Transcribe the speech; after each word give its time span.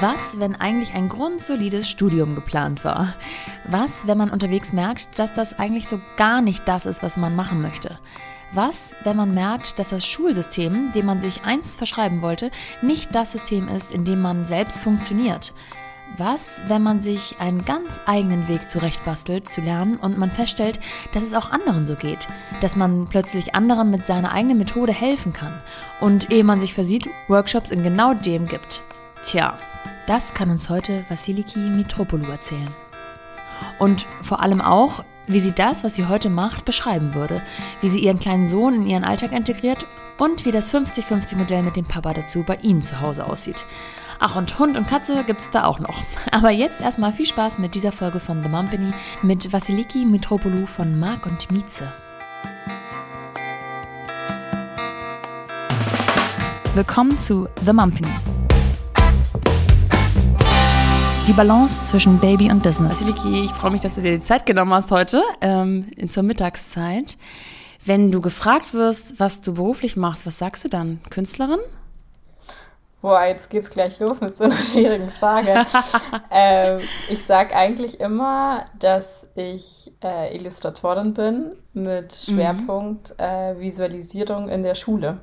Was, 0.00 0.40
wenn 0.40 0.56
eigentlich 0.56 0.94
ein 0.94 1.10
grundsolides 1.10 1.86
Studium 1.86 2.34
geplant 2.34 2.86
war? 2.86 3.12
Was, 3.68 4.06
wenn 4.06 4.16
man 4.16 4.30
unterwegs 4.30 4.72
merkt, 4.72 5.18
dass 5.18 5.34
das 5.34 5.58
eigentlich 5.58 5.88
so 5.88 6.00
gar 6.16 6.40
nicht 6.40 6.66
das 6.66 6.86
ist, 6.86 7.02
was 7.02 7.18
man 7.18 7.36
machen 7.36 7.60
möchte? 7.60 7.98
Was, 8.52 8.96
wenn 9.04 9.14
man 9.14 9.34
merkt, 9.34 9.78
dass 9.78 9.90
das 9.90 10.06
Schulsystem, 10.06 10.92
dem 10.92 11.04
man 11.04 11.20
sich 11.20 11.42
einst 11.44 11.76
verschreiben 11.76 12.22
wollte, 12.22 12.50
nicht 12.80 13.14
das 13.14 13.32
System 13.32 13.68
ist, 13.68 13.92
in 13.92 14.06
dem 14.06 14.22
man 14.22 14.46
selbst 14.46 14.80
funktioniert? 14.80 15.52
Was, 16.16 16.62
wenn 16.66 16.82
man 16.82 17.00
sich 17.00 17.36
einen 17.38 17.66
ganz 17.66 18.00
eigenen 18.06 18.48
Weg 18.48 18.70
zurechtbastelt 18.70 19.50
zu 19.50 19.60
lernen 19.60 19.96
und 19.96 20.16
man 20.16 20.30
feststellt, 20.30 20.80
dass 21.12 21.24
es 21.24 21.34
auch 21.34 21.50
anderen 21.50 21.84
so 21.84 21.94
geht, 21.94 22.26
dass 22.62 22.74
man 22.74 23.06
plötzlich 23.06 23.54
anderen 23.54 23.90
mit 23.90 24.06
seiner 24.06 24.32
eigenen 24.32 24.56
Methode 24.56 24.94
helfen 24.94 25.34
kann 25.34 25.62
und 26.00 26.32
ehe 26.32 26.42
man 26.42 26.58
sich 26.58 26.72
versieht, 26.72 27.06
Workshops 27.28 27.70
in 27.70 27.82
genau 27.82 28.14
dem 28.14 28.46
gibt? 28.46 28.82
Tja, 29.22 29.58
das 30.06 30.32
kann 30.32 30.50
uns 30.50 30.70
heute 30.70 31.04
Vasiliki 31.08 31.58
Mitropoulou 31.58 32.30
erzählen. 32.30 32.68
Und 33.78 34.06
vor 34.22 34.40
allem 34.40 34.60
auch, 34.60 35.04
wie 35.26 35.40
sie 35.40 35.52
das, 35.52 35.84
was 35.84 35.94
sie 35.94 36.06
heute 36.06 36.30
macht, 36.30 36.64
beschreiben 36.64 37.14
würde, 37.14 37.40
wie 37.80 37.90
sie 37.90 38.00
ihren 38.00 38.18
kleinen 38.18 38.46
Sohn 38.46 38.74
in 38.74 38.86
ihren 38.86 39.04
Alltag 39.04 39.32
integriert 39.32 39.86
und 40.16 40.44
wie 40.46 40.52
das 40.52 40.72
50-50-Modell 40.74 41.62
mit 41.62 41.76
dem 41.76 41.84
Papa 41.84 42.14
dazu 42.14 42.42
bei 42.44 42.56
ihnen 42.56 42.82
zu 42.82 43.00
Hause 43.00 43.26
aussieht. 43.26 43.66
Ach, 44.18 44.36
und 44.36 44.58
Hund 44.58 44.76
und 44.76 44.86
Katze 44.86 45.22
gibt's 45.24 45.50
da 45.50 45.64
auch 45.64 45.78
noch. 45.78 45.94
Aber 46.32 46.50
jetzt 46.50 46.80
erstmal 46.80 47.12
viel 47.12 47.26
Spaß 47.26 47.58
mit 47.58 47.74
dieser 47.74 47.92
Folge 47.92 48.20
von 48.20 48.42
The 48.42 48.48
Mumpany 48.48 48.92
mit 49.22 49.52
Vasiliki 49.52 50.04
Mitropoulou 50.06 50.66
von 50.66 50.98
Marc 50.98 51.26
und 51.26 51.50
Mieze. 51.50 51.92
Willkommen 56.74 57.18
zu 57.18 57.48
The 57.64 57.72
Mumpany. 57.72 58.39
Die 61.26 61.32
Balance 61.32 61.84
zwischen 61.84 62.18
Baby 62.18 62.50
und 62.50 62.62
Business. 62.62 63.00
Vasiliki, 63.00 63.44
ich 63.44 63.52
freue 63.52 63.70
mich, 63.70 63.80
dass 63.80 63.94
du 63.94 64.00
dir 64.00 64.12
die 64.12 64.22
Zeit 64.22 64.46
genommen 64.46 64.72
hast 64.72 64.90
heute 64.90 65.22
ähm, 65.40 65.86
zur 66.08 66.22
Mittagszeit. 66.22 67.16
Wenn 67.84 68.10
du 68.10 68.20
gefragt 68.20 68.74
wirst, 68.74 69.20
was 69.20 69.40
du 69.40 69.54
beruflich 69.54 69.96
machst, 69.96 70.26
was 70.26 70.38
sagst 70.38 70.64
du 70.64 70.68
dann? 70.68 71.00
Künstlerin? 71.10 71.60
Boah, 73.02 73.24
jetzt 73.24 73.48
geht's 73.48 73.70
gleich 73.70 73.98
los 73.98 74.20
mit 74.20 74.36
so 74.36 74.44
einer 74.44 74.56
schwierigen 74.62 75.10
Frage. 75.10 75.64
ähm, 76.30 76.80
ich 77.08 77.24
sag 77.24 77.54
eigentlich 77.54 78.00
immer, 78.00 78.66
dass 78.78 79.26
ich 79.34 79.92
äh, 80.02 80.36
Illustratorin 80.36 81.14
bin 81.14 81.52
mit 81.72 82.12
mhm. 82.12 82.34
Schwerpunkt 82.34 83.10
mhm. 83.18 83.24
äh, 83.24 83.60
Visualisierung 83.60 84.48
in 84.48 84.62
der 84.62 84.74
Schule. 84.74 85.18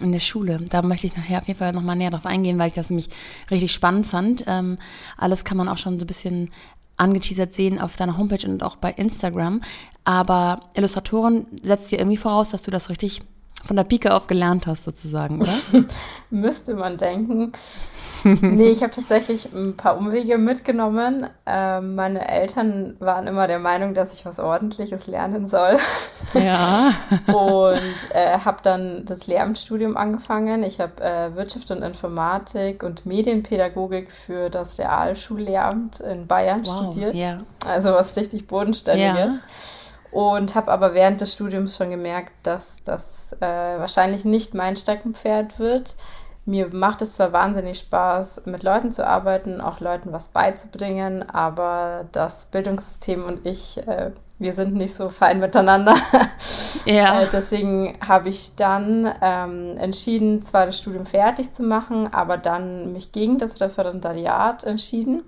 In 0.00 0.12
der 0.12 0.20
Schule. 0.20 0.60
Da 0.70 0.80
möchte 0.82 1.06
ich 1.06 1.16
nachher 1.16 1.38
auf 1.38 1.48
jeden 1.48 1.58
Fall 1.58 1.72
nochmal 1.72 1.96
näher 1.96 2.10
drauf 2.10 2.24
eingehen, 2.24 2.58
weil 2.58 2.68
ich 2.68 2.72
das 2.72 2.88
nämlich 2.88 3.10
richtig 3.50 3.72
spannend 3.72 4.06
fand. 4.06 4.44
Ähm, 4.46 4.78
alles 5.18 5.44
kann 5.44 5.58
man 5.58 5.68
auch 5.68 5.76
schon 5.76 5.98
so 5.98 6.04
ein 6.04 6.06
bisschen 6.06 6.50
angeteasert 6.96 7.52
sehen 7.52 7.78
auf 7.78 7.96
deiner 7.96 8.16
Homepage 8.16 8.46
und 8.46 8.62
auch 8.62 8.76
bei 8.76 8.90
Instagram. 8.92 9.60
Aber 10.04 10.70
Illustratoren 10.74 11.46
setzt 11.62 11.92
dir 11.92 11.98
irgendwie 11.98 12.16
voraus, 12.16 12.50
dass 12.50 12.62
du 12.62 12.70
das 12.70 12.90
richtig 12.90 13.22
von 13.64 13.76
der 13.76 13.84
Pike 13.84 14.14
auf 14.14 14.26
gelernt 14.26 14.66
hast, 14.66 14.84
sozusagen, 14.84 15.40
oder? 15.40 15.52
Müsste 16.30 16.74
man 16.74 16.96
denken. 16.96 17.52
nee, 18.24 18.68
ich 18.68 18.82
habe 18.82 18.92
tatsächlich 18.92 19.52
ein 19.52 19.76
paar 19.76 19.96
Umwege 19.96 20.38
mitgenommen. 20.38 21.28
Ähm, 21.46 21.94
meine 21.94 22.28
Eltern 22.28 22.96
waren 23.00 23.26
immer 23.26 23.48
der 23.48 23.58
Meinung, 23.58 23.94
dass 23.94 24.12
ich 24.14 24.24
was 24.24 24.38
Ordentliches 24.38 25.06
lernen 25.06 25.48
soll. 25.48 25.76
Ja. 26.34 26.92
und 27.26 28.14
äh, 28.14 28.38
habe 28.38 28.58
dann 28.62 29.04
das 29.06 29.26
Lehramtsstudium 29.26 29.96
angefangen. 29.96 30.62
Ich 30.62 30.80
habe 30.80 31.02
äh, 31.02 31.34
Wirtschaft 31.34 31.70
und 31.70 31.82
Informatik 31.82 32.82
und 32.82 33.06
Medienpädagogik 33.06 34.10
für 34.10 34.50
das 34.50 34.78
Realschullehramt 34.78 36.00
in 36.00 36.26
Bayern 36.26 36.62
wow, 36.64 36.76
studiert. 36.76 37.14
Yeah. 37.14 37.40
Also 37.66 37.92
was 37.92 38.16
richtig 38.16 38.46
Bodenständiges. 38.46 39.34
Yeah 39.34 39.42
und 40.12 40.54
habe 40.54 40.70
aber 40.70 40.94
während 40.94 41.20
des 41.22 41.32
Studiums 41.32 41.76
schon 41.76 41.90
gemerkt, 41.90 42.32
dass 42.42 42.84
das 42.84 43.34
äh, 43.40 43.46
wahrscheinlich 43.46 44.24
nicht 44.24 44.54
mein 44.54 44.76
Steckenpferd 44.76 45.58
wird. 45.58 45.96
Mir 46.44 46.68
macht 46.74 47.02
es 47.02 47.14
zwar 47.14 47.32
wahnsinnig 47.32 47.78
Spaß, 47.78 48.42
mit 48.46 48.62
Leuten 48.62 48.92
zu 48.92 49.06
arbeiten, 49.06 49.60
auch 49.60 49.80
Leuten 49.80 50.12
was 50.12 50.28
beizubringen, 50.28 51.28
aber 51.28 52.04
das 52.12 52.46
Bildungssystem 52.46 53.24
und 53.24 53.46
ich, 53.46 53.78
äh, 53.86 54.10
wir 54.38 54.52
sind 54.52 54.74
nicht 54.74 54.94
so 54.94 55.08
fein 55.08 55.40
miteinander. 55.40 55.94
Ja. 56.84 57.22
äh, 57.22 57.28
deswegen 57.32 57.96
habe 58.04 58.28
ich 58.28 58.56
dann 58.56 59.08
ähm, 59.22 59.76
entschieden, 59.76 60.42
zwar 60.42 60.66
das 60.66 60.78
Studium 60.78 61.06
fertig 61.06 61.52
zu 61.52 61.62
machen, 61.62 62.12
aber 62.12 62.38
dann 62.38 62.92
mich 62.92 63.12
gegen 63.12 63.38
das 63.38 63.60
Referendariat 63.60 64.64
entschieden 64.64 65.22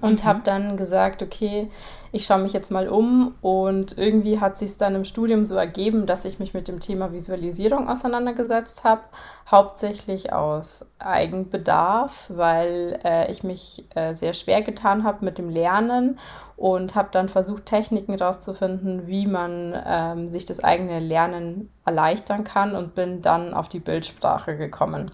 und 0.00 0.22
mhm. 0.22 0.26
habe 0.26 0.40
dann 0.44 0.76
gesagt, 0.76 1.22
okay, 1.22 1.68
ich 2.12 2.24
schaue 2.24 2.38
mich 2.38 2.52
jetzt 2.52 2.70
mal 2.70 2.88
um 2.88 3.34
und 3.40 3.98
irgendwie 3.98 4.40
hat 4.40 4.56
sich 4.56 4.70
es 4.70 4.78
dann 4.78 4.94
im 4.94 5.04
Studium 5.04 5.44
so 5.44 5.56
ergeben, 5.56 6.06
dass 6.06 6.24
ich 6.24 6.38
mich 6.38 6.54
mit 6.54 6.68
dem 6.68 6.80
Thema 6.80 7.12
Visualisierung 7.12 7.88
auseinandergesetzt 7.88 8.84
habe, 8.84 9.02
hauptsächlich 9.50 10.32
aus 10.32 10.86
Eigenbedarf, 10.98 12.26
weil 12.28 12.98
äh, 13.04 13.30
ich 13.30 13.42
mich 13.44 13.84
äh, 13.94 14.14
sehr 14.14 14.34
schwer 14.34 14.62
getan 14.62 15.04
habe 15.04 15.24
mit 15.24 15.38
dem 15.38 15.50
Lernen 15.50 16.18
und 16.56 16.94
habe 16.94 17.08
dann 17.12 17.28
versucht, 17.28 17.66
Techniken 17.66 18.16
herauszufinden, 18.16 19.06
wie 19.06 19.26
man 19.26 19.74
ähm, 19.86 20.28
sich 20.28 20.46
das 20.46 20.62
eigene 20.62 21.00
Lernen 21.00 21.70
erleichtern 21.84 22.44
kann 22.44 22.74
und 22.74 22.94
bin 22.94 23.22
dann 23.22 23.54
auf 23.54 23.68
die 23.68 23.80
Bildsprache 23.80 24.56
gekommen. 24.56 25.10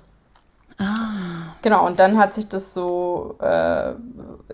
Ah. 0.79 1.36
Genau, 1.63 1.87
und 1.87 1.99
dann 1.99 2.19
hat 2.19 2.35
sich 2.35 2.49
das 2.49 2.75
so, 2.75 3.37
äh, 3.41 3.93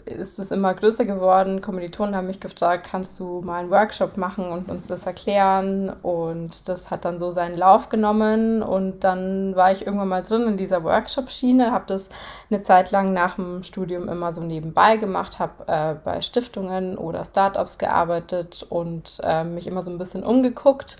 ist 0.05 0.39
es 0.39 0.51
immer 0.51 0.75
größer 0.75 1.05
geworden. 1.05 1.61
Kommilitonen 1.61 2.17
haben 2.17 2.27
mich 2.27 2.41
gefragt, 2.41 2.87
kannst 2.91 3.19
du 3.21 3.41
mal 3.43 3.61
einen 3.61 3.71
Workshop 3.71 4.17
machen 4.17 4.51
und 4.51 4.69
uns 4.71 4.87
das 4.87 5.07
erklären? 5.07 5.91
Und 6.03 6.69
das 6.69 6.91
hat 6.91 7.05
dann 7.05 7.21
so 7.21 7.31
seinen 7.31 7.57
Lauf 7.57 7.89
genommen. 7.89 8.63
Und 8.63 9.05
dann 9.05 9.55
war 9.57 9.73
ich 9.73 9.87
irgendwann 9.87 10.09
mal 10.09 10.23
drin 10.23 10.47
in 10.47 10.57
dieser 10.57 10.85
Workshop-Schiene, 10.85 11.73
habe 11.73 11.85
das 11.87 12.11
eine 12.51 12.63
Zeit 12.63 12.91
lang 12.91 13.13
nach 13.13 13.37
dem 13.37 13.63
Studium 13.63 14.09
immer 14.09 14.33
so 14.33 14.43
nebenbei 14.43 14.97
gemacht, 14.97 15.39
habe 15.39 15.65
äh, 15.67 15.95
bei 16.03 16.23
Stiftungen 16.23 16.97
oder 16.97 17.25
Startups 17.25 17.79
gearbeitet 17.79 18.67
und 18.69 19.21
äh, 19.23 19.45
mich 19.45 19.67
immer 19.67 19.83
so 19.83 19.91
ein 19.91 19.99
bisschen 19.99 20.25
umgeguckt. 20.25 20.97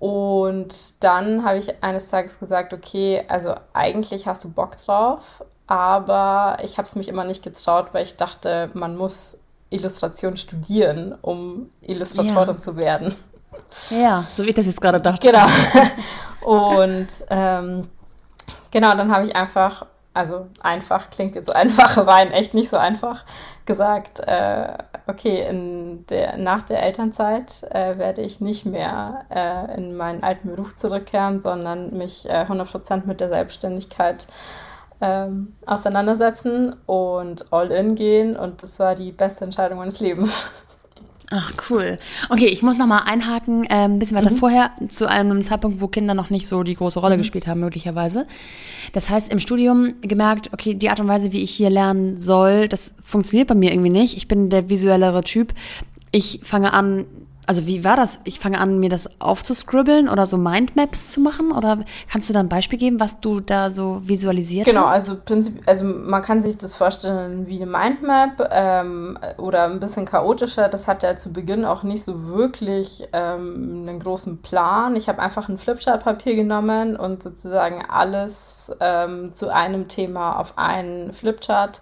Und 0.00 1.04
dann 1.04 1.44
habe 1.44 1.58
ich 1.58 1.84
eines 1.84 2.08
Tages 2.08 2.40
gesagt, 2.40 2.72
okay, 2.72 3.22
also 3.28 3.54
eigentlich 3.74 4.26
hast 4.26 4.42
du 4.42 4.50
Bock 4.50 4.76
drauf, 4.84 5.44
aber 5.66 6.56
ich 6.64 6.78
habe 6.78 6.86
es 6.86 6.96
mich 6.96 7.08
immer 7.08 7.24
nicht 7.24 7.44
getraut, 7.44 7.88
weil 7.92 8.04
ich 8.04 8.16
dachte, 8.16 8.70
man 8.72 8.96
muss 8.96 9.38
Illustration 9.68 10.36
studieren, 10.38 11.14
um 11.20 11.70
Illustratorin 11.82 12.56
ja. 12.56 12.62
zu 12.62 12.76
werden. 12.76 13.14
Ja, 13.90 14.24
so 14.34 14.42
wie 14.44 14.48
ich 14.48 14.54
das 14.54 14.66
jetzt 14.66 14.80
gerade 14.80 15.00
dachte. 15.00 15.30
Genau. 15.30 15.46
Und 16.40 17.08
ähm, 17.28 17.86
genau, 18.70 18.96
dann 18.96 19.12
habe 19.12 19.24
ich 19.26 19.36
einfach 19.36 19.84
also 20.12 20.48
einfach 20.60 21.10
klingt 21.10 21.34
jetzt 21.34 21.54
einfach, 21.54 21.96
war 22.06 22.22
in 22.22 22.32
echt 22.32 22.54
nicht 22.54 22.68
so 22.68 22.76
einfach, 22.76 23.24
gesagt, 23.64 24.20
äh, 24.20 24.74
okay, 25.10 25.46
in 25.48 26.06
der, 26.06 26.36
nach 26.36 26.62
der 26.62 26.82
Elternzeit 26.82 27.64
äh, 27.70 27.98
werde 27.98 28.22
ich 28.22 28.40
nicht 28.40 28.64
mehr 28.64 29.24
äh, 29.30 29.76
in 29.76 29.96
meinen 29.96 30.22
alten 30.22 30.48
Beruf 30.48 30.76
zurückkehren, 30.76 31.40
sondern 31.40 31.96
mich 31.96 32.28
äh, 32.28 32.46
100% 32.48 33.06
mit 33.06 33.20
der 33.20 33.28
Selbstständigkeit 33.28 34.26
ähm, 35.00 35.54
auseinandersetzen 35.66 36.74
und 36.86 37.52
all 37.52 37.70
in 37.70 37.94
gehen. 37.94 38.36
Und 38.36 38.62
das 38.62 38.78
war 38.78 38.94
die 38.94 39.12
beste 39.12 39.44
Entscheidung 39.44 39.78
meines 39.78 40.00
Lebens. 40.00 40.50
Ach, 41.32 41.52
cool. 41.70 41.96
Okay, 42.28 42.46
ich 42.46 42.62
muss 42.64 42.76
nochmal 42.76 43.02
einhaken, 43.06 43.64
äh, 43.64 43.84
ein 43.84 44.00
bisschen 44.00 44.16
weiter 44.16 44.32
mhm. 44.32 44.36
vorher, 44.36 44.72
zu 44.88 45.08
einem 45.08 45.42
Zeitpunkt, 45.42 45.80
wo 45.80 45.86
Kinder 45.86 46.12
noch 46.12 46.28
nicht 46.28 46.44
so 46.44 46.64
die 46.64 46.74
große 46.74 46.98
Rolle 46.98 47.14
mhm. 47.14 47.20
gespielt 47.20 47.46
haben, 47.46 47.60
möglicherweise. 47.60 48.26
Das 48.92 49.08
heißt, 49.08 49.30
im 49.30 49.38
Studium 49.38 49.94
gemerkt, 50.00 50.52
okay, 50.52 50.74
die 50.74 50.90
Art 50.90 50.98
und 50.98 51.06
Weise, 51.06 51.32
wie 51.32 51.42
ich 51.42 51.52
hier 51.52 51.70
lernen 51.70 52.16
soll, 52.16 52.66
das 52.66 52.94
funktioniert 53.00 53.46
bei 53.46 53.54
mir 53.54 53.70
irgendwie 53.70 53.90
nicht. 53.90 54.16
Ich 54.16 54.26
bin 54.26 54.50
der 54.50 54.68
visuellere 54.68 55.22
Typ. 55.22 55.54
Ich 56.10 56.40
fange 56.42 56.72
an, 56.72 57.06
also 57.50 57.66
wie 57.66 57.82
war 57.82 57.96
das? 57.96 58.20
Ich 58.22 58.38
fange 58.38 58.60
an, 58.60 58.78
mir 58.78 58.90
das 58.90 59.10
aufzuscribbeln 59.20 60.08
oder 60.08 60.24
so 60.24 60.36
Mindmaps 60.36 61.10
zu 61.10 61.20
machen? 61.20 61.50
Oder 61.50 61.80
kannst 62.08 62.28
du 62.28 62.32
da 62.32 62.38
ein 62.38 62.48
Beispiel 62.48 62.78
geben, 62.78 63.00
was 63.00 63.18
du 63.18 63.40
da 63.40 63.70
so 63.70 64.00
visualisiert 64.04 64.66
genau, 64.66 64.82
hast? 64.82 65.06
Genau, 65.06 65.14
also, 65.14 65.24
Prinzip, 65.24 65.60
also 65.66 65.84
man 65.84 66.22
kann 66.22 66.40
sich 66.42 66.58
das 66.58 66.76
vorstellen 66.76 67.48
wie 67.48 67.60
eine 67.60 67.66
Mindmap 67.66 68.48
ähm, 68.52 69.18
oder 69.36 69.64
ein 69.64 69.80
bisschen 69.80 70.04
chaotischer. 70.04 70.68
Das 70.68 70.86
hat 70.86 71.02
ja 71.02 71.16
zu 71.16 71.32
Beginn 71.32 71.64
auch 71.64 71.82
nicht 71.82 72.04
so 72.04 72.28
wirklich 72.28 73.08
ähm, 73.12 73.84
einen 73.88 73.98
großen 73.98 74.42
Plan. 74.42 74.94
Ich 74.94 75.08
habe 75.08 75.20
einfach 75.20 75.48
ein 75.48 75.58
Flipchart-Papier 75.58 76.36
genommen 76.36 76.94
und 76.94 77.20
sozusagen 77.20 77.84
alles 77.84 78.70
ähm, 78.78 79.32
zu 79.32 79.52
einem 79.52 79.88
Thema 79.88 80.38
auf 80.38 80.56
einen 80.56 81.12
Flipchart 81.12 81.80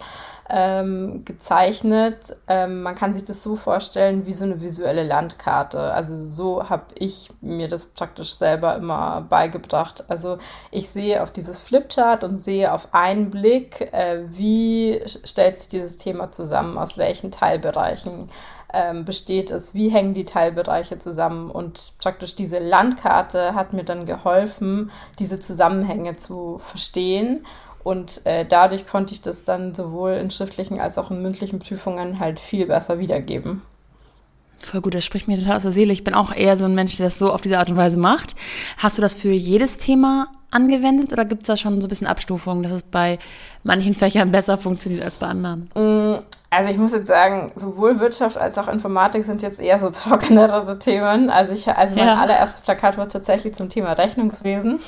ähm, 0.51 1.25
gezeichnet. 1.25 2.37
Ähm, 2.47 2.83
man 2.83 2.95
kann 2.95 3.15
sich 3.15 3.25
das 3.25 3.43
so 3.43 3.57
vorstellen 3.57 4.27
wie 4.27 4.33
so 4.33 4.45
eine 4.45 4.61
visuelle 4.61 5.03
Landkarte. 5.03 5.93
Also 5.93 6.15
so 6.27 6.69
habe 6.69 6.87
ich 6.95 7.31
mir 7.41 7.69
das 7.69 7.87
praktisch 7.87 8.35
selber 8.35 8.77
immer 8.77 9.23
beigebracht. 9.29 10.05
Also 10.09 10.39
ich 10.71 10.89
sehe 10.89 11.23
auf 11.23 11.31
dieses 11.31 11.61
Flipchart 11.61 12.25
und 12.25 12.39
sehe 12.39 12.73
auf 12.73 12.89
einen 12.93 13.31
Blick, 13.31 13.93
äh, 13.93 14.25
wie 14.29 15.03
stellt 15.07 15.59
sich 15.59 15.69
dieses 15.69 15.97
Thema 15.99 16.33
zusammen, 16.33 16.79
aus 16.79 16.97
welchen 16.97 17.31
Teilbereichen 17.31 18.31
ähm, 18.73 19.05
besteht 19.05 19.51
es, 19.51 19.75
wie 19.75 19.89
hängen 19.89 20.15
die 20.15 20.25
Teilbereiche 20.25 20.99
zusammen. 20.99 21.51
Und 21.51 21.95
praktisch 21.99 22.37
diese 22.37 22.59
Landkarte 22.59 23.55
hat 23.55 23.73
mir 23.73 23.85
dann 23.85 24.07
geholfen, 24.07 24.91
diese 25.19 25.41
Zusammenhänge 25.41 26.17
zu 26.17 26.59
verstehen. 26.59 27.47
Und 27.85 28.23
äh, 28.27 28.45
dadurch 28.45 28.87
konnte 28.87 29.15
ich 29.15 29.23
das 29.23 29.45
dann 29.45 29.75
sowohl 29.75 30.13
in 30.13 30.31
schriftlichen 30.31 30.81
als 30.81 30.99
auch 30.99 31.11
in 31.11 31.23
mündlichen 31.23 31.59
Prüfungen 31.59 32.21
halt 32.21 32.41
viel 32.41 32.67
besser 32.67 32.99
wiedergeben. 32.99 33.63
Voll 34.59 34.81
gut, 34.81 34.95
das 34.95 35.05
spricht 35.05 35.29
mir 35.29 35.39
total 35.39 35.57
aus 35.57 35.63
der 35.63 35.71
Seele. 35.71 35.93
Ich 35.93 36.05
bin 36.05 36.15
auch 36.15 36.33
eher 36.33 36.57
so 36.57 36.65
ein 36.65 36.75
Mensch, 36.75 36.97
der 36.97 37.07
das 37.07 37.19
so 37.19 37.33
auf 37.33 37.41
diese 37.41 37.59
Art 37.59 37.71
und 37.71 37.77
Weise 37.77 37.99
macht. 37.99 38.35
Hast 38.77 38.99
du 38.99 39.03
das 39.03 39.15
für 39.15 39.31
jedes 39.31 39.79
Thema 39.79 40.29
angewendet 40.51 41.13
oder 41.13 41.25
gibt 41.25 41.43
es 41.43 41.47
da 41.47 41.57
schon 41.57 41.81
so 41.81 41.87
ein 41.87 41.89
bisschen 41.89 42.07
Abstufungen, 42.07 42.63
dass 42.63 42.73
es 42.73 42.83
bei 42.83 43.19
manchen 43.63 43.95
Fächern 43.95 44.33
besser 44.33 44.59
funktioniert 44.59 45.05
als 45.05 45.19
bei 45.19 45.29
anderen? 45.29 45.71
Mm, 45.75 46.23
also 46.51 46.71
ich 46.71 46.79
muss 46.79 46.93
jetzt 46.93 47.07
sagen, 47.07 47.53
sowohl 47.55 48.01
Wirtschaft 48.01 48.37
als 48.37 48.59
auch 48.59 48.69
Informatik 48.69 49.23
sind 49.25 49.43
jetzt 49.43 49.61
eher 49.61 49.79
so 49.79 49.91
trockenere 50.09 50.79
Themen. 50.79 51.31
Also 51.31 51.53
ich, 51.53 51.69
also 51.69 51.95
mein 51.95 52.07
ja. 52.07 52.17
allererstes 52.17 52.63
Plakat 52.63 52.99
war 52.99 53.09
tatsächlich 53.09 53.55
zum 53.55 53.69
Thema 53.69 53.93
Rechnungswesen. 53.93 54.81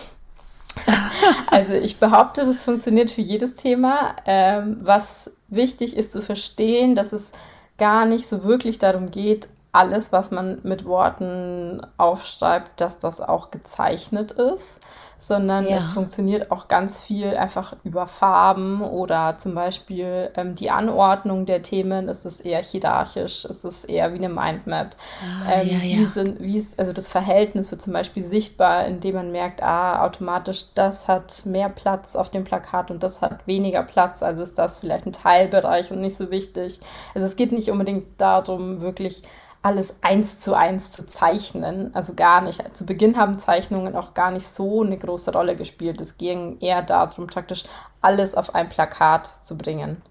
also 1.47 1.75
ich 1.75 1.99
behaupte, 1.99 2.43
das 2.43 2.65
funktioniert 2.65 3.11
für 3.11 3.21
jedes 3.21 3.55
Thema. 3.55 4.17
Ähm, 4.27 4.79
was 4.81 5.33
wichtig 5.49 5.97
ist 5.97 6.13
zu 6.13 6.23
verstehen, 6.23 6.95
dass 6.95 7.13
es 7.13 7.33
gar 7.79 8.07
nicht 8.07 8.29
so 8.29 8.45
wirklich 8.45 8.79
darum 8.79 9.11
geht, 9.11 9.49
alles, 9.73 10.11
was 10.11 10.31
man 10.31 10.61
mit 10.65 10.85
Worten 10.85 11.81
aufschreibt, 11.97 12.81
dass 12.81 12.99
das 12.99 13.21
auch 13.21 13.51
gezeichnet 13.53 14.33
ist, 14.33 14.81
sondern 15.17 15.69
ja. 15.69 15.77
es 15.77 15.93
funktioniert 15.93 16.51
auch 16.51 16.67
ganz 16.67 16.99
viel 16.99 17.37
einfach 17.37 17.77
über 17.85 18.07
Farben 18.07 18.81
oder 18.81 19.37
zum 19.37 19.55
Beispiel 19.55 20.31
ähm, 20.35 20.55
die 20.55 20.71
Anordnung 20.71 21.47
der 21.47 21.63
Themen. 21.63 22.09
Ist 22.09 22.25
es 22.25 22.41
eher 22.41 22.63
hierarchisch? 22.63 23.45
Ist 23.45 23.65
es 23.65 23.85
eher 23.85 24.13
wie 24.13 24.17
eine 24.17 24.31
Mindmap? 24.31 24.97
Ah, 25.23 25.53
ähm, 25.53 25.69
ja, 25.69 25.79
ja. 25.79 25.99
Wie 25.99 26.07
sind, 26.07 26.41
wie 26.41 26.57
ist, 26.57 26.79
also 26.79 26.93
das 26.93 27.13
Verhältnis 27.13 27.71
wird 27.71 27.83
zum 27.83 27.93
Beispiel 27.93 28.25
sichtbar, 28.25 28.87
indem 28.87 29.17
man 29.17 29.31
merkt, 29.31 29.63
ah, 29.63 30.05
automatisch, 30.05 30.73
das 30.75 31.07
hat 31.07 31.45
mehr 31.45 31.69
Platz 31.69 32.17
auf 32.17 32.31
dem 32.31 32.43
Plakat 32.43 32.91
und 32.91 33.03
das 33.03 33.21
hat 33.21 33.47
weniger 33.47 33.83
Platz. 33.83 34.23
Also 34.23 34.43
ist 34.43 34.59
das 34.59 34.81
vielleicht 34.81 35.07
ein 35.07 35.13
Teilbereich 35.13 35.93
und 35.93 36.01
nicht 36.01 36.17
so 36.17 36.31
wichtig. 36.31 36.81
Also 37.15 37.29
es 37.29 37.37
geht 37.37 37.53
nicht 37.53 37.71
unbedingt 37.71 38.19
darum, 38.19 38.81
wirklich 38.81 39.23
alles 39.63 39.97
eins 40.01 40.41
zu 40.41 40.55
eins 40.55 40.93
zu 40.93 41.07
zeichnen. 41.07 41.91
Also 41.95 42.15
gar 42.15 42.41
nicht. 42.41 42.77
Zu 42.77 42.87
Beginn 42.87 43.17
haben 43.17 43.39
Zeichnungen 43.39 43.95
auch 43.95 44.15
gar 44.15 44.31
nicht 44.31 44.47
so 44.47 44.83
eine 44.83 44.97
große 44.97 45.33
Rolle 45.33 45.57
gespielt. 45.57 46.01
Es 46.01 46.17
ging 46.17 46.59
eher 46.61 46.83
darum, 46.83 47.27
praktisch 47.27 47.65
alles 48.01 48.35
auf 48.35 48.55
ein 48.55 48.69
Plakat 48.69 49.31
zu 49.43 49.59
bringen. 49.59 50.03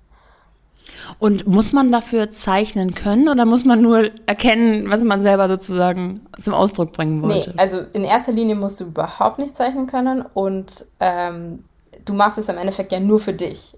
Und 1.18 1.48
muss 1.48 1.74
man 1.74 1.92
dafür 1.92 2.30
zeichnen 2.30 2.94
können 2.94 3.30
oder 3.30 3.46
muss 3.46 3.66
man 3.66 3.82
nur 3.82 4.12
erkennen, 4.26 4.90
was 4.90 5.04
man 5.04 5.22
selber 5.22 5.48
sozusagen 5.48 6.22
zum 6.42 6.54
Ausdruck 6.54 6.94
bringen 6.94 7.22
wollte? 7.22 7.52
Nee, 7.52 7.60
also 7.60 7.80
in 7.94 8.04
erster 8.04 8.32
Linie 8.32 8.56
musst 8.56 8.80
du 8.80 8.86
überhaupt 8.86 9.40
nicht 9.40 9.56
zeichnen 9.56 9.88
können 9.88 10.26
und 10.34 10.86
ähm, 11.00 11.64
du 12.06 12.14
machst 12.14 12.38
es 12.38 12.50
im 12.50 12.58
Endeffekt 12.58 12.92
ja 12.92 13.00
nur 13.00 13.20
für 13.20 13.34
dich. 13.34 13.76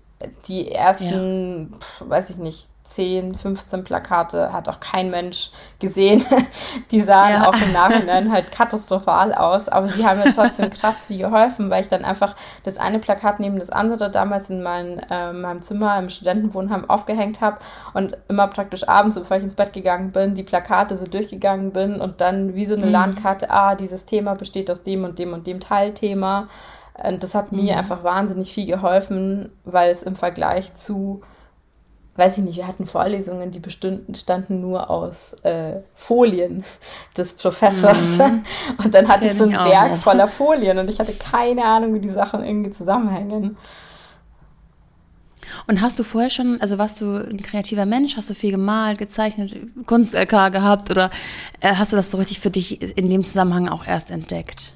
Die 0.47 0.71
ersten, 0.71 1.69
ja. 1.71 1.77
pf, 1.79 2.03
weiß 2.07 2.29
ich 2.29 2.37
nicht, 2.37 2.67
10, 2.95 3.35
15 3.37 3.83
Plakate 3.83 4.51
hat 4.51 4.67
auch 4.67 4.79
kein 4.79 5.09
Mensch 5.09 5.51
gesehen. 5.79 6.23
Die 6.91 7.01
sahen 7.01 7.33
ja. 7.33 7.47
auch 7.47 7.53
im 7.53 7.71
Nachhinein 7.71 8.31
halt 8.31 8.51
katastrophal 8.51 9.33
aus, 9.33 9.69
aber 9.69 9.87
sie 9.87 10.05
haben 10.05 10.19
mir 10.19 10.33
trotzdem 10.33 10.69
krass 10.71 11.07
viel 11.07 11.19
geholfen, 11.19 11.69
weil 11.69 11.81
ich 11.81 11.89
dann 11.89 12.05
einfach 12.05 12.35
das 12.63 12.77
eine 12.77 12.99
Plakat 12.99 13.39
neben 13.39 13.59
das 13.59 13.69
andere 13.69 14.11
damals 14.11 14.49
in 14.49 14.61
mein, 14.61 14.99
äh, 15.09 15.31
meinem 15.33 15.61
Zimmer 15.61 15.97
im 15.97 16.09
Studentenwohnheim 16.09 16.89
aufgehängt 16.89 17.41
habe 17.41 17.57
und 17.93 18.17
immer 18.27 18.47
praktisch 18.47 18.87
abends, 18.87 19.17
bevor 19.17 19.37
ich 19.37 19.43
ins 19.43 19.55
Bett 19.55 19.73
gegangen 19.73 20.11
bin, 20.11 20.35
die 20.35 20.43
Plakate 20.43 20.97
so 20.97 21.05
durchgegangen 21.05 21.71
bin 21.71 21.99
und 22.01 22.21
dann 22.21 22.55
wie 22.55 22.65
so 22.65 22.75
eine 22.75 22.85
mhm. 22.85 22.91
Landkarte, 22.91 23.49
ah, 23.49 23.75
dieses 23.75 24.05
Thema 24.05 24.35
besteht 24.35 24.69
aus 24.69 24.83
dem 24.83 25.03
und 25.03 25.17
dem 25.19 25.33
und 25.33 25.47
dem 25.47 25.59
Teilthema. 25.59 26.47
Und 27.03 27.23
das 27.23 27.35
hat 27.35 27.51
mir 27.51 27.73
mhm. 27.73 27.79
einfach 27.79 28.03
wahnsinnig 28.03 28.53
viel 28.53 28.67
geholfen, 28.67 29.49
weil 29.63 29.91
es 29.91 30.03
im 30.03 30.15
Vergleich 30.15 30.73
zu 30.75 31.21
weiß 32.15 32.39
ich 32.39 32.43
nicht, 32.43 32.57
wir 32.57 32.67
hatten 32.67 32.85
Vorlesungen, 32.85 33.51
die 33.51 33.59
bestanden 33.59 34.61
nur 34.61 34.89
aus 34.89 35.33
äh, 35.43 35.79
Folien 35.95 36.63
des 37.17 37.33
Professors. 37.35 38.17
Mhm. 38.17 38.43
Und 38.83 38.93
dann 38.93 39.07
hatte 39.07 39.27
ich 39.27 39.33
so 39.33 39.43
einen 39.43 39.53
Berg 39.53 39.97
voller 39.97 40.27
Folien 40.27 40.77
und 40.77 40.89
ich 40.89 40.99
hatte 40.99 41.13
keine 41.13 41.63
Ahnung, 41.63 41.93
wie 41.93 41.99
die 41.99 42.09
Sachen 42.09 42.43
irgendwie 42.43 42.71
zusammenhängen. 42.71 43.57
Und 45.67 45.81
hast 45.81 45.99
du 45.99 46.03
vorher 46.03 46.29
schon, 46.29 46.59
also 46.61 46.77
warst 46.77 47.01
du 47.01 47.17
ein 47.17 47.41
kreativer 47.41 47.85
Mensch, 47.85 48.17
hast 48.17 48.29
du 48.29 48.33
viel 48.33 48.51
gemalt, 48.51 48.97
gezeichnet, 48.97 49.55
Kunst-LK 49.85 50.51
gehabt 50.51 50.89
oder 50.89 51.11
äh, 51.59 51.75
hast 51.75 51.91
du 51.91 51.97
das 51.97 52.11
so 52.11 52.17
richtig 52.17 52.39
für 52.39 52.49
dich 52.49 52.81
in 52.97 53.09
dem 53.09 53.23
Zusammenhang 53.23 53.67
auch 53.67 53.85
erst 53.85 54.11
entdeckt? 54.11 54.73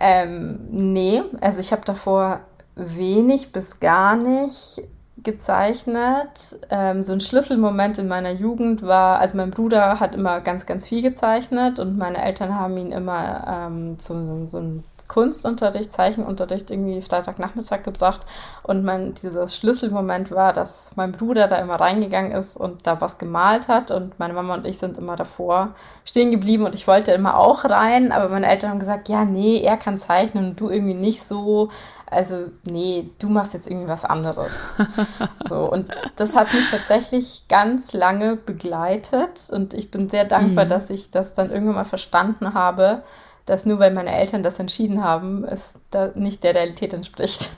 Ähm, 0.00 0.58
nee, 0.70 1.22
also 1.40 1.60
ich 1.60 1.72
habe 1.72 1.82
davor 1.84 2.40
wenig 2.74 3.52
bis 3.52 3.80
gar 3.80 4.16
nicht 4.16 4.82
gezeichnet. 5.22 6.58
Ähm, 6.70 7.02
so 7.02 7.12
ein 7.12 7.20
Schlüsselmoment 7.20 7.98
in 7.98 8.08
meiner 8.08 8.32
Jugend 8.32 8.82
war, 8.82 9.18
also 9.18 9.36
mein 9.36 9.50
Bruder 9.50 10.00
hat 10.00 10.14
immer 10.14 10.40
ganz, 10.40 10.66
ganz 10.66 10.86
viel 10.86 11.02
gezeichnet 11.02 11.78
und 11.78 11.96
meine 11.96 12.22
Eltern 12.22 12.54
haben 12.54 12.76
ihn 12.76 12.92
immer 12.92 13.68
ähm, 13.68 13.98
zu 13.98 14.46
so 14.48 14.58
einem 14.58 14.84
Kunstunterricht, 15.08 15.92
Zeichenunterricht 15.92 16.70
irgendwie 16.70 17.02
Freitagnachmittag 17.02 17.82
gebracht. 17.82 18.26
Und 18.62 18.84
mein, 18.84 19.14
dieser 19.14 19.48
Schlüsselmoment 19.48 20.30
war, 20.30 20.52
dass 20.52 20.90
mein 20.96 21.12
Bruder 21.12 21.48
da 21.48 21.56
immer 21.56 21.76
reingegangen 21.76 22.32
ist 22.32 22.56
und 22.56 22.86
da 22.86 23.00
was 23.00 23.18
gemalt 23.18 23.68
hat. 23.68 23.90
Und 23.90 24.18
meine 24.18 24.34
Mama 24.34 24.54
und 24.54 24.66
ich 24.66 24.78
sind 24.78 24.98
immer 24.98 25.16
davor 25.16 25.74
stehen 26.04 26.30
geblieben 26.30 26.64
und 26.64 26.74
ich 26.74 26.86
wollte 26.86 27.12
immer 27.12 27.36
auch 27.36 27.64
rein. 27.64 28.12
Aber 28.12 28.28
meine 28.28 28.48
Eltern 28.48 28.70
haben 28.70 28.78
gesagt, 28.78 29.08
ja, 29.08 29.24
nee, 29.24 29.60
er 29.60 29.76
kann 29.76 29.98
zeichnen 29.98 30.50
und 30.50 30.60
du 30.60 30.70
irgendwie 30.70 30.94
nicht 30.94 31.22
so. 31.22 31.70
Also, 32.08 32.46
nee, 32.64 33.10
du 33.18 33.28
machst 33.28 33.52
jetzt 33.52 33.66
irgendwie 33.66 33.88
was 33.88 34.04
anderes. 34.04 34.66
so, 35.48 35.70
und 35.70 35.90
das 36.14 36.36
hat 36.36 36.52
mich 36.52 36.70
tatsächlich 36.70 37.48
ganz 37.48 37.92
lange 37.92 38.36
begleitet 38.36 39.48
und 39.50 39.74
ich 39.74 39.90
bin 39.90 40.08
sehr 40.08 40.24
dankbar, 40.24 40.66
mhm. 40.66 40.68
dass 40.68 40.90
ich 40.90 41.10
das 41.10 41.34
dann 41.34 41.50
irgendwann 41.50 41.74
mal 41.74 41.84
verstanden 41.84 42.54
habe, 42.54 43.02
dass 43.46 43.64
nur 43.64 43.78
weil 43.78 43.94
meine 43.94 44.14
Eltern 44.14 44.42
das 44.42 44.58
entschieden 44.58 45.02
haben, 45.02 45.44
es 45.44 45.74
da 45.90 46.10
nicht 46.14 46.42
der 46.44 46.54
Realität 46.54 46.92
entspricht. 46.92 47.50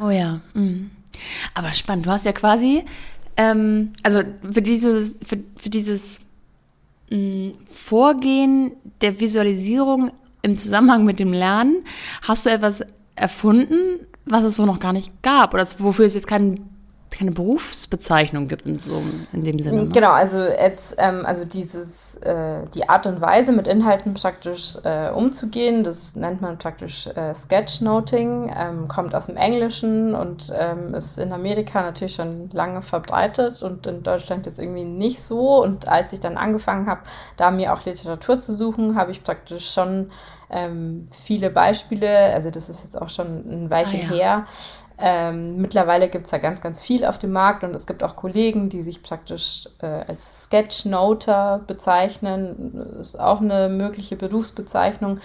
Oh 0.00 0.10
ja. 0.10 0.40
Mhm. 0.54 0.90
Aber 1.54 1.74
spannend. 1.74 2.06
Du 2.06 2.10
hast 2.10 2.24
ja 2.24 2.32
quasi, 2.32 2.84
ähm, 3.36 3.92
also 4.02 4.22
für 4.50 4.62
dieses, 4.62 5.16
für, 5.24 5.38
für 5.56 5.70
dieses 5.70 6.20
mh, 7.10 7.18
mm, 7.18 7.52
Vorgehen 7.70 8.72
der 9.00 9.20
Visualisierung 9.20 10.12
im 10.42 10.56
Zusammenhang 10.56 11.04
mit 11.04 11.18
dem 11.18 11.32
Lernen, 11.32 11.84
hast 12.22 12.46
du 12.46 12.50
etwas 12.50 12.84
erfunden, 13.16 14.06
was 14.26 14.44
es 14.44 14.56
so 14.56 14.66
noch 14.66 14.78
gar 14.78 14.92
nicht 14.92 15.22
gab 15.22 15.54
oder 15.54 15.66
wofür 15.78 16.04
es 16.04 16.14
jetzt 16.14 16.26
keinen 16.26 16.75
keine 17.16 17.30
Berufsbezeichnung 17.30 18.46
gibt 18.48 18.66
in, 18.66 18.78
so, 18.78 19.02
in 19.32 19.44
dem 19.44 19.58
Sinne. 19.58 19.84
Ne? 19.84 19.90
Genau, 19.90 20.10
also 20.10 20.38
jetzt, 20.38 20.96
ähm, 20.98 21.24
also 21.24 21.44
dieses, 21.44 22.16
äh, 22.16 22.66
die 22.74 22.88
Art 22.88 23.06
und 23.06 23.20
Weise 23.20 23.52
mit 23.52 23.66
Inhalten 23.66 24.14
praktisch 24.14 24.76
äh, 24.84 25.10
umzugehen, 25.10 25.82
das 25.82 26.14
nennt 26.14 26.42
man 26.42 26.58
praktisch 26.58 27.06
äh, 27.06 27.34
Sketchnoting, 27.34 28.54
ähm, 28.56 28.88
kommt 28.88 29.14
aus 29.14 29.26
dem 29.26 29.36
Englischen 29.36 30.14
und 30.14 30.52
ähm, 30.58 30.94
ist 30.94 31.18
in 31.18 31.32
Amerika 31.32 31.82
natürlich 31.82 32.14
schon 32.14 32.50
lange 32.52 32.82
verbreitet 32.82 33.62
und 33.62 33.86
in 33.86 34.02
Deutschland 34.02 34.46
jetzt 34.46 34.58
irgendwie 34.58 34.84
nicht 34.84 35.22
so. 35.22 35.62
Und 35.62 35.88
als 35.88 36.12
ich 36.12 36.20
dann 36.20 36.36
angefangen 36.36 36.86
habe, 36.86 37.00
da 37.36 37.50
mir 37.50 37.72
auch 37.72 37.84
Literatur 37.84 38.40
zu 38.40 38.52
suchen, 38.54 38.96
habe 38.96 39.10
ich 39.10 39.24
praktisch 39.24 39.70
schon 39.70 40.10
ähm, 40.50 41.08
viele 41.10 41.50
Beispiele, 41.50 42.32
also 42.32 42.50
das 42.50 42.68
ist 42.68 42.84
jetzt 42.84 43.00
auch 43.00 43.08
schon 43.08 43.26
ein 43.48 43.70
Weilchen 43.70 44.00
ah, 44.00 44.14
ja. 44.14 44.16
her, 44.16 44.44
ähm, 44.98 45.56
mittlerweile 45.60 46.08
gibt 46.08 46.24
es 46.24 46.30
da 46.30 46.38
ganz, 46.38 46.62
ganz 46.62 46.80
viel 46.80 47.04
auf 47.04 47.18
dem 47.18 47.32
Markt 47.32 47.64
und 47.64 47.74
es 47.74 47.86
gibt 47.86 48.02
auch 48.02 48.16
Kollegen, 48.16 48.70
die 48.70 48.82
sich 48.82 49.02
praktisch 49.02 49.68
äh, 49.82 49.86
als 49.86 50.44
Sketchnoter 50.44 51.60
bezeichnen. 51.66 52.72
Das 52.74 53.08
ist 53.08 53.20
auch 53.20 53.40
eine 53.40 53.68
mögliche 53.68 54.16
Berufsbezeichnung. 54.16 55.20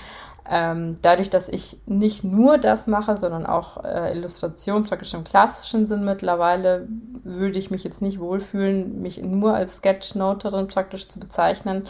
Ähm, 0.49 0.97
dadurch, 1.01 1.29
dass 1.29 1.47
ich 1.47 1.77
nicht 1.85 2.25
nur 2.25 2.57
das 2.57 2.85
mache, 2.85 3.15
sondern 3.15 3.45
auch 3.45 3.85
äh, 3.85 4.11
Illustration 4.11 4.83
praktisch 4.83 5.13
im 5.13 5.23
klassischen 5.23 5.85
Sinn 5.85 6.03
mittlerweile, 6.03 6.87
würde 7.23 7.57
ich 7.57 7.71
mich 7.71 7.85
jetzt 7.85 8.01
nicht 8.01 8.19
wohlfühlen, 8.19 9.01
mich 9.01 9.21
nur 9.21 9.53
als 9.53 9.77
Sketchnoterin 9.77 10.67
praktisch 10.67 11.07
zu 11.07 11.21
bezeichnen. 11.21 11.83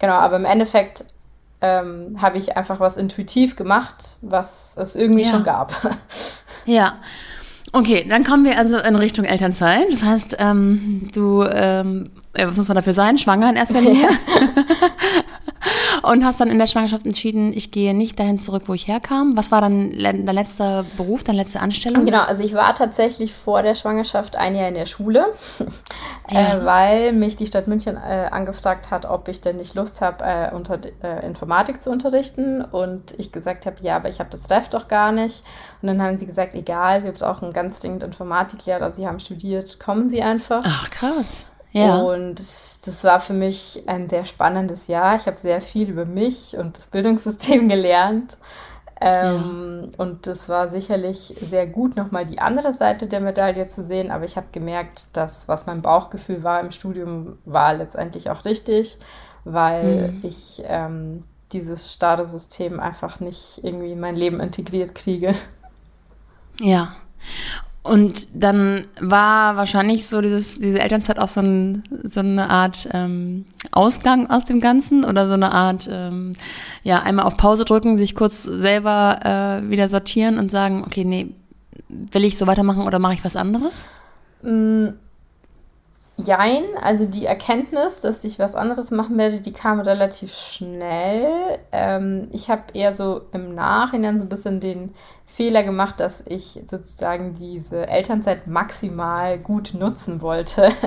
Genau, 0.00 0.14
aber 0.14 0.36
im 0.36 0.46
Endeffekt 0.46 1.04
ähm, 1.60 2.16
habe 2.20 2.38
ich 2.38 2.56
einfach 2.56 2.80
was 2.80 2.96
intuitiv 2.96 3.54
gemacht, 3.54 4.16
was 4.22 4.74
es 4.76 4.96
irgendwie 4.96 5.22
ja. 5.22 5.30
schon 5.30 5.44
gab. 5.44 5.70
Ja. 6.66 6.98
Okay, 7.72 8.04
dann 8.08 8.24
kommen 8.24 8.44
wir 8.44 8.58
also 8.58 8.78
in 8.78 8.96
Richtung 8.96 9.24
Elternzeit. 9.24 9.92
Das 9.92 10.02
heißt, 10.02 10.36
ähm, 10.40 11.08
du, 11.14 11.44
ähm, 11.44 12.10
was 12.32 12.56
muss 12.56 12.68
man 12.68 12.74
dafür 12.74 12.92
sein? 12.92 13.16
Schwanger 13.16 13.50
in 13.50 13.56
erster 13.56 13.80
Linie? 13.80 14.08
Und 16.02 16.24
hast 16.24 16.40
dann 16.40 16.48
in 16.48 16.58
der 16.58 16.66
Schwangerschaft 16.66 17.06
entschieden, 17.06 17.52
ich 17.52 17.70
gehe 17.70 17.94
nicht 17.94 18.18
dahin 18.18 18.38
zurück, 18.38 18.64
wo 18.66 18.74
ich 18.74 18.88
herkam. 18.88 19.36
Was 19.36 19.50
war 19.50 19.60
dann 19.60 19.98
dein 19.98 20.24
letzter 20.26 20.84
Beruf, 20.96 21.24
deine 21.24 21.38
letzte 21.38 21.60
Anstellung? 21.60 22.04
Genau, 22.04 22.22
also 22.22 22.42
ich 22.42 22.54
war 22.54 22.74
tatsächlich 22.74 23.34
vor 23.34 23.62
der 23.62 23.74
Schwangerschaft 23.74 24.36
ein 24.36 24.56
Jahr 24.56 24.68
in 24.68 24.74
der 24.74 24.86
Schule, 24.86 25.26
ja. 26.30 26.56
äh, 26.56 26.64
weil 26.64 27.12
mich 27.12 27.36
die 27.36 27.46
Stadt 27.46 27.66
München 27.66 27.96
äh, 27.96 28.28
angefragt 28.30 28.90
hat, 28.90 29.06
ob 29.06 29.28
ich 29.28 29.40
denn 29.40 29.56
nicht 29.56 29.74
Lust 29.74 30.00
habe, 30.00 30.24
äh, 30.24 30.54
unter, 30.54 30.78
äh, 31.02 31.26
Informatik 31.26 31.82
zu 31.82 31.90
unterrichten. 31.90 32.62
Und 32.62 33.18
ich 33.18 33.32
gesagt 33.32 33.66
habe, 33.66 33.76
ja, 33.80 33.96
aber 33.96 34.08
ich 34.08 34.20
habe 34.20 34.30
das 34.30 34.50
Ref 34.50 34.68
doch 34.68 34.88
gar 34.88 35.12
nicht. 35.12 35.42
Und 35.82 35.88
dann 35.88 36.02
haben 36.02 36.18
sie 36.18 36.26
gesagt, 36.26 36.54
egal, 36.54 37.04
wir 37.04 37.12
brauchen 37.12 37.52
ganz 37.52 37.80
dringend 37.80 38.02
Informatiklehrer. 38.02 38.92
Sie 38.92 39.06
haben 39.06 39.20
studiert, 39.20 39.78
kommen 39.80 40.08
Sie 40.08 40.22
einfach. 40.22 40.62
Ach, 40.64 40.90
krass. 40.90 41.50
Ja. 41.72 41.98
Und 41.98 42.38
das, 42.38 43.04
war 43.04 43.20
für 43.20 43.32
mich 43.32 43.82
ein 43.86 44.08
sehr 44.08 44.24
spannendes 44.24 44.88
Jahr. 44.88 45.16
Ich 45.16 45.26
habe 45.26 45.36
sehr 45.36 45.60
viel 45.60 45.90
über 45.90 46.04
mich 46.04 46.56
und 46.56 46.76
das 46.76 46.88
Bildungssystem 46.88 47.68
gelernt. 47.68 48.36
Ähm, 49.00 49.90
ja. 49.92 49.98
Und 49.98 50.26
das 50.26 50.48
war 50.48 50.68
sicherlich 50.68 51.34
sehr 51.40 51.66
gut, 51.66 51.96
nochmal 51.96 52.26
die 52.26 52.38
andere 52.38 52.72
Seite 52.72 53.06
der 53.06 53.20
Medaille 53.20 53.68
zu 53.68 53.82
sehen. 53.82 54.10
Aber 54.10 54.24
ich 54.24 54.36
habe 54.36 54.48
gemerkt, 54.52 55.06
dass 55.14 55.48
was 55.48 55.66
mein 55.66 55.80
Bauchgefühl 55.80 56.42
war 56.42 56.60
im 56.60 56.70
Studium, 56.70 57.38
war 57.44 57.74
letztendlich 57.74 58.30
auch 58.30 58.44
richtig, 58.44 58.98
weil 59.44 60.12
mhm. 60.12 60.20
ich 60.22 60.62
ähm, 60.66 61.24
dieses 61.52 61.92
starre 61.92 62.26
System 62.26 62.78
einfach 62.78 63.20
nicht 63.20 63.60
irgendwie 63.62 63.92
in 63.92 64.00
mein 64.00 64.16
Leben 64.16 64.40
integriert 64.40 64.94
kriege. 64.94 65.34
Ja. 66.60 66.94
Und 67.82 68.28
dann 68.34 68.84
war 69.00 69.56
wahrscheinlich 69.56 70.06
so 70.06 70.20
dieses, 70.20 70.60
diese 70.60 70.80
Elternzeit 70.80 71.18
auch 71.18 71.28
so, 71.28 71.40
ein, 71.40 71.82
so 72.02 72.20
eine 72.20 72.50
Art 72.50 72.86
ähm, 72.92 73.46
Ausgang 73.72 74.28
aus 74.28 74.44
dem 74.44 74.60
Ganzen 74.60 75.02
oder 75.02 75.26
so 75.26 75.32
eine 75.32 75.52
Art, 75.52 75.88
ähm, 75.90 76.34
ja, 76.82 77.00
einmal 77.00 77.24
auf 77.24 77.38
Pause 77.38 77.64
drücken, 77.64 77.96
sich 77.96 78.14
kurz 78.14 78.42
selber 78.42 79.62
äh, 79.64 79.70
wieder 79.70 79.88
sortieren 79.88 80.38
und 80.38 80.50
sagen, 80.50 80.84
okay, 80.84 81.04
nee, 81.04 81.28
will 81.88 82.24
ich 82.24 82.36
so 82.36 82.46
weitermachen 82.46 82.82
oder 82.82 82.98
mache 82.98 83.14
ich 83.14 83.24
was 83.24 83.36
anderes? 83.36 83.86
Mm, 84.42 84.88
Jein, 86.24 86.64
also 86.82 87.06
die 87.06 87.26
Erkenntnis, 87.26 88.00
dass 88.00 88.24
ich 88.24 88.38
was 88.38 88.54
anderes 88.54 88.90
machen 88.90 89.18
werde, 89.18 89.40
die 89.40 89.52
kam 89.52 89.80
relativ 89.80 90.32
schnell. 90.32 91.58
Ähm, 91.72 92.28
ich 92.32 92.50
habe 92.50 92.62
eher 92.74 92.92
so 92.92 93.22
im 93.32 93.54
Nachhinein 93.54 94.18
so 94.18 94.24
ein 94.24 94.28
bisschen 94.28 94.60
den 94.60 94.94
Fehler 95.26 95.62
gemacht, 95.62 96.00
dass 96.00 96.24
ich 96.26 96.60
sozusagen 96.68 97.34
diese 97.34 97.86
Elternzeit 97.86 98.48
maximal 98.48 99.38
gut 99.38 99.74
nutzen 99.74 100.22
wollte. 100.22 100.70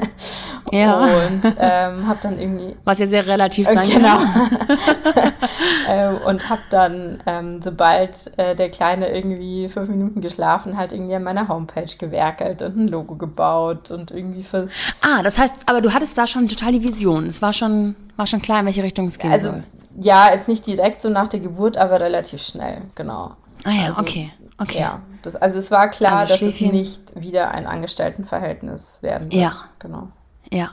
Ja. 0.72 1.02
Und 1.02 1.42
ähm, 1.60 2.08
habe 2.08 2.20
dann 2.22 2.40
irgendwie. 2.40 2.76
Was 2.84 2.98
ja 3.00 3.06
sehr 3.06 3.28
relativ 3.28 3.68
sein 3.68 3.88
äh, 3.88 3.94
genau. 3.94 4.18
ähm, 5.88 6.18
und 6.26 6.50
habe 6.50 6.62
dann, 6.70 7.22
ähm, 7.26 7.62
sobald 7.62 8.32
äh, 8.38 8.56
der 8.56 8.70
Kleine 8.70 9.14
irgendwie 9.14 9.70
fünf 9.70 9.90
Minuten 9.90 10.22
geschlafen 10.22 10.78
hat, 10.78 10.92
irgendwie 10.94 11.16
an 11.16 11.24
meiner 11.24 11.48
Homepage 11.48 11.96
gewerkelt 12.00 12.62
und 12.62 12.78
ein 12.78 12.88
Logo 12.88 13.16
gebaut 13.16 13.92
und 13.92 14.12
irgendwie 14.12 14.42
für. 14.42 14.68
Ah, 15.02 15.22
das 15.24 15.38
heißt, 15.38 15.56
aber 15.66 15.82
du 15.82 15.94
hattest 15.94 16.18
da 16.18 16.28
schon 16.28 16.48
total 16.48 16.72
die 16.74 16.84
Vision. 16.84 17.26
Es 17.26 17.42
war 17.42 17.54
schon, 17.54 17.96
war 18.16 18.28
schon 18.28 18.42
klar, 18.42 18.60
in 18.60 18.66
welche 18.66 18.84
Richtung 18.84 19.08
es 19.08 19.18
gehen 19.18 19.32
also, 19.32 19.52
soll. 19.52 19.64
Ja, 20.00 20.32
jetzt 20.32 20.48
nicht 20.48 20.66
direkt 20.66 21.02
so 21.02 21.10
nach 21.10 21.28
der 21.28 21.40
Geburt, 21.40 21.78
aber 21.78 22.00
relativ 22.00 22.42
schnell, 22.42 22.82
genau. 22.96 23.36
Ah 23.64 23.72
ja, 23.72 23.86
also, 23.88 24.02
okay. 24.02 24.32
Okay. 24.58 24.80
Ja, 24.80 25.02
das, 25.24 25.36
also 25.36 25.58
es 25.58 25.72
war 25.72 25.90
klar, 25.90 26.20
also 26.20 26.34
dass 26.34 26.42
es 26.42 26.62
nicht 26.62 27.20
wieder 27.20 27.52
ein 27.52 27.66
Angestelltenverhältnis 27.66 29.02
werden 29.02 29.32
wird. 29.32 29.42
Ja. 29.42 29.52
Genau. 29.80 30.10
Ja. 30.52 30.72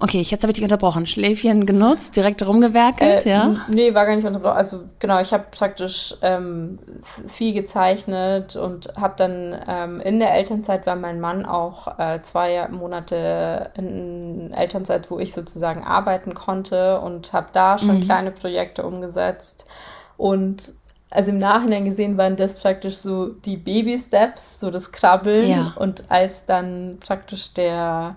Okay, 0.00 0.20
jetzt 0.20 0.42
habe 0.42 0.50
ich 0.50 0.56
dich 0.56 0.64
unterbrochen. 0.64 1.06
Schläfchen 1.06 1.66
genutzt, 1.66 2.16
direkt 2.16 2.46
rumgewerkelt, 2.46 3.26
äh, 3.26 3.30
ja? 3.30 3.56
Nee, 3.68 3.94
war 3.94 4.06
gar 4.06 4.16
nicht 4.16 4.26
unterbrochen. 4.26 4.56
Also 4.56 4.84
genau, 4.98 5.20
ich 5.20 5.32
habe 5.32 5.44
praktisch 5.50 6.14
ähm, 6.22 6.78
viel 7.26 7.52
gezeichnet 7.52 8.56
und 8.56 8.92
habe 9.00 9.14
dann 9.16 9.56
ähm, 9.68 10.00
in 10.00 10.18
der 10.18 10.34
Elternzeit 10.34 10.86
war 10.86 10.96
mein 10.96 11.20
Mann 11.20 11.44
auch 11.44 11.98
äh, 11.98 12.20
zwei 12.22 12.68
Monate 12.68 13.70
in 13.76 14.52
Elternzeit, 14.52 15.10
wo 15.10 15.18
ich 15.18 15.32
sozusagen 15.32 15.84
arbeiten 15.84 16.34
konnte 16.34 17.00
und 17.00 17.32
habe 17.32 17.48
da 17.52 17.78
schon 17.78 17.96
mhm. 17.96 18.00
kleine 18.00 18.30
Projekte 18.30 18.84
umgesetzt 18.84 19.66
und 20.16 20.74
also 21.10 21.30
im 21.30 21.38
Nachhinein 21.38 21.84
gesehen 21.84 22.18
waren 22.18 22.36
das 22.36 22.60
praktisch 22.60 22.96
so 22.96 23.28
die 23.28 23.56
Baby-Steps, 23.56 24.60
so 24.60 24.70
das 24.70 24.90
Krabbeln. 24.92 25.48
Ja. 25.48 25.74
Und 25.76 26.04
als 26.10 26.44
dann 26.46 26.98
praktisch 27.00 27.54
der, 27.54 28.16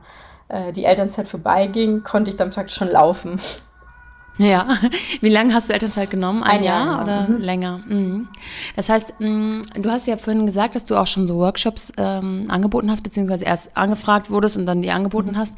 äh, 0.49 0.71
die 0.71 0.85
Elternzeit 0.85 1.27
vorbeiging, 1.27 2.03
konnte 2.03 2.31
ich 2.31 2.37
dann 2.37 2.51
praktisch 2.51 2.75
schon 2.75 2.91
laufen. 2.91 3.39
Ja, 4.39 4.77
wie 5.19 5.27
lange 5.27 5.53
hast 5.53 5.69
du 5.69 5.73
Elternzeit 5.73 6.09
genommen? 6.09 6.43
Ein, 6.43 6.59
Ein 6.59 6.63
Jahr, 6.63 6.85
Jahr, 6.85 7.03
oder 7.03 7.27
mhm. 7.27 7.41
länger? 7.41 7.81
Mhm. 7.85 8.29
Das 8.73 8.87
heißt, 8.87 9.19
mh, 9.19 9.27
mm, 9.27 9.61
du 9.81 9.91
hast 9.91 10.07
ja 10.07 10.15
vorhin 10.15 10.45
gesagt, 10.45 10.75
dass 10.75 10.85
du 10.85 10.95
auch 10.95 11.07
schon 11.07 11.27
so 11.27 11.35
Workshops 11.35 11.91
ähm, 11.97 12.45
angeboten 12.47 12.89
hast, 12.89 13.01
beziehungsweise 13.01 13.43
erst 13.43 13.75
angefragt 13.75 14.31
wurdest 14.31 14.55
und 14.55 14.65
dann 14.65 14.81
die 14.81 14.91
angeboten 14.91 15.31
mhm. 15.31 15.37
hast. 15.37 15.55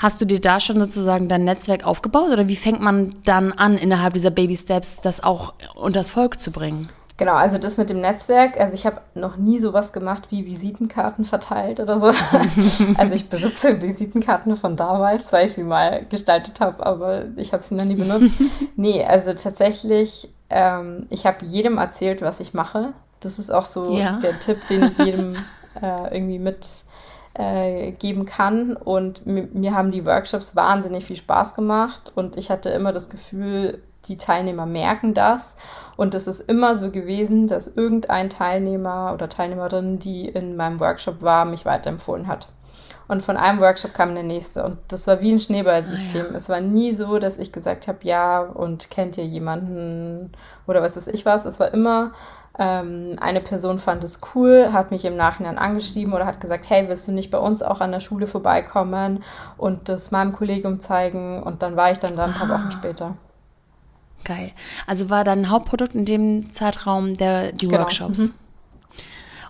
Hast 0.00 0.20
du 0.20 0.24
dir 0.24 0.40
da 0.40 0.58
schon 0.58 0.80
sozusagen 0.80 1.28
dein 1.28 1.44
Netzwerk 1.44 1.86
aufgebaut 1.86 2.30
oder 2.32 2.48
wie 2.48 2.56
fängt 2.56 2.80
man 2.80 3.14
dann 3.24 3.52
an, 3.52 3.78
innerhalb 3.78 4.14
dieser 4.14 4.30
Baby 4.30 4.56
Steps 4.56 5.00
das 5.00 5.22
auch 5.22 5.54
unters 5.76 6.10
Volk 6.10 6.40
zu 6.40 6.50
bringen? 6.50 6.82
Genau, 7.16 7.34
also 7.34 7.58
das 7.58 7.76
mit 7.76 7.90
dem 7.90 8.00
Netzwerk, 8.00 8.58
also 8.58 8.74
ich 8.74 8.86
habe 8.86 9.00
noch 9.14 9.36
nie 9.36 9.60
sowas 9.60 9.92
gemacht 9.92 10.24
wie 10.30 10.46
Visitenkarten 10.46 11.24
verteilt 11.24 11.78
oder 11.78 12.00
so. 12.00 12.06
also 12.96 13.14
ich 13.14 13.28
besitze 13.28 13.80
Visitenkarten 13.80 14.56
von 14.56 14.74
damals, 14.74 15.32
weil 15.32 15.46
ich 15.46 15.54
sie 15.54 15.62
mal 15.62 16.04
gestaltet 16.06 16.60
habe, 16.60 16.84
aber 16.84 17.26
ich 17.36 17.52
habe 17.52 17.62
sie 17.62 17.76
noch 17.76 17.84
nie 17.84 17.94
benutzt. 17.94 18.34
nee, 18.76 19.04
also 19.04 19.32
tatsächlich, 19.32 20.28
ähm, 20.50 21.06
ich 21.08 21.24
habe 21.24 21.44
jedem 21.46 21.78
erzählt, 21.78 22.20
was 22.20 22.40
ich 22.40 22.52
mache. 22.52 22.94
Das 23.20 23.38
ist 23.38 23.52
auch 23.52 23.64
so 23.64 23.96
ja. 23.96 24.18
der 24.18 24.40
Tipp, 24.40 24.66
den 24.66 24.82
ich 24.82 24.98
jedem 24.98 25.36
äh, 25.80 26.16
irgendwie 26.16 26.40
mit 26.40 26.66
äh, 27.34 27.92
geben 27.92 28.24
kann. 28.24 28.74
Und 28.74 29.24
mir 29.24 29.72
haben 29.72 29.92
die 29.92 30.04
Workshops 30.04 30.56
wahnsinnig 30.56 31.04
viel 31.04 31.16
Spaß 31.16 31.54
gemacht 31.54 32.10
und 32.16 32.36
ich 32.36 32.50
hatte 32.50 32.70
immer 32.70 32.92
das 32.92 33.08
Gefühl, 33.08 33.82
die 34.08 34.16
Teilnehmer 34.16 34.66
merken 34.66 35.14
das. 35.14 35.56
Und 35.96 36.14
es 36.14 36.26
ist 36.26 36.40
immer 36.40 36.76
so 36.76 36.90
gewesen, 36.90 37.46
dass 37.46 37.68
irgendein 37.68 38.30
Teilnehmer 38.30 39.12
oder 39.14 39.28
Teilnehmerin, 39.28 39.98
die 39.98 40.28
in 40.28 40.56
meinem 40.56 40.80
Workshop 40.80 41.22
war, 41.22 41.44
mich 41.44 41.64
weiterempfohlen 41.64 42.26
hat. 42.26 42.48
Und 43.06 43.22
von 43.22 43.36
einem 43.36 43.60
Workshop 43.60 43.92
kam 43.92 44.14
der 44.14 44.22
nächste. 44.24 44.64
Und 44.64 44.78
das 44.88 45.06
war 45.06 45.20
wie 45.20 45.32
ein 45.32 45.40
Schneeballsystem. 45.40 46.26
Ah, 46.26 46.30
ja. 46.30 46.36
Es 46.36 46.48
war 46.48 46.60
nie 46.60 46.92
so, 46.92 47.18
dass 47.18 47.38
ich 47.38 47.52
gesagt 47.52 47.86
habe, 47.86 47.98
ja, 48.02 48.40
und 48.40 48.90
kennt 48.90 49.18
ihr 49.18 49.26
jemanden 49.26 50.32
oder 50.66 50.82
was 50.82 50.96
weiß 50.96 51.08
ich 51.08 51.26
was. 51.26 51.44
Es 51.44 51.60
war 51.60 51.74
immer, 51.74 52.12
ähm, 52.58 53.16
eine 53.20 53.40
Person 53.40 53.78
fand 53.78 54.04
es 54.04 54.20
cool, 54.34 54.70
hat 54.72 54.90
mich 54.90 55.04
im 55.04 55.16
Nachhinein 55.16 55.58
angeschrieben 55.58 56.14
oder 56.14 56.24
hat 56.24 56.40
gesagt, 56.40 56.70
hey, 56.70 56.88
willst 56.88 57.06
du 57.08 57.12
nicht 57.12 57.30
bei 57.30 57.38
uns 57.38 57.62
auch 57.62 57.80
an 57.80 57.92
der 57.92 58.00
Schule 58.00 58.26
vorbeikommen 58.26 59.22
und 59.58 59.88
das 59.88 60.10
meinem 60.10 60.32
Kollegium 60.32 60.80
zeigen? 60.80 61.42
Und 61.42 61.62
dann 61.62 61.76
war 61.76 61.90
ich 61.90 61.98
dann 61.98 62.16
da 62.16 62.24
ein 62.24 62.34
paar 62.34 62.50
ah. 62.50 62.54
Wochen 62.54 62.72
später. 62.72 63.16
Geil. 64.24 64.52
Also 64.86 65.10
war 65.10 65.22
dein 65.24 65.50
Hauptprodukt 65.50 65.94
in 65.94 66.04
dem 66.04 66.50
Zeitraum 66.50 67.14
der, 67.14 67.52
die 67.52 67.68
genau. 67.68 67.80
Workshops? 67.80 68.18
Mhm. 68.18 68.32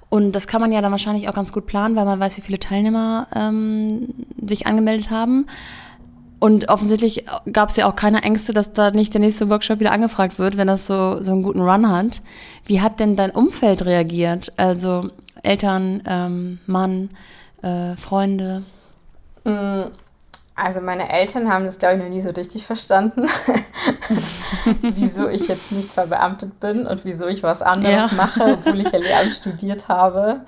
Und 0.08 0.32
das 0.32 0.46
kann 0.46 0.60
man 0.60 0.70
ja 0.70 0.80
dann 0.80 0.92
wahrscheinlich 0.92 1.28
auch 1.28 1.34
ganz 1.34 1.52
gut 1.52 1.66
planen, 1.66 1.96
weil 1.96 2.04
man 2.04 2.20
weiß, 2.20 2.36
wie 2.36 2.40
viele 2.40 2.58
Teilnehmer 2.58 3.26
ähm, 3.34 4.14
sich 4.40 4.66
angemeldet 4.66 5.10
haben. 5.10 5.46
Und 6.38 6.68
offensichtlich 6.68 7.24
gab 7.50 7.70
es 7.70 7.76
ja 7.76 7.88
auch 7.88 7.96
keine 7.96 8.22
Ängste, 8.22 8.52
dass 8.52 8.72
da 8.72 8.90
nicht 8.90 9.14
der 9.14 9.20
nächste 9.20 9.48
Workshop 9.48 9.80
wieder 9.80 9.92
angefragt 9.92 10.38
wird, 10.38 10.56
wenn 10.56 10.66
das 10.66 10.86
so, 10.86 11.22
so 11.22 11.32
einen 11.32 11.42
guten 11.42 11.62
Run 11.62 11.88
hat. 11.88 12.20
Wie 12.66 12.80
hat 12.80 13.00
denn 13.00 13.16
dein 13.16 13.30
Umfeld 13.30 13.84
reagiert? 13.84 14.52
Also 14.56 15.10
Eltern, 15.42 16.02
ähm, 16.06 16.58
Mann, 16.66 17.08
äh, 17.62 17.96
Freunde? 17.96 18.62
Also 20.56 20.80
meine 20.80 21.10
Eltern 21.10 21.52
haben 21.52 21.64
das, 21.64 21.78
glaube 21.78 21.96
ich, 21.96 22.02
noch 22.02 22.08
nie 22.08 22.20
so 22.20 22.30
richtig 22.30 22.64
verstanden, 22.64 23.26
wieso 24.82 25.28
ich 25.28 25.48
jetzt 25.48 25.72
nicht 25.72 25.90
verbeamtet 25.90 26.60
bin 26.60 26.86
und 26.86 27.04
wieso 27.04 27.26
ich 27.26 27.42
was 27.42 27.60
anderes 27.60 28.10
ja. 28.10 28.16
mache, 28.16 28.44
obwohl 28.44 28.78
ich 28.78 28.92
ja 28.92 28.98
Lehramt 28.98 29.34
studiert 29.34 29.88
habe. 29.88 30.42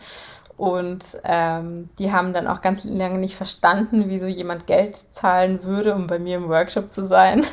Und 0.57 1.05
ähm, 1.25 1.91
die 1.99 2.13
haben 2.13 2.33
dann 2.33 2.47
auch 2.47 2.61
ganz 2.61 2.85
lange 2.85 3.19
nicht 3.19 3.37
verstanden, 3.37 4.05
wieso 4.07 4.27
jemand 4.27 4.67
Geld 4.67 4.97
zahlen 4.97 5.65
würde, 5.65 5.95
um 5.95 6.07
bei 6.07 6.19
mir 6.19 6.37
im 6.37 6.49
Workshop 6.49 6.93
zu 6.93 7.05
sein. 7.05 7.45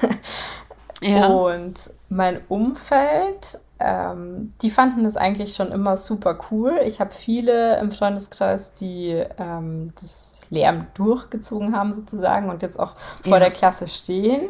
Ja. 1.01 1.27
Und 1.27 1.91
mein 2.07 2.39
Umfeld 2.47 3.59
ähm, 3.83 4.53
die 4.61 4.69
fanden 4.69 5.03
das 5.03 5.17
eigentlich 5.17 5.55
schon 5.55 5.71
immer 5.71 5.97
super 5.97 6.37
cool. 6.49 6.79
Ich 6.85 7.01
habe 7.01 7.11
viele 7.11 7.77
im 7.79 7.91
Freundeskreis, 7.91 8.71
die 8.71 9.21
ähm, 9.37 9.91
das 9.99 10.41
Lehramt 10.49 10.97
durchgezogen 10.97 11.75
haben 11.75 11.91
sozusagen 11.91 12.49
und 12.49 12.61
jetzt 12.61 12.79
auch 12.79 12.95
vor 13.21 13.33
ja. 13.33 13.39
der 13.39 13.51
Klasse 13.51 13.89
stehen. 13.89 14.47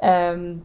Ähm, 0.00 0.62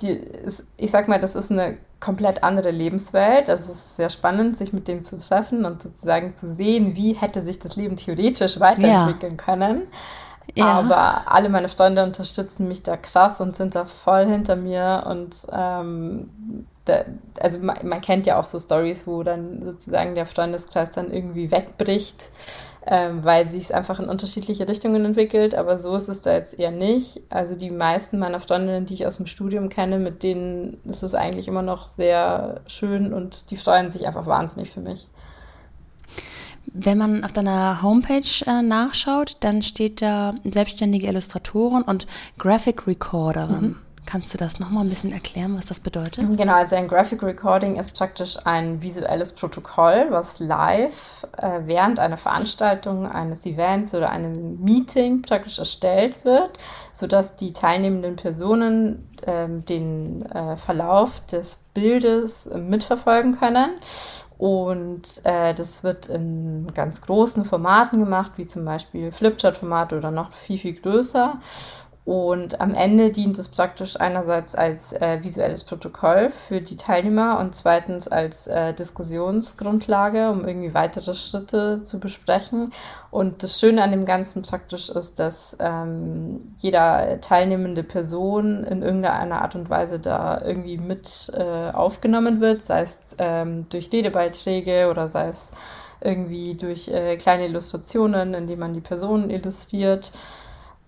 die 0.00 0.10
ist, 0.10 0.66
ich 0.76 0.90
sag 0.90 1.06
mal, 1.06 1.20
das 1.20 1.36
ist 1.36 1.52
eine 1.52 1.76
komplett 2.00 2.42
andere 2.42 2.72
Lebenswelt. 2.72 3.48
Also 3.48 3.70
es 3.70 3.78
ist 3.78 3.96
sehr 3.96 4.10
spannend, 4.10 4.56
sich 4.56 4.72
mit 4.72 4.88
denen 4.88 5.04
zu 5.04 5.16
treffen 5.16 5.64
und 5.64 5.80
sozusagen 5.80 6.34
zu 6.34 6.52
sehen, 6.52 6.96
wie 6.96 7.14
hätte 7.14 7.40
sich 7.40 7.60
das 7.60 7.76
Leben 7.76 7.94
theoretisch 7.94 8.58
weiterentwickeln 8.58 9.36
ja. 9.38 9.44
können. 9.44 9.82
Ja. 10.54 10.66
Aber 10.66 11.32
alle 11.32 11.48
meine 11.48 11.68
Freunde 11.68 12.04
unterstützen 12.04 12.68
mich 12.68 12.82
da 12.82 12.96
krass 12.96 13.40
und 13.40 13.56
sind 13.56 13.74
da 13.74 13.86
voll 13.86 14.26
hinter 14.26 14.56
mir. 14.56 15.04
Und 15.06 15.46
ähm, 15.52 16.30
da, 16.84 17.04
also 17.40 17.58
man, 17.58 17.78
man, 17.82 18.00
kennt 18.00 18.26
ja 18.26 18.38
auch 18.38 18.44
so 18.44 18.58
Stories, 18.58 19.06
wo 19.06 19.22
dann 19.22 19.64
sozusagen 19.64 20.14
der 20.14 20.26
Freundeskreis 20.26 20.90
dann 20.90 21.12
irgendwie 21.12 21.50
wegbricht, 21.50 22.30
ähm, 22.86 23.24
weil 23.24 23.48
sich 23.48 23.64
es 23.64 23.72
einfach 23.72 23.98
in 23.98 24.08
unterschiedliche 24.08 24.68
Richtungen 24.68 25.04
entwickelt. 25.04 25.54
Aber 25.54 25.78
so 25.78 25.96
ist 25.96 26.08
es 26.08 26.20
da 26.20 26.34
jetzt 26.34 26.58
eher 26.58 26.70
nicht. 26.70 27.22
Also 27.30 27.56
die 27.56 27.70
meisten 27.70 28.18
meiner 28.18 28.38
Freundinnen, 28.38 28.86
die 28.86 28.94
ich 28.94 29.06
aus 29.06 29.16
dem 29.16 29.26
Studium 29.26 29.70
kenne, 29.70 29.98
mit 29.98 30.22
denen 30.22 30.78
ist 30.84 31.02
es 31.02 31.14
eigentlich 31.14 31.48
immer 31.48 31.62
noch 31.62 31.86
sehr 31.86 32.60
schön 32.66 33.14
und 33.14 33.50
die 33.50 33.56
freuen 33.56 33.90
sich 33.90 34.06
einfach 34.06 34.26
wahnsinnig 34.26 34.70
für 34.70 34.80
mich. 34.80 35.08
Wenn 36.66 36.98
man 36.98 37.24
auf 37.24 37.32
deiner 37.32 37.82
Homepage 37.82 38.44
äh, 38.46 38.62
nachschaut, 38.62 39.36
dann 39.40 39.62
steht 39.62 40.02
da 40.02 40.34
selbstständige 40.44 41.06
Illustratorin 41.06 41.82
und 41.82 42.06
Graphic 42.38 42.86
Recorderin. 42.86 43.60
Mhm. 43.60 43.76
Kannst 44.06 44.34
du 44.34 44.38
das 44.38 44.60
nochmal 44.60 44.84
ein 44.84 44.90
bisschen 44.90 45.12
erklären, 45.12 45.56
was 45.56 45.66
das 45.66 45.80
bedeutet? 45.80 46.16
Genau, 46.36 46.54
also 46.54 46.76
ein 46.76 46.88
Graphic 46.88 47.22
Recording 47.22 47.76
ist 47.76 47.96
praktisch 47.96 48.36
ein 48.44 48.82
visuelles 48.82 49.32
Protokoll, 49.32 50.08
was 50.10 50.40
live 50.40 51.26
äh, 51.38 51.60
während 51.64 51.98
einer 51.98 52.18
Veranstaltung, 52.18 53.06
eines 53.06 53.46
Events 53.46 53.94
oder 53.94 54.10
einem 54.10 54.60
Meeting 54.62 55.22
praktisch 55.22 55.58
erstellt 55.58 56.22
wird, 56.24 56.58
sodass 56.92 57.36
die 57.36 57.54
teilnehmenden 57.54 58.16
Personen 58.16 59.08
äh, 59.22 59.48
den 59.48 60.22
äh, 60.26 60.58
Verlauf 60.58 61.24
des 61.26 61.58
Bildes 61.72 62.48
mitverfolgen 62.54 63.38
können 63.38 63.70
und 64.38 65.20
äh, 65.24 65.54
das 65.54 65.84
wird 65.84 66.08
in 66.08 66.66
ganz 66.74 67.00
großen 67.00 67.44
Formaten 67.44 68.00
gemacht, 68.00 68.32
wie 68.36 68.46
zum 68.46 68.64
Beispiel 68.64 69.12
Flipchart-Format 69.12 69.92
oder 69.92 70.10
noch 70.10 70.32
viel, 70.32 70.58
viel 70.58 70.74
größer. 70.74 71.38
Und 72.04 72.60
am 72.60 72.74
Ende 72.74 73.10
dient 73.10 73.38
es 73.38 73.48
praktisch 73.48 73.98
einerseits 73.98 74.54
als 74.54 74.92
äh, 74.92 75.22
visuelles 75.22 75.64
Protokoll 75.64 76.28
für 76.28 76.60
die 76.60 76.76
Teilnehmer 76.76 77.38
und 77.38 77.54
zweitens 77.54 78.08
als 78.08 78.46
äh, 78.46 78.74
Diskussionsgrundlage, 78.74 80.28
um 80.28 80.46
irgendwie 80.46 80.74
weitere 80.74 81.14
Schritte 81.14 81.82
zu 81.82 82.00
besprechen. 82.00 82.72
Und 83.10 83.42
das 83.42 83.58
Schöne 83.58 83.82
an 83.82 83.90
dem 83.90 84.04
Ganzen 84.04 84.42
praktisch 84.42 84.90
ist, 84.90 85.18
dass 85.18 85.56
ähm, 85.60 86.40
jeder 86.58 87.22
teilnehmende 87.22 87.82
Person 87.82 88.64
in 88.64 88.82
irgendeiner 88.82 89.40
Art 89.40 89.54
und 89.54 89.70
Weise 89.70 89.98
da 89.98 90.42
irgendwie 90.44 90.76
mit 90.76 91.32
äh, 91.34 91.70
aufgenommen 91.70 92.42
wird, 92.42 92.60
sei 92.60 92.82
es 92.82 93.00
ähm, 93.16 93.66
durch 93.70 93.90
Redebeiträge 93.90 94.90
oder 94.90 95.08
sei 95.08 95.28
es 95.28 95.52
irgendwie 96.02 96.54
durch 96.54 96.88
äh, 96.88 97.16
kleine 97.16 97.46
Illustrationen, 97.46 98.34
indem 98.34 98.58
man 98.58 98.74
die 98.74 98.82
Personen 98.82 99.30
illustriert. 99.30 100.12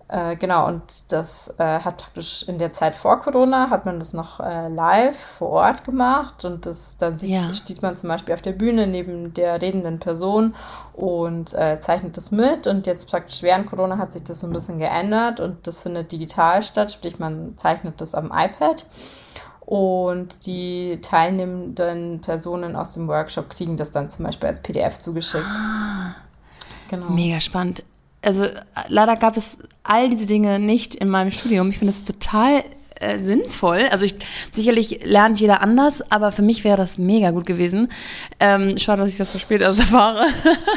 Äh, 0.09 0.37
genau, 0.37 0.67
und 0.67 0.83
das 1.11 1.53
äh, 1.57 1.79
hat 1.79 1.97
praktisch 1.97 2.43
in 2.47 2.57
der 2.59 2.71
Zeit 2.71 2.95
vor 2.95 3.19
Corona, 3.19 3.69
hat 3.69 3.85
man 3.85 3.99
das 3.99 4.13
noch 4.13 4.39
äh, 4.39 4.69
live 4.69 5.19
vor 5.19 5.49
Ort 5.49 5.83
gemacht 5.83 6.45
und 6.45 6.65
das, 6.65 6.95
dann 6.95 7.17
sieht, 7.17 7.31
ja. 7.31 7.51
steht 7.51 7.81
man 7.81 7.97
zum 7.97 8.07
Beispiel 8.07 8.33
auf 8.33 8.41
der 8.41 8.53
Bühne 8.53 8.87
neben 8.87 9.33
der 9.33 9.61
redenden 9.61 9.99
Person 9.99 10.55
und 10.93 11.53
äh, 11.55 11.81
zeichnet 11.81 12.15
das 12.15 12.31
mit 12.31 12.67
und 12.67 12.87
jetzt 12.87 13.09
praktisch 13.09 13.43
während 13.43 13.67
Corona 13.69 13.97
hat 13.97 14.13
sich 14.13 14.23
das 14.23 14.39
so 14.39 14.47
ein 14.47 14.53
bisschen 14.53 14.77
geändert 14.77 15.41
und 15.41 15.67
das 15.67 15.79
findet 15.79 16.09
digital 16.09 16.63
statt, 16.63 16.93
sprich 16.93 17.19
man 17.19 17.57
zeichnet 17.57 17.99
das 17.99 18.15
am 18.15 18.31
iPad 18.33 18.85
und 19.59 20.45
die 20.45 20.99
teilnehmenden 21.01 22.21
Personen 22.21 22.77
aus 22.77 22.91
dem 22.91 23.09
Workshop 23.09 23.49
kriegen 23.49 23.75
das 23.75 23.91
dann 23.91 24.09
zum 24.09 24.23
Beispiel 24.23 24.47
als 24.47 24.61
PDF 24.61 24.99
zugeschickt. 24.99 25.43
Ah, 25.45 26.15
genau. 26.87 27.09
Mega 27.09 27.41
spannend 27.41 27.83
also 28.21 28.45
leider 28.87 29.15
gab 29.15 29.37
es 29.37 29.59
all 29.83 30.09
diese 30.09 30.25
Dinge 30.25 30.59
nicht 30.59 30.95
in 30.95 31.09
meinem 31.09 31.31
Studium. 31.31 31.69
Ich 31.69 31.77
finde 31.77 31.93
es 31.93 32.03
total 32.03 32.63
äh, 32.99 33.19
sinnvoll. 33.19 33.87
Also 33.91 34.05
ich, 34.05 34.15
sicherlich 34.53 35.05
lernt 35.05 35.39
jeder 35.39 35.61
anders, 35.61 36.11
aber 36.11 36.31
für 36.31 36.41
mich 36.41 36.63
wäre 36.63 36.77
das 36.77 36.97
mega 36.97 37.31
gut 37.31 37.45
gewesen. 37.45 37.89
Ähm, 38.39 38.77
schade, 38.77 39.01
dass 39.01 39.09
ich 39.09 39.17
das 39.17 39.33
so 39.33 39.39
spät 39.39 39.61
erfahre. 39.61 40.27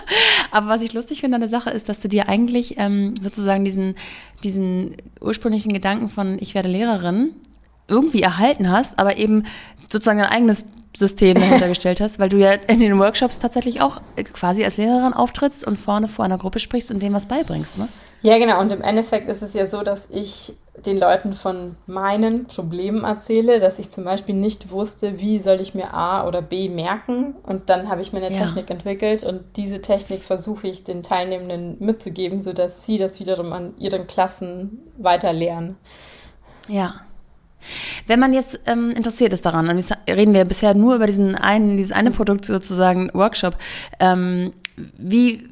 aber 0.51 0.69
was 0.69 0.83
ich 0.83 0.93
lustig 0.93 1.21
finde 1.21 1.37
an 1.37 1.41
der 1.41 1.49
Sache 1.49 1.71
ist, 1.71 1.89
dass 1.89 2.01
du 2.01 2.09
dir 2.09 2.29
eigentlich 2.29 2.77
ähm, 2.79 3.15
sozusagen 3.21 3.65
diesen, 3.65 3.95
diesen 4.43 4.97
ursprünglichen 5.21 5.73
Gedanken 5.73 6.09
von 6.09 6.39
ich 6.41 6.55
werde 6.55 6.69
Lehrerin 6.69 7.31
irgendwie 7.89 8.23
erhalten 8.23 8.71
hast, 8.71 8.99
aber 8.99 9.17
eben 9.17 9.45
sozusagen 9.93 10.21
ein 10.21 10.31
eigenes 10.31 10.67
System 10.97 11.35
dahinter 11.35 11.69
gestellt 11.69 12.01
hast, 12.01 12.19
weil 12.19 12.29
du 12.29 12.39
ja 12.39 12.53
in 12.53 12.81
den 12.81 12.99
Workshops 12.99 13.39
tatsächlich 13.39 13.81
auch 13.81 14.01
quasi 14.33 14.65
als 14.65 14.77
Lehrerin 14.77 15.13
auftrittst 15.13 15.67
und 15.67 15.77
vorne 15.77 16.09
vor 16.09 16.25
einer 16.25 16.39
Gruppe 16.39 16.59
sprichst 16.59 16.91
und 16.91 17.01
dem 17.01 17.13
was 17.13 17.27
beibringst, 17.27 17.79
ne? 17.79 17.89
Ja, 18.23 18.39
genau. 18.39 18.61
Und 18.61 18.71
im 18.71 18.83
Endeffekt 18.83 19.31
ist 19.31 19.43
es 19.43 19.55
ja 19.55 19.67
so, 19.67 19.83
dass 19.83 20.07
ich 20.11 20.53
den 20.85 20.99
Leuten 20.99 21.35
von 21.35 21.77
meinen 21.87 22.47
Problemen 22.47 23.05
erzähle, 23.05 23.61
dass 23.61 23.79
ich 23.79 23.91
zum 23.91 24.05
Beispiel 24.05 24.35
nicht 24.35 24.71
wusste, 24.71 25.21
wie 25.21 25.39
soll 25.39 25.61
ich 25.61 25.75
mir 25.75 25.95
A 25.95 26.27
oder 26.27 26.43
B 26.43 26.69
merken. 26.69 27.35
Und 27.47 27.71
dann 27.71 27.89
habe 27.89 28.03
ich 28.03 28.13
mir 28.13 28.25
eine 28.25 28.35
ja. 28.35 28.43
Technik 28.43 28.71
entwickelt 28.71 29.25
und 29.25 29.43
diese 29.57 29.81
Technik 29.81 30.23
versuche 30.23 30.69
ich 30.69 30.85
den 30.85 31.03
Teilnehmenden 31.03 31.77
mitzugeben, 31.81 32.41
sodass 32.41 32.85
sie 32.85 32.99
das 32.99 33.21
wiederum 33.21 33.53
an 33.53 33.75
ihren 33.79 34.07
Klassen 34.07 34.81
weiter 34.99 35.33
lernen. 35.33 35.77
Ja. 36.69 36.95
Wenn 38.07 38.21
man 38.21 38.33
jetzt 38.33 38.61
ähm, 38.67 38.91
interessiert 38.91 39.33
ist 39.33 39.45
daran, 39.45 39.69
und 39.69 39.85
reden 40.09 40.35
wir 40.35 40.45
bisher 40.45 40.75
nur 40.75 40.95
über 40.97 41.07
diesen 41.07 41.35
einen, 41.35 41.77
dieses 41.77 41.93
eine 41.93 42.11
Produkt 42.11 42.45
sozusagen 42.45 43.11
Workshop, 43.15 43.57
ähm, 43.99 44.53
wie 44.99 45.49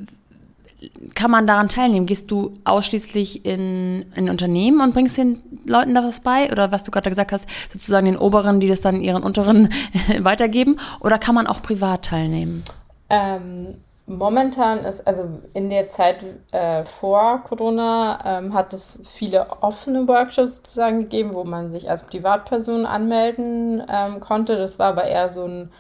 kann 1.15 1.31
man 1.31 1.47
daran 1.47 1.69
teilnehmen? 1.69 2.07
Gehst 2.07 2.31
du 2.31 2.55
ausschließlich 2.65 3.45
in, 3.45 4.07
in 4.15 4.31
Unternehmen 4.31 4.81
und 4.81 4.95
bringst 4.95 5.19
den 5.19 5.41
Leuten 5.65 5.95
da 5.95 6.05
was 6.05 6.21
bei? 6.21 6.53
Oder 6.53 6.71
was 6.71 6.85
du 6.85 6.91
gerade 6.91 7.09
gesagt 7.09 7.33
hast, 7.33 7.49
sozusagen 7.73 8.07
den 8.07 8.17
Oberen, 8.17 8.61
die 8.61 8.69
das 8.69 8.81
dann 8.81 9.01
ihren 9.01 9.23
Unteren 9.23 9.71
weitergeben? 10.21 10.79
Oder 11.01 11.19
kann 11.19 11.35
man 11.35 11.47
auch 11.47 11.63
privat 11.63 12.05
teilnehmen? 12.05 12.63
Ähm, 13.11 13.75
Momentan 14.09 14.87
ist, 14.87 15.07
also 15.07 15.29
in 15.53 15.69
der 15.69 15.91
Zeit 15.91 16.25
äh, 16.53 16.85
vor 16.87 17.43
Corona, 17.45 18.19
ähm, 18.25 18.55
hat 18.55 18.73
es 18.73 19.03
viele 19.07 19.47
offene 19.61 20.09
Workshops 20.09 20.57
sozusagen 20.57 21.01
gegeben, 21.01 21.35
wo 21.35 21.45
man 21.45 21.71
sich 21.71 21.91
als 21.91 22.05
Privatperson 22.05 22.87
anmelden 22.87 23.83
ähm, 23.87 24.21
konnte. 24.21 24.57
Das 24.57 24.79
war 24.79 24.89
aber 24.89 25.05
eher 25.05 25.29
so 25.29 25.45
ein 25.45 25.71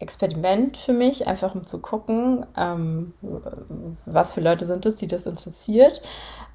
Experiment 0.00 0.76
für 0.76 0.92
mich, 0.92 1.26
einfach 1.26 1.54
um 1.54 1.66
zu 1.66 1.80
gucken, 1.80 2.44
ähm, 2.58 3.14
was 4.04 4.32
für 4.32 4.42
Leute 4.42 4.66
sind 4.66 4.84
es, 4.84 4.96
die 4.96 5.06
das 5.06 5.24
interessiert. 5.24 6.02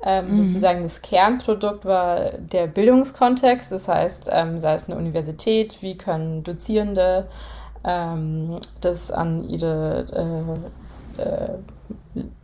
Ähm, 0.03 0.27
mhm. 0.27 0.36
Sozusagen 0.36 0.84
das 0.84 1.01
Kernprodukt 1.01 1.84
war 1.84 2.34
der 2.34 2.67
Bildungskontext, 2.67 3.71
das 3.71 3.88
heißt, 3.88 4.30
ähm, 4.32 4.60
sei 4.60 4.75
es 4.75 4.88
eine 4.88 4.97
Universität, 4.97 5.82
wie 5.82 5.97
können 5.97 6.43
Dozierende 6.43 7.27
ähm, 7.84 8.60
das 8.82 9.12
an 9.12 9.49
ihre 9.49 10.06
äh, 10.12 10.53
äh, 10.53 10.87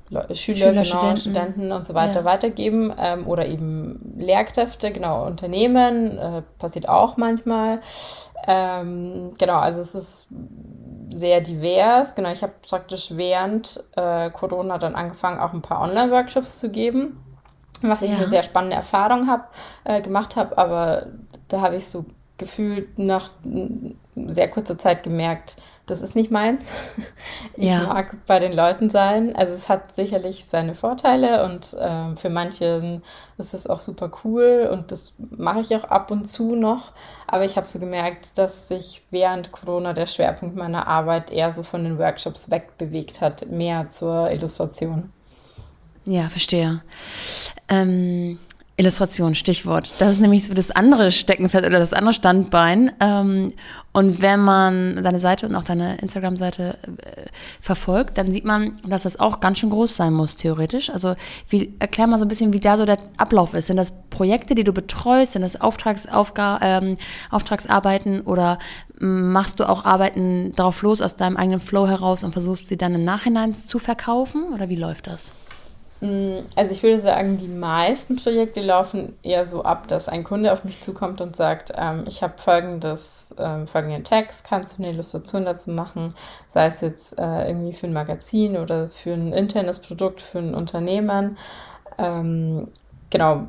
Schüler, 0.09 0.35
Schüler 0.35 0.71
genau, 0.71 0.83
Studenten. 0.83 1.17
Studenten. 1.17 1.71
und 1.71 1.87
so 1.87 1.93
weiter 1.93 2.19
ja. 2.19 2.25
weitergeben 2.25 2.93
ähm, 2.99 3.27
oder 3.27 3.47
eben 3.47 4.13
Lehrkräfte, 4.17 4.91
genau, 4.91 5.25
Unternehmen, 5.25 6.17
äh, 6.17 6.41
passiert 6.59 6.87
auch 6.87 7.17
manchmal. 7.17 7.81
Ähm, 8.45 9.33
genau, 9.39 9.57
also 9.57 9.81
es 9.81 9.95
ist 9.95 10.27
sehr 11.13 11.41
divers. 11.41 12.15
Genau, 12.15 12.31
ich 12.31 12.43
habe 12.43 12.53
praktisch 12.67 13.15
während 13.15 13.83
äh, 13.95 14.29
Corona 14.29 14.77
dann 14.77 14.95
angefangen, 14.95 15.39
auch 15.39 15.53
ein 15.53 15.61
paar 15.61 15.81
Online-Workshops 15.81 16.59
zu 16.59 16.69
geben, 16.69 17.23
was 17.81 18.01
ich 18.01 18.11
ja. 18.11 18.17
eine 18.17 18.27
sehr 18.27 18.43
spannende 18.43 18.75
Erfahrung 18.75 19.27
hab, 19.27 19.53
äh, 19.83 20.01
gemacht 20.01 20.35
habe, 20.35 20.57
aber 20.57 21.07
da 21.47 21.61
habe 21.61 21.77
ich 21.77 21.87
so 21.87 22.05
gefühlt 22.37 22.97
nach 22.97 23.29
sehr 24.15 24.49
kurzer 24.49 24.77
Zeit 24.77 25.03
gemerkt, 25.03 25.55
das 25.85 26.01
ist 26.01 26.15
nicht 26.15 26.31
meins. 26.31 26.71
Ich 27.55 27.69
ja. 27.69 27.85
mag 27.85 28.15
bei 28.25 28.39
den 28.39 28.51
Leuten 28.51 28.89
sein. 28.89 29.35
Also 29.35 29.53
es 29.53 29.69
hat 29.69 29.93
sicherlich 29.93 30.45
seine 30.49 30.73
Vorteile 30.73 31.45
und 31.45 31.73
äh, 31.73 32.15
für 32.15 32.31
manche 32.31 33.01
ist 33.37 33.53
es 33.53 33.67
auch 33.67 33.79
super 33.79 34.09
cool 34.23 34.67
und 34.71 34.91
das 34.91 35.13
mache 35.29 35.59
ich 35.59 35.75
auch 35.75 35.83
ab 35.83 36.09
und 36.09 36.25
zu 36.25 36.55
noch. 36.55 36.93
Aber 37.27 37.45
ich 37.45 37.55
habe 37.55 37.67
so 37.67 37.79
gemerkt, 37.79 38.37
dass 38.39 38.69
sich 38.69 39.03
während 39.11 39.51
Corona 39.51 39.93
der 39.93 40.07
Schwerpunkt 40.07 40.55
meiner 40.55 40.87
Arbeit 40.87 41.29
eher 41.29 41.53
so 41.53 41.61
von 41.61 41.83
den 41.83 41.99
Workshops 41.99 42.49
wegbewegt 42.49 43.21
hat, 43.21 43.51
mehr 43.51 43.89
zur 43.89 44.31
Illustration. 44.31 45.11
Ja, 46.05 46.29
verstehe. 46.29 46.81
Ähm, 47.69 48.39
Illustration, 48.75 49.35
Stichwort. 49.35 49.93
Das 49.99 50.13
ist 50.13 50.19
nämlich 50.19 50.47
so 50.47 50.55
das 50.55 50.71
andere 50.71 51.11
Steckenpferd 51.11 51.65
oder 51.65 51.77
das 51.77 51.93
andere 51.93 52.13
Standbein. 52.13 52.91
Ähm, 52.99 53.53
und 53.91 54.23
wenn 54.23 54.39
man 54.39 55.03
deine 55.03 55.19
Seite 55.19 55.47
und 55.47 55.55
auch 55.55 55.63
deine 55.63 55.97
Instagram-Seite 55.97 56.79
äh, 56.83 57.25
verfolgt, 57.61 58.17
dann 58.17 58.31
sieht 58.31 58.45
man, 58.45 58.73
dass 58.83 59.03
das 59.03 59.19
auch 59.19 59.39
ganz 59.41 59.59
schön 59.59 59.69
groß 59.69 59.95
sein 59.95 60.13
muss, 60.13 60.37
theoretisch. 60.37 60.89
Also 60.89 61.13
wie, 61.49 61.75
erklär 61.77 62.07
mal 62.07 62.17
so 62.17 62.25
ein 62.25 62.29
bisschen, 62.29 62.51
wie 62.51 62.59
da 62.59 62.75
so 62.75 62.85
der 62.85 62.97
Ablauf 63.17 63.53
ist. 63.53 63.67
Sind 63.67 63.77
das 63.77 63.93
Projekte, 64.09 64.55
die 64.55 64.63
du 64.63 64.73
betreust? 64.73 65.33
Sind 65.33 65.43
das 65.43 65.61
Auftragsaufga 65.61 66.59
ähm, 66.63 66.97
Auftragsarbeiten 67.29 68.21
oder 68.21 68.57
machst 68.99 69.59
du 69.59 69.69
auch 69.69 69.85
Arbeiten 69.85 70.53
drauf 70.55 70.81
los 70.81 70.99
aus 70.99 71.15
deinem 71.15 71.37
eigenen 71.37 71.59
Flow 71.59 71.87
heraus 71.87 72.23
und 72.23 72.31
versuchst 72.31 72.69
sie 72.69 72.77
dann 72.77 72.95
im 72.95 73.01
Nachhinein 73.01 73.55
zu 73.55 73.77
verkaufen? 73.77 74.45
Oder 74.51 74.69
wie 74.69 74.77
läuft 74.77 75.05
das? 75.05 75.33
Mm, 76.03 76.43
also 76.57 76.71
ich 76.73 76.83
würde 76.83 76.99
sagen, 76.99 77.37
die 77.37 77.47
meisten 77.47 78.17
Projekte 78.17 78.59
laufen 78.59 79.15
eher 79.23 79.47
so 79.47 79.63
ab, 79.63 79.87
dass 79.87 80.09
ein 80.09 80.25
Kunde 80.25 80.51
auf 80.51 80.65
mich 80.65 80.81
zukommt 80.81 81.21
und 81.21 81.33
sagt, 81.33 81.71
ähm, 81.77 82.03
ich 82.09 82.21
habe 82.21 82.33
folgendes, 82.37 83.33
ähm, 83.39 83.67
folgenden 83.67 84.03
Text, 84.03 84.43
kannst 84.43 84.77
du 84.77 84.83
eine 84.83 84.91
Illustration 84.91 85.45
dazu 85.45 85.71
machen, 85.71 86.13
sei 86.45 86.65
es 86.65 86.81
jetzt 86.81 87.17
äh, 87.17 87.47
irgendwie 87.47 87.71
für 87.71 87.87
ein 87.87 87.93
Magazin 87.93 88.57
oder 88.57 88.89
für 88.89 89.13
ein 89.13 89.31
internes 89.31 89.79
Produkt, 89.79 90.21
für 90.21 90.39
ein 90.39 90.55
Unternehmen. 90.55 91.37
Ähm, 91.97 92.67
genau, 93.09 93.47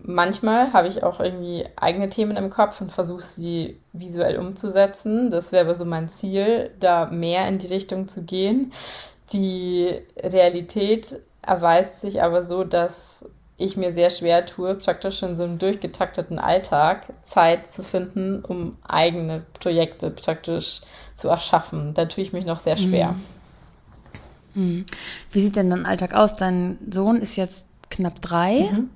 manchmal 0.00 0.72
habe 0.72 0.88
ich 0.88 1.04
auch 1.04 1.20
irgendwie 1.20 1.64
eigene 1.76 2.08
Themen 2.08 2.36
im 2.36 2.50
Kopf 2.50 2.80
und 2.80 2.92
versuche 2.92 3.22
sie 3.22 3.78
visuell 3.92 4.38
umzusetzen. 4.38 5.30
Das 5.30 5.52
wäre 5.52 5.66
aber 5.66 5.76
so 5.76 5.84
mein 5.84 6.08
Ziel, 6.08 6.72
da 6.80 7.06
mehr 7.06 7.46
in 7.46 7.58
die 7.58 7.68
Richtung 7.68 8.08
zu 8.08 8.22
gehen. 8.24 8.72
Die 9.32 10.00
Realität 10.16 11.20
erweist 11.48 12.00
sich 12.00 12.22
aber 12.22 12.42
so, 12.42 12.64
dass 12.64 13.28
ich 13.56 13.76
mir 13.76 13.92
sehr 13.92 14.10
schwer 14.10 14.46
tue, 14.46 14.74
praktisch 14.76 15.22
in 15.22 15.36
so 15.36 15.42
einem 15.42 15.58
durchgetakteten 15.58 16.38
Alltag 16.38 17.12
Zeit 17.24 17.72
zu 17.72 17.82
finden, 17.82 18.44
um 18.44 18.76
eigene 18.86 19.42
Projekte 19.58 20.10
praktisch 20.10 20.82
zu 21.14 21.28
erschaffen. 21.28 21.92
Da 21.94 22.04
tue 22.04 22.22
ich 22.22 22.32
mich 22.32 22.46
noch 22.46 22.60
sehr 22.60 22.76
schwer. 22.76 23.16
Mhm. 24.54 24.86
Wie 25.32 25.40
sieht 25.40 25.56
denn 25.56 25.70
dein 25.70 25.86
Alltag 25.86 26.14
aus? 26.14 26.36
Dein 26.36 26.78
Sohn 26.88 27.20
ist 27.20 27.34
jetzt 27.36 27.66
knapp 27.90 28.20
drei. 28.22 28.70
Mhm. 28.70 28.90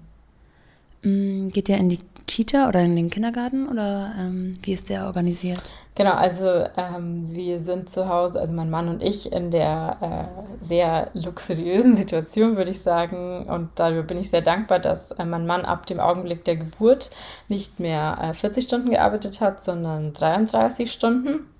Mm, 1.02 1.50
geht 1.50 1.66
der 1.66 1.78
in 1.78 1.88
die 1.88 1.98
Kita 2.32 2.66
oder 2.66 2.80
in 2.80 2.96
den 2.96 3.10
Kindergarten 3.10 3.68
oder 3.68 4.14
ähm, 4.18 4.54
wie 4.62 4.72
ist 4.72 4.88
der 4.88 5.04
organisiert? 5.04 5.60
Genau, 5.94 6.12
also 6.12 6.64
ähm, 6.78 7.28
wir 7.30 7.60
sind 7.60 7.90
zu 7.90 8.08
Hause, 8.08 8.40
also 8.40 8.54
mein 8.54 8.70
Mann 8.70 8.88
und 8.88 9.02
ich, 9.02 9.30
in 9.30 9.50
der 9.50 9.98
äh, 10.00 10.64
sehr 10.64 11.10
luxuriösen 11.12 11.94
Situation, 11.94 12.56
würde 12.56 12.70
ich 12.70 12.80
sagen. 12.80 13.44
Und 13.44 13.68
darüber 13.74 14.02
bin 14.04 14.16
ich 14.16 14.30
sehr 14.30 14.40
dankbar, 14.40 14.78
dass 14.78 15.10
äh, 15.10 15.26
mein 15.26 15.46
Mann 15.46 15.66
ab 15.66 15.84
dem 15.84 16.00
Augenblick 16.00 16.42
der 16.46 16.56
Geburt 16.56 17.10
nicht 17.48 17.78
mehr 17.78 18.16
äh, 18.22 18.32
40 18.32 18.64
Stunden 18.64 18.88
gearbeitet 18.88 19.42
hat, 19.42 19.62
sondern 19.62 20.14
33 20.14 20.90
Stunden. 20.90 21.50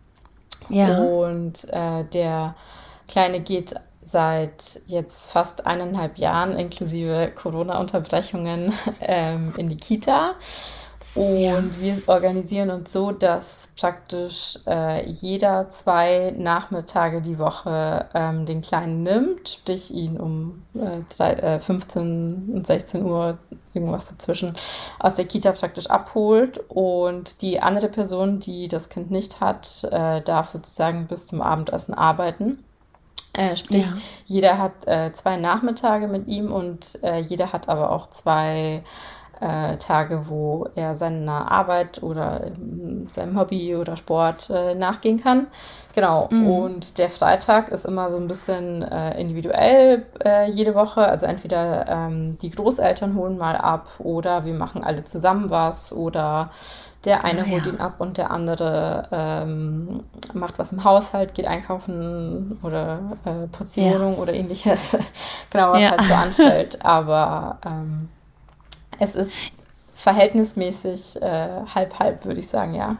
Ja. 0.70 1.02
Und 1.02 1.68
äh, 1.68 2.04
der 2.04 2.54
Kleine 3.08 3.40
geht 3.40 3.74
seit 4.02 4.80
jetzt 4.86 5.30
fast 5.30 5.66
eineinhalb 5.66 6.18
Jahren 6.18 6.52
inklusive 6.52 7.32
Corona-Unterbrechungen 7.34 8.72
ähm, 9.02 9.52
in 9.56 9.68
die 9.68 9.76
Kita. 9.76 10.34
Und 11.14 11.40
ja. 11.40 11.62
wir 11.78 12.02
organisieren 12.06 12.70
uns 12.70 12.90
so, 12.90 13.12
dass 13.12 13.68
praktisch 13.78 14.58
äh, 14.66 15.06
jeder 15.10 15.68
zwei 15.68 16.32
Nachmittage 16.36 17.20
die 17.20 17.38
Woche 17.38 18.06
ähm, 18.14 18.46
den 18.46 18.62
Kleinen 18.62 19.02
nimmt, 19.02 19.48
sprich 19.48 19.92
ihn 19.92 20.18
um 20.18 20.62
äh, 20.74 21.02
drei, 21.14 21.32
äh, 21.34 21.58
15 21.58 22.52
und 22.54 22.66
16 22.66 23.04
Uhr 23.04 23.36
irgendwas 23.74 24.08
dazwischen 24.08 24.54
aus 24.98 25.14
der 25.14 25.26
Kita 25.26 25.52
praktisch 25.52 25.88
abholt 25.88 26.58
und 26.68 27.42
die 27.42 27.60
andere 27.60 27.88
Person, 27.88 28.40
die 28.40 28.68
das 28.68 28.88
Kind 28.88 29.10
nicht 29.10 29.40
hat, 29.40 29.84
äh, 29.90 30.22
darf 30.22 30.46
sozusagen 30.46 31.06
bis 31.08 31.26
zum 31.26 31.42
Abendessen 31.42 31.92
arbeiten. 31.92 32.64
Äh, 33.34 33.56
sprich, 33.56 33.86
ja. 33.86 33.96
jeder 34.26 34.58
hat 34.58 34.86
äh, 34.86 35.12
zwei 35.12 35.36
Nachmittage 35.36 36.06
mit 36.06 36.26
ihm 36.26 36.52
und 36.52 37.02
äh, 37.02 37.18
jeder 37.18 37.52
hat 37.52 37.68
aber 37.68 37.90
auch 37.90 38.10
zwei 38.10 38.84
äh, 39.40 39.78
Tage, 39.78 40.26
wo 40.28 40.68
er 40.74 40.94
seiner 40.94 41.50
Arbeit 41.50 42.02
oder 42.02 42.46
ähm, 42.46 43.08
seinem 43.10 43.38
Hobby 43.38 43.74
oder 43.74 43.96
Sport 43.96 44.50
äh, 44.50 44.74
nachgehen 44.74 45.18
kann. 45.18 45.46
Genau. 45.94 46.28
Mhm. 46.30 46.46
Und 46.46 46.98
der 46.98 47.08
Freitag 47.08 47.70
ist 47.70 47.86
immer 47.86 48.10
so 48.10 48.18
ein 48.18 48.28
bisschen 48.28 48.82
äh, 48.82 49.18
individuell 49.18 50.06
jede 50.48 50.74
Woche. 50.74 51.06
Also 51.06 51.26
entweder 51.26 51.86
ähm, 51.88 52.38
die 52.38 52.50
Großeltern 52.50 53.16
holen 53.16 53.38
mal 53.38 53.56
ab 53.56 53.88
oder 53.98 54.44
wir 54.44 54.54
machen 54.54 54.84
alle 54.84 55.04
zusammen 55.04 55.50
was 55.50 55.92
oder 55.92 56.50
der 57.04 57.24
eine 57.24 57.44
oh, 57.44 57.50
holt 57.50 57.66
ja. 57.66 57.72
ihn 57.72 57.80
ab 57.80 57.94
und 57.98 58.16
der 58.16 58.30
andere 58.30 59.08
ähm, 59.10 60.04
macht 60.34 60.58
was 60.58 60.72
im 60.72 60.84
Haushalt, 60.84 61.34
geht 61.34 61.46
einkaufen 61.46 62.58
oder 62.62 63.00
äh, 63.24 63.46
putzt 63.48 63.76
die 63.76 63.84
ja. 63.84 63.92
Wohnung 63.92 64.16
oder 64.16 64.32
ähnliches. 64.32 64.96
genau, 65.50 65.72
was 65.72 65.82
ja. 65.82 65.90
halt 65.90 66.04
so 66.04 66.14
anfällt. 66.14 66.84
Aber 66.84 67.58
ähm, 67.66 68.08
es 68.98 69.16
ist 69.16 69.34
verhältnismäßig 69.94 71.18
halb-halb, 71.20 72.22
äh, 72.22 72.24
würde 72.24 72.40
ich 72.40 72.48
sagen, 72.48 72.74
ja. 72.74 72.96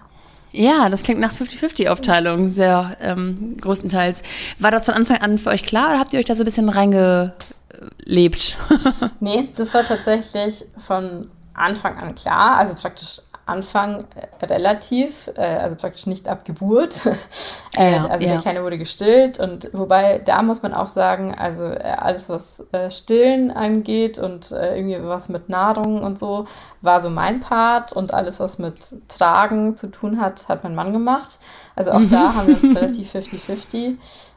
Ja, 0.53 0.89
das 0.91 1.03
klingt 1.03 1.19
nach 1.19 1.33
50-50-Aufteilung, 1.33 2.49
sehr 2.49 2.97
ähm, 3.01 3.57
größtenteils. 3.59 4.23
War 4.59 4.71
das 4.71 4.85
von 4.85 4.95
Anfang 4.95 5.19
an 5.19 5.39
für 5.39 5.49
euch 5.49 5.63
klar 5.63 5.91
oder 5.91 5.99
habt 5.99 6.13
ihr 6.13 6.19
euch 6.19 6.27
da 6.27 6.35
so 6.35 6.43
ein 6.43 6.45
bisschen 6.45 6.69
reingelebt? 6.69 8.59
nee, 9.21 9.49
das 9.57 9.73
war 9.73 9.85
tatsächlich 9.85 10.67
von 10.77 11.31
Anfang 11.55 11.97
an 11.97 12.15
klar. 12.15 12.59
Also 12.59 12.75
praktisch 12.75 13.23
Anfang 13.53 14.05
äh, 14.15 14.47
relativ, 14.47 15.31
äh, 15.37 15.41
also 15.41 15.77
praktisch 15.77 16.07
nicht 16.07 16.27
ab 16.27 16.45
Geburt. 16.45 17.07
äh, 17.77 17.93
ja, 17.93 18.07
also 18.07 18.25
ja. 18.25 18.33
der 18.33 18.41
Kleine 18.41 18.65
wurde 18.65 18.79
gestillt 18.79 19.39
und 19.39 19.69
wobei 19.73 20.21
da 20.25 20.43
muss 20.43 20.63
man 20.63 20.73
auch 20.73 20.87
sagen, 20.87 21.35
also 21.35 21.65
äh, 21.65 21.95
alles 21.99 22.29
was 22.29 22.67
äh, 22.73 22.91
Stillen 22.91 23.51
angeht 23.51 24.19
und 24.19 24.51
äh, 24.53 24.77
irgendwie 24.77 25.03
was 25.03 25.29
mit 25.29 25.49
Nahrung 25.49 26.03
und 26.03 26.19
so, 26.19 26.47
war 26.81 27.01
so 27.01 27.11
mein 27.11 27.41
Part 27.41 27.93
und 27.93 28.15
alles 28.15 28.41
was 28.41 28.59
mit 28.59 29.09
Tragen 29.09 29.77
zu 29.77 29.91
tun 29.91 30.21
hat, 30.21 30.49
hat 30.49 30.65
mein 30.65 30.75
Mann 30.75 30.93
gemacht. 30.93 31.39
Also 31.77 31.93
auch 31.93 32.01
mhm. 32.01 32.11
da 32.11 32.35
haben 32.35 32.49
wir 32.49 32.63
uns 32.63 32.77
relativ 32.77 33.15
50-50 33.15 33.97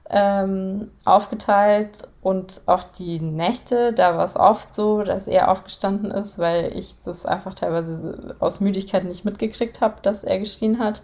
ähm, 0.10 0.92
aufgeteilt 1.04 2.08
und 2.26 2.64
auch 2.66 2.82
die 2.82 3.20
Nächte, 3.20 3.94
da 3.94 4.18
war 4.18 4.26
es 4.26 4.36
oft 4.36 4.74
so, 4.74 5.04
dass 5.04 5.28
er 5.28 5.52
aufgestanden 5.52 6.10
ist, 6.10 6.40
weil 6.40 6.76
ich 6.76 6.96
das 7.06 7.24
einfach 7.24 7.54
teilweise 7.54 8.36
aus 8.40 8.62
Müdigkeit 8.62 9.04
nicht 9.04 9.26
mitgekriegt 9.26 9.80
habe, 9.80 9.98
dass 10.02 10.24
er 10.24 10.40
geschrien 10.40 10.80
hat. 10.80 11.04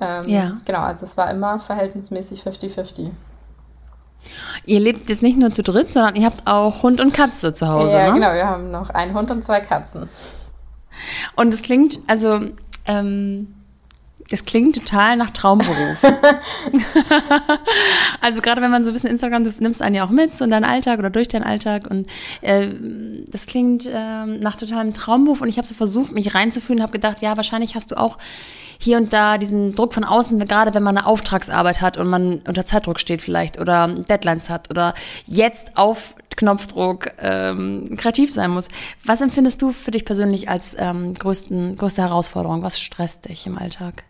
Ähm, 0.00 0.24
ja. 0.28 0.56
Genau, 0.64 0.80
also 0.80 1.06
es 1.06 1.16
war 1.16 1.30
immer 1.30 1.60
verhältnismäßig 1.60 2.42
50-50. 2.42 3.10
Ihr 4.66 4.80
lebt 4.80 5.08
jetzt 5.08 5.22
nicht 5.22 5.38
nur 5.38 5.52
zu 5.52 5.62
dritt, 5.62 5.92
sondern 5.92 6.16
ihr 6.16 6.26
habt 6.26 6.44
auch 6.44 6.82
Hund 6.82 7.00
und 7.00 7.14
Katze 7.14 7.54
zu 7.54 7.68
Hause, 7.68 7.98
ja, 7.98 8.08
ne? 8.08 8.14
genau, 8.14 8.32
wir 8.32 8.46
haben 8.48 8.72
noch 8.72 8.90
einen 8.90 9.14
Hund 9.14 9.30
und 9.30 9.44
zwei 9.44 9.60
Katzen. 9.60 10.08
Und 11.36 11.54
es 11.54 11.62
klingt, 11.62 12.00
also 12.08 12.40
ähm, 12.84 13.54
das 14.30 14.44
klingt 14.44 14.76
total 14.76 15.16
nach 15.16 15.30
Traumberuf. 15.30 16.02
also 18.20 18.42
gerade 18.42 18.60
wenn 18.60 18.70
man 18.70 18.84
so 18.84 18.90
ein 18.90 18.92
bisschen 18.92 19.10
Instagram, 19.10 19.44
du 19.44 19.52
nimmst 19.58 19.80
einen 19.80 19.94
ja 19.94 20.04
auch 20.04 20.10
mit 20.10 20.36
so 20.36 20.44
in 20.44 20.50
deinen 20.50 20.64
Alltag 20.64 20.98
oder 20.98 21.08
durch 21.08 21.28
deinen 21.28 21.44
Alltag 21.44 21.90
und 21.90 22.06
äh, 22.42 22.68
das 23.30 23.46
klingt 23.46 23.86
äh, 23.86 24.26
nach 24.26 24.56
totalem 24.56 24.92
Traumberuf 24.92 25.40
und 25.40 25.48
ich 25.48 25.56
habe 25.56 25.66
so 25.66 25.74
versucht, 25.74 26.12
mich 26.12 26.34
reinzufühlen, 26.34 26.82
habe 26.82 26.92
gedacht, 26.92 27.22
ja, 27.22 27.36
wahrscheinlich 27.36 27.74
hast 27.74 27.90
du 27.90 27.98
auch 27.98 28.18
hier 28.78 28.98
und 28.98 29.12
da 29.12 29.38
diesen 29.38 29.74
Druck 29.74 29.94
von 29.94 30.04
außen, 30.04 30.38
gerade 30.46 30.74
wenn 30.74 30.82
man 30.82 30.98
eine 30.98 31.06
Auftragsarbeit 31.06 31.80
hat 31.80 31.96
und 31.96 32.08
man 32.08 32.42
unter 32.46 32.66
Zeitdruck 32.66 33.00
steht 33.00 33.22
vielleicht 33.22 33.58
oder 33.58 33.88
Deadlines 33.88 34.50
hat 34.50 34.70
oder 34.70 34.94
jetzt 35.26 35.76
auf 35.76 36.14
Knopfdruck 36.36 37.08
ähm, 37.18 37.96
kreativ 37.96 38.30
sein 38.30 38.50
muss. 38.50 38.68
Was 39.04 39.20
empfindest 39.20 39.60
du 39.62 39.72
für 39.72 39.90
dich 39.90 40.04
persönlich 40.04 40.48
als 40.48 40.76
ähm, 40.78 41.14
größten, 41.14 41.76
größte 41.76 42.02
Herausforderung? 42.02 42.62
Was 42.62 42.78
stresst 42.78 43.28
dich 43.28 43.46
im 43.46 43.58
Alltag? 43.58 44.04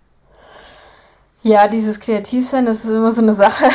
Ja, 1.42 1.68
dieses 1.68 2.00
Kreativsein, 2.00 2.66
das 2.66 2.84
ist 2.84 2.90
immer 2.90 3.10
so 3.10 3.22
eine 3.22 3.32
Sache. 3.32 3.66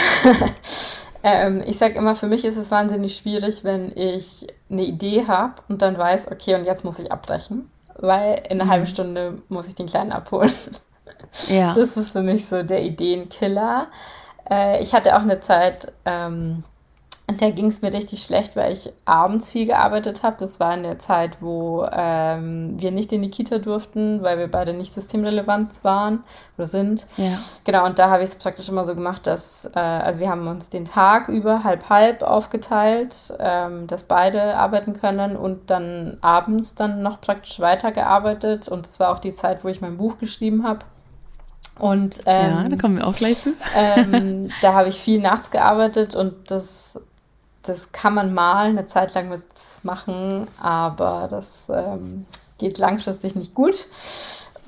ähm, 1.23 1.63
ich 1.65 1.77
sage 1.77 1.95
immer, 1.95 2.15
für 2.15 2.27
mich 2.27 2.45
ist 2.45 2.57
es 2.57 2.71
wahnsinnig 2.71 3.15
schwierig, 3.15 3.63
wenn 3.63 3.95
ich 3.95 4.47
eine 4.69 4.83
Idee 4.83 5.25
habe 5.27 5.55
und 5.69 5.81
dann 5.81 5.97
weiß, 5.97 6.29
okay, 6.31 6.55
und 6.55 6.65
jetzt 6.65 6.83
muss 6.83 6.99
ich 6.99 7.11
abbrechen, 7.11 7.69
weil 7.97 8.41
in 8.49 8.59
einer 8.59 8.65
mhm. 8.65 8.69
halben 8.69 8.87
Stunde 8.87 9.41
muss 9.49 9.67
ich 9.67 9.75
den 9.75 9.87
Kleinen 9.87 10.11
abholen. 10.11 10.51
Ja. 11.47 11.73
Das 11.73 11.97
ist 11.97 12.11
für 12.11 12.21
mich 12.21 12.45
so 12.45 12.63
der 12.63 12.83
Ideenkiller. 12.83 13.87
Äh, 14.49 14.81
ich 14.81 14.93
hatte 14.93 15.15
auch 15.15 15.21
eine 15.21 15.39
Zeit, 15.39 15.91
ähm, 16.05 16.63
und 17.29 17.41
da 17.41 17.49
ging 17.51 17.67
es 17.67 17.81
mir 17.81 17.93
richtig 17.93 18.21
schlecht, 18.21 18.57
weil 18.57 18.73
ich 18.73 18.91
abends 19.05 19.49
viel 19.49 19.65
gearbeitet 19.65 20.23
habe. 20.23 20.35
Das 20.39 20.59
war 20.59 20.73
in 20.73 20.83
der 20.83 20.99
Zeit, 20.99 21.37
wo 21.39 21.87
ähm, 21.89 22.73
wir 22.77 22.91
nicht 22.91 23.13
in 23.13 23.21
die 23.21 23.29
Kita 23.29 23.59
durften, 23.59 24.21
weil 24.23 24.37
wir 24.37 24.51
beide 24.51 24.73
nicht 24.73 24.93
systemrelevant 24.93 25.83
waren 25.85 26.23
oder 26.57 26.67
sind. 26.67 27.07
Ja. 27.15 27.31
Genau, 27.63 27.85
und 27.85 27.97
da 27.97 28.09
habe 28.09 28.23
ich 28.23 28.29
es 28.29 28.35
praktisch 28.35 28.67
immer 28.67 28.83
so 28.83 28.93
gemacht, 28.93 29.25
dass, 29.25 29.71
äh, 29.73 29.79
also 29.79 30.19
wir 30.19 30.29
haben 30.29 30.45
uns 30.47 30.69
den 30.69 30.83
Tag 30.83 31.29
über 31.29 31.63
halb-halb 31.63 32.23
aufgeteilt, 32.23 33.15
ähm, 33.39 33.87
dass 33.87 34.03
beide 34.03 34.57
arbeiten 34.57 34.91
können 34.91 35.37
und 35.37 35.69
dann 35.69 36.17
abends 36.19 36.75
dann 36.75 37.03
noch 37.03 37.21
praktisch 37.21 37.61
weitergearbeitet. 37.61 38.67
Und 38.67 38.85
das 38.85 38.99
war 38.99 39.13
auch 39.13 39.19
die 39.19 39.33
Zeit, 39.33 39.63
wo 39.63 39.69
ich 39.69 39.79
mein 39.79 39.95
Buch 39.95 40.17
geschrieben 40.17 40.67
habe. 40.67 40.79
Und 41.79 42.19
ähm, 42.25 42.51
ja, 42.51 42.69
da 42.69 42.75
kommen 42.75 42.97
wir 42.97 43.07
auch 43.07 43.15
gleich 43.15 43.39
zu. 43.39 43.53
ähm, 43.75 44.51
da 44.61 44.73
habe 44.73 44.89
ich 44.89 44.99
viel 44.99 45.21
nachts 45.21 45.51
gearbeitet 45.51 46.15
und 46.15 46.51
das 46.51 46.99
das 47.63 47.91
kann 47.91 48.13
man 48.13 48.33
mal 48.33 48.67
eine 48.67 48.85
Zeit 48.85 49.13
lang 49.13 49.29
mitmachen, 49.29 50.47
aber 50.61 51.27
das 51.29 51.65
ähm, 51.69 52.25
geht 52.57 52.77
langfristig 52.77 53.35
nicht 53.35 53.53
gut. 53.53 53.87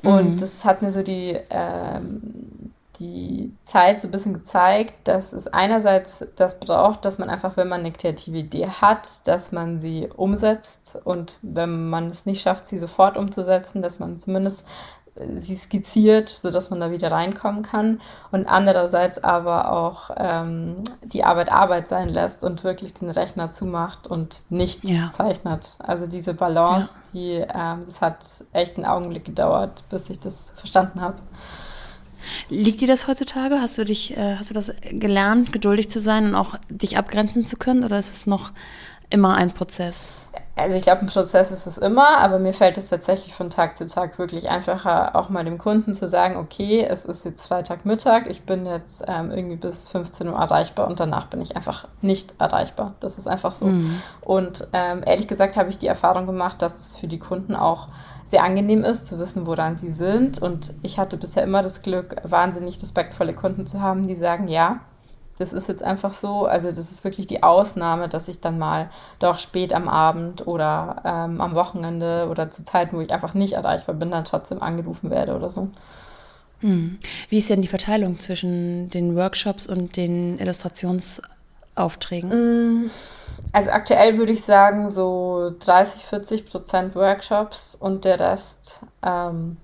Und 0.02 0.32
mhm. 0.32 0.38
das 0.38 0.66
hat 0.66 0.82
mir 0.82 0.92
so 0.92 1.02
die, 1.02 1.38
ähm, 1.50 2.72
die 3.00 3.54
Zeit 3.64 4.02
so 4.02 4.08
ein 4.08 4.12
bisschen 4.12 4.34
gezeigt, 4.34 4.96
dass 5.08 5.34
es 5.34 5.48
einerseits 5.48 6.26
das 6.36 6.60
braucht, 6.60 7.06
dass 7.06 7.18
man 7.18 7.30
einfach, 7.30 7.58
wenn 7.58 7.68
man 7.68 7.82
eine 7.82 7.92
kreative 7.92 8.38
Idee 8.38 8.68
hat, 8.68 9.28
dass 9.28 9.52
man 9.52 9.82
sie 9.82 10.08
umsetzt 10.16 10.98
und 11.04 11.38
wenn 11.42 11.90
man 11.90 12.10
es 12.10 12.26
nicht 12.26 12.42
schafft, 12.42 12.68
sie 12.68 12.80
sofort 12.80 13.18
umzusetzen, 13.18 13.82
dass 13.82 14.00
man 14.00 14.20
zumindest 14.20 14.66
sie 15.36 15.56
skizziert, 15.56 16.30
sodass 16.30 16.70
man 16.70 16.80
da 16.82 16.92
wieder 16.92 17.12
reinkommen 17.12 17.64
kann 17.64 18.02
und 18.32 18.48
andererseits 18.48 19.24
aber 19.24 19.72
auch 19.72 20.12
ähm, 20.18 20.76
die 21.04 21.24
Arbeit 21.24 21.52
Arbeit 21.52 21.88
sein 21.88 22.10
lässt 22.10 22.44
und 22.44 22.64
wirklich 22.66 22.94
den 22.94 23.10
Rechner 23.10 23.52
zumacht 23.52 24.08
und 24.08 24.44
nicht 24.50 24.84
ja. 24.84 25.10
zeichnet. 25.12 25.78
Also 25.80 26.06
diese 26.06 26.34
Balance, 26.34 26.96
ja. 26.96 27.10
die, 27.14 27.32
ähm, 27.54 27.84
das 27.86 28.02
hat 28.02 28.26
echt 28.52 28.76
einen 28.76 28.86
Augenblick 28.86 29.24
gedauert, 29.24 29.86
bis 29.90 30.10
ich 30.10 30.20
das 30.20 30.52
verstanden 30.58 31.00
habe. 31.00 31.18
Liegt 32.50 32.82
dir 32.82 32.88
das 32.88 33.08
heutzutage? 33.08 33.62
Hast 33.62 33.78
du 33.78 33.86
dich, 33.86 34.18
äh, 34.18 34.36
hast 34.38 34.50
du 34.50 34.54
das 34.54 34.74
gelernt, 34.90 35.54
geduldig 35.54 35.90
zu 35.90 36.00
sein 36.00 36.26
und 36.26 36.36
auch 36.36 36.56
dich 36.70 36.98
abgrenzen 36.98 37.46
zu 37.46 37.56
können 37.56 37.84
oder 37.84 38.00
ist 38.00 38.14
es 38.14 38.28
noch 38.28 38.52
immer 39.10 39.36
ein 39.36 39.52
Prozess? 39.52 40.28
Also 40.58 40.78
ich 40.78 40.84
glaube, 40.84 41.02
ein 41.02 41.08
Prozess 41.08 41.52
ist 41.52 41.66
es 41.66 41.78
immer, 41.78 42.18
aber 42.20 42.40
mir 42.40 42.54
fällt 42.54 42.78
es 42.78 42.88
tatsächlich 42.88 43.34
von 43.34 43.50
Tag 43.50 43.76
zu 43.76 43.86
Tag 43.86 44.18
wirklich 44.18 44.50
einfacher, 44.50 45.14
auch 45.16 45.28
mal 45.28 45.44
dem 45.44 45.58
Kunden 45.58 45.94
zu 45.94 46.08
sagen, 46.08 46.38
okay, 46.38 46.86
es 46.90 47.04
ist 47.04 47.26
jetzt 47.26 47.48
Freitagmittag, 47.48 48.28
ich 48.28 48.44
bin 48.44 48.66
jetzt 48.66 49.04
ähm, 49.06 49.32
irgendwie 49.32 49.58
bis 49.58 49.90
15 49.90 50.30
Uhr 50.30 50.40
erreichbar 50.40 50.88
und 50.88 51.02
danach 51.02 51.26
bin 51.26 51.42
ich 51.42 51.58
einfach 51.58 51.90
nicht 52.02 52.36
erreichbar. 52.40 52.96
Das 53.02 53.18
ist 53.18 53.28
einfach 53.28 53.52
so. 53.52 53.66
Mhm. 53.66 54.02
Und 54.22 54.68
ähm, 54.72 55.04
ehrlich 55.06 55.28
gesagt 55.28 55.58
habe 55.58 55.70
ich 55.70 55.78
die 55.78 55.88
Erfahrung 55.88 56.26
gemacht, 56.26 56.62
dass 56.62 56.80
es 56.80 56.96
für 56.96 57.08
die 57.08 57.20
Kunden 57.20 57.54
auch 57.54 57.90
sehr 58.24 58.44
angenehm 58.44 58.86
ist, 58.86 59.08
zu 59.08 59.20
wissen, 59.20 59.46
woran 59.48 59.76
sie 59.76 59.92
sind. 59.92 60.42
Und 60.42 60.74
ich 60.84 60.98
hatte 60.98 61.18
bisher 61.18 61.44
immer 61.44 61.64
das 61.64 61.82
Glück, 61.82 62.16
wahnsinnig 62.24 62.82
respektvolle 62.82 63.34
Kunden 63.34 63.66
zu 63.66 63.82
haben, 63.82 64.08
die 64.08 64.16
sagen, 64.16 64.48
ja, 64.48 64.80
das 65.38 65.52
ist 65.52 65.68
jetzt 65.68 65.84
einfach 65.84 66.14
so, 66.14 66.46
also 66.46 66.72
das 66.72 66.92
ist 66.92 67.04
wirklich 67.04 67.28
die 67.28 67.44
Ausnahme, 67.44 68.08
dass 68.08 68.28
ich 68.28 68.40
dann 68.40 68.58
mal 68.58 68.90
doch 69.20 69.38
spät 69.40 69.74
am 69.74 69.90
Abend 69.90 70.48
oder 70.48 71.02
ähm, 71.04 71.42
am 71.42 71.56
Wochenende 71.56 72.28
oder 72.30 72.50
zu 72.52 72.64
Zeiten, 72.64 72.96
wo 72.96 73.02
ich 73.02 73.12
einfach 73.12 73.34
nicht 73.34 73.54
erreichbar 73.54 73.96
bin, 73.96 74.12
dann 74.12 74.24
trotzdem 74.24 74.62
angerufen 74.62 75.10
werde 75.10 75.36
oder 75.36 75.50
so. 75.50 75.70
Hm. 76.62 77.00
Wie 77.30 77.38
ist 77.38 77.50
denn 77.50 77.62
die 77.62 77.68
Verteilung 77.68 78.20
zwischen 78.20 78.90
den 78.90 79.16
Workshops 79.16 79.68
und 79.68 79.98
den 79.98 80.40
Illustrationsaufträgen? 80.40 82.32
Hm, 82.32 82.90
also 83.52 83.72
aktuell 83.72 84.18
würde 84.18 84.32
ich 84.32 84.44
sagen 84.44 84.90
so 84.90 85.54
30, 85.60 86.04
40 86.06 86.46
Prozent 86.46 86.96
Workshops 86.96 87.76
und 87.78 88.06
der 88.06 88.22
Rest 88.22 88.80
ähm, 89.04 89.58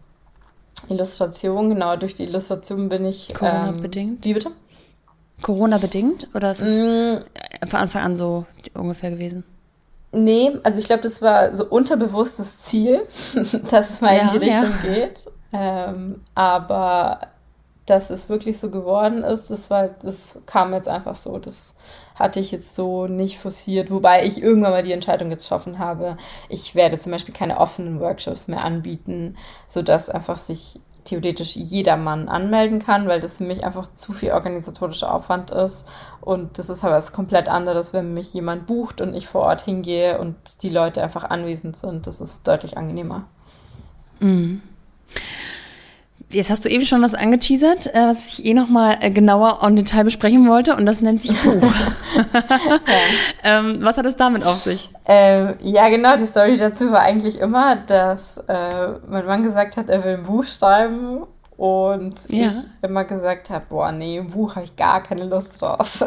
Illustration. 0.89 1.69
Genau, 1.69 1.95
durch 1.95 2.15
die 2.15 2.23
Illustration 2.23 2.89
bin 2.89 3.05
ich. 3.05 3.33
Corona-bedingt? 3.33 4.17
Ähm, 4.17 4.23
wie 4.23 4.33
bitte? 4.33 4.51
Corona-bedingt? 5.41 6.27
Oder 6.33 6.51
ist 6.51 6.61
es 6.61 6.79
mm. 6.79 7.67
von 7.67 7.79
Anfang 7.79 8.03
an 8.03 8.15
so 8.15 8.45
ungefähr 8.73 9.11
gewesen? 9.11 9.43
Nee, 10.11 10.51
also 10.63 10.79
ich 10.79 10.85
glaube, 10.85 11.03
das 11.03 11.21
war 11.21 11.55
so 11.55 11.65
unterbewusstes 11.65 12.61
Ziel, 12.61 13.01
dass 13.69 13.89
es 13.89 14.01
mal 14.01 14.15
ja, 14.15 14.23
in 14.23 14.29
die 14.29 14.45
Richtung 14.45 14.71
ja. 14.83 14.93
geht. 14.93 15.31
Ähm, 15.53 16.21
aber 16.35 17.19
dass 17.85 18.09
es 18.09 18.29
wirklich 18.29 18.59
so 18.59 18.69
geworden 18.69 19.23
ist, 19.23 19.49
das 19.49 19.69
war, 19.69 19.89
das 20.01 20.39
kam 20.45 20.73
jetzt 20.73 20.87
einfach 20.87 21.15
so. 21.15 21.39
Das 21.39 21.75
hatte 22.15 22.39
ich 22.39 22.51
jetzt 22.51 22.75
so 22.75 23.07
nicht 23.07 23.39
forciert, 23.39 23.89
wobei 23.89 24.25
ich 24.25 24.41
irgendwann 24.41 24.71
mal 24.71 24.83
die 24.83 24.93
Entscheidung 24.93 25.29
getroffen 25.29 25.79
habe, 25.79 26.17
ich 26.47 26.75
werde 26.75 26.99
zum 26.99 27.11
Beispiel 27.11 27.33
keine 27.33 27.57
offenen 27.57 27.99
Workshops 27.99 28.47
mehr 28.47 28.63
anbieten, 28.63 29.35
sodass 29.67 30.09
einfach 30.09 30.37
sich 30.37 30.79
theoretisch 31.03 31.55
jedermann 31.55 32.29
anmelden 32.29 32.79
kann, 32.79 33.07
weil 33.07 33.19
das 33.19 33.37
für 33.37 33.43
mich 33.43 33.63
einfach 33.63 33.87
zu 33.93 34.13
viel 34.13 34.31
organisatorischer 34.31 35.13
Aufwand 35.13 35.51
ist. 35.51 35.87
Und 36.21 36.57
das 36.57 36.69
ist 36.69 36.83
aber 36.83 36.95
was 36.95 37.11
komplett 37.13 37.49
anderes, 37.49 37.93
wenn 37.93 38.13
mich 38.13 38.33
jemand 38.33 38.67
bucht 38.67 39.01
und 39.01 39.13
ich 39.13 39.27
vor 39.27 39.41
Ort 39.41 39.61
hingehe 39.61 40.19
und 40.19 40.35
die 40.63 40.69
Leute 40.69 41.01
einfach 41.03 41.23
anwesend 41.23 41.77
sind. 41.77 42.07
Das 42.07 42.21
ist 42.21 42.47
deutlich 42.47 42.77
angenehmer. 42.77 43.25
Mhm. 44.19 44.61
Jetzt 46.31 46.49
hast 46.49 46.65
du 46.65 46.69
eben 46.69 46.85
schon 46.85 47.01
was 47.01 47.13
angeteasert, 47.13 47.87
äh, 47.87 48.07
was 48.09 48.39
ich 48.39 48.45
eh 48.45 48.53
nochmal 48.53 48.97
äh, 49.01 49.09
genauer 49.09 49.61
on 49.63 49.75
Detail 49.75 50.03
besprechen 50.03 50.47
wollte 50.47 50.75
und 50.75 50.85
das 50.85 51.01
nennt 51.01 51.21
sich 51.21 51.31
Buch. 51.41 51.61
ähm, 53.43 53.79
was 53.81 53.97
hat 53.97 54.05
es 54.05 54.15
damit 54.15 54.45
auf 54.45 54.55
sich? 54.55 54.89
Ähm, 55.05 55.55
ja, 55.61 55.89
genau, 55.89 56.15
die 56.15 56.25
Story 56.25 56.57
dazu 56.57 56.91
war 56.91 57.01
eigentlich 57.01 57.39
immer, 57.39 57.75
dass 57.75 58.37
äh, 58.47 58.87
mein 59.07 59.25
Mann 59.25 59.43
gesagt 59.43 59.77
hat, 59.77 59.89
er 59.89 60.03
will 60.03 60.15
ein 60.15 60.23
Buch 60.23 60.45
schreiben 60.45 61.25
und 61.57 62.15
ja. 62.31 62.47
ich 62.47 62.53
immer 62.81 63.03
gesagt 63.03 63.49
habe, 63.49 63.65
boah, 63.69 63.91
nee, 63.91 64.19
ein 64.19 64.27
Buch 64.27 64.55
habe 64.55 64.65
ich 64.65 64.75
gar 64.75 65.03
keine 65.03 65.25
Lust 65.25 65.61
drauf. 65.61 66.03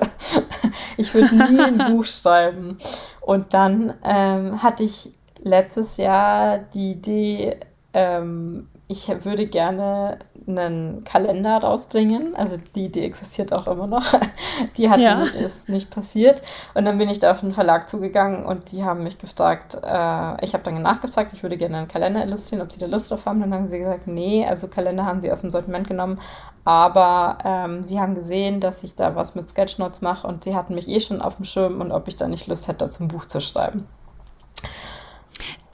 ich 0.96 1.14
würde 1.14 1.34
nie 1.36 1.60
ein 1.60 1.78
Buch 1.92 2.04
schreiben. 2.04 2.78
Und 3.20 3.54
dann 3.54 3.94
ähm, 4.04 4.62
hatte 4.62 4.82
ich 4.82 5.12
letztes 5.42 5.96
Jahr 5.96 6.58
die 6.58 6.92
Idee, 6.92 7.56
ähm, 7.92 8.66
ich 8.86 9.08
würde 9.24 9.46
gerne 9.46 10.18
einen 10.46 11.04
Kalender 11.04 11.56
rausbringen. 11.56 12.36
Also 12.36 12.58
die, 12.74 12.90
die 12.90 13.02
existiert 13.02 13.52
auch 13.52 13.66
immer 13.66 13.86
noch. 13.86 14.04
Die 14.76 14.88
hat 14.88 15.00
ja. 15.00 15.24
ist 15.24 15.68
nicht 15.68 15.90
passiert. 15.90 16.42
Und 16.74 16.84
dann 16.84 16.98
bin 16.98 17.08
ich 17.08 17.18
da 17.18 17.32
auf 17.32 17.40
den 17.40 17.52
Verlag 17.52 17.88
zugegangen 17.88 18.44
und 18.44 18.70
die 18.70 18.84
haben 18.84 19.02
mich 19.02 19.18
gefragt, 19.18 19.74
äh, 19.82 20.44
ich 20.44 20.54
habe 20.54 20.62
dann 20.62 20.80
nachgefragt, 20.80 21.32
ich 21.32 21.42
würde 21.42 21.56
gerne 21.56 21.78
einen 21.78 21.88
Kalender 21.88 22.22
illustrieren, 22.24 22.62
ob 22.62 22.70
sie 22.70 22.78
da 22.78 22.86
Lust 22.86 23.10
drauf 23.10 23.26
haben. 23.26 23.40
Dann 23.40 23.52
haben 23.52 23.66
sie 23.66 23.78
gesagt, 23.78 24.06
nee, 24.06 24.46
also 24.46 24.68
Kalender 24.68 25.06
haben 25.06 25.20
sie 25.20 25.32
aus 25.32 25.40
dem 25.40 25.50
Sortiment 25.50 25.88
genommen, 25.88 26.20
aber 26.64 27.38
ähm, 27.44 27.82
sie 27.82 28.00
haben 28.00 28.14
gesehen, 28.14 28.60
dass 28.60 28.84
ich 28.84 28.94
da 28.94 29.16
was 29.16 29.34
mit 29.34 29.48
Sketchnotes 29.48 30.02
mache 30.02 30.26
und 30.26 30.44
sie 30.44 30.54
hatten 30.54 30.74
mich 30.74 30.88
eh 30.88 31.00
schon 31.00 31.20
auf 31.20 31.36
dem 31.36 31.46
Schirm 31.46 31.80
und 31.80 31.90
ob 31.90 32.06
ich 32.06 32.16
da 32.16 32.28
nicht 32.28 32.46
Lust 32.46 32.68
hätte, 32.68 32.88
zum 32.90 33.08
Buch 33.08 33.26
zu 33.26 33.40
schreiben. 33.40 33.86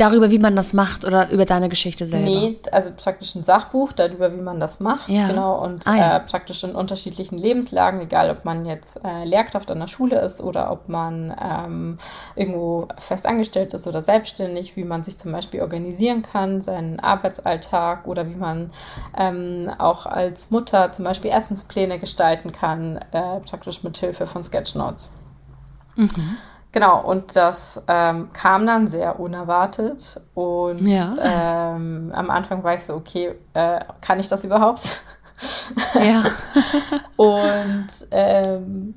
Darüber, 0.01 0.31
wie 0.31 0.39
man 0.39 0.57
das 0.57 0.73
macht 0.73 1.05
oder 1.05 1.29
über 1.29 1.45
deine 1.45 1.69
Geschichte 1.69 2.07
selber? 2.07 2.25
Nee, 2.25 2.59
also 2.73 2.91
praktisch 2.97 3.35
ein 3.35 3.45
Sachbuch 3.45 3.93
darüber, 3.93 4.35
wie 4.35 4.41
man 4.41 4.59
das 4.59 4.81
macht. 4.81 5.11
Ja. 5.11 5.29
Genau. 5.29 5.63
Und 5.63 5.87
ah, 5.87 5.95
ja. 5.95 6.17
äh, 6.17 6.21
praktisch 6.21 6.65
in 6.65 6.75
unterschiedlichen 6.75 7.37
Lebenslagen, 7.37 8.01
egal 8.01 8.31
ob 8.31 8.47
man 8.47 8.65
jetzt 8.65 8.99
äh, 9.05 9.25
Lehrkraft 9.25 9.71
an 9.71 9.79
der 9.79 9.89
Schule 9.89 10.19
ist 10.23 10.41
oder 10.41 10.73
ob 10.73 10.89
man 10.89 11.37
ähm, 11.39 11.99
irgendwo 12.35 12.89
fest 12.97 13.27
angestellt 13.27 13.75
ist 13.75 13.87
oder 13.87 14.01
selbstständig, 14.01 14.75
wie 14.75 14.85
man 14.85 15.05
sich 15.05 15.19
zum 15.19 15.33
Beispiel 15.33 15.61
organisieren 15.61 16.23
kann, 16.23 16.63
seinen 16.63 16.99
Arbeitsalltag 16.99 18.07
oder 18.07 18.27
wie 18.27 18.37
man 18.37 18.71
ähm, 19.19 19.71
auch 19.77 20.07
als 20.07 20.51
Mutter 20.51 20.93
zum 20.93 21.05
Beispiel 21.05 21.31
Essenspläne 21.31 21.99
gestalten 21.99 22.53
kann, 22.53 22.97
äh, 23.13 23.41
praktisch 23.41 23.83
mit 23.83 23.99
Hilfe 23.99 24.27
von 24.27 24.43
Sketchnotes. 24.43 25.11
Mhm. 25.97 26.39
Genau, 26.73 27.01
und 27.01 27.35
das 27.35 27.83
ähm, 27.89 28.29
kam 28.33 28.67
dann 28.67 28.87
sehr 28.87 29.19
unerwartet. 29.19 30.21
Und 30.35 30.81
ja. 30.83 31.75
ähm, 31.75 32.13
am 32.15 32.31
Anfang 32.31 32.63
war 32.63 32.75
ich 32.75 32.85
so, 32.85 32.95
okay, 32.95 33.35
äh, 33.55 33.81
kann 34.01 34.21
ich 34.21 34.29
das 34.29 34.45
überhaupt? 34.45 35.03
Ja. 35.95 36.25
und 37.17 37.89
ähm, 38.11 38.95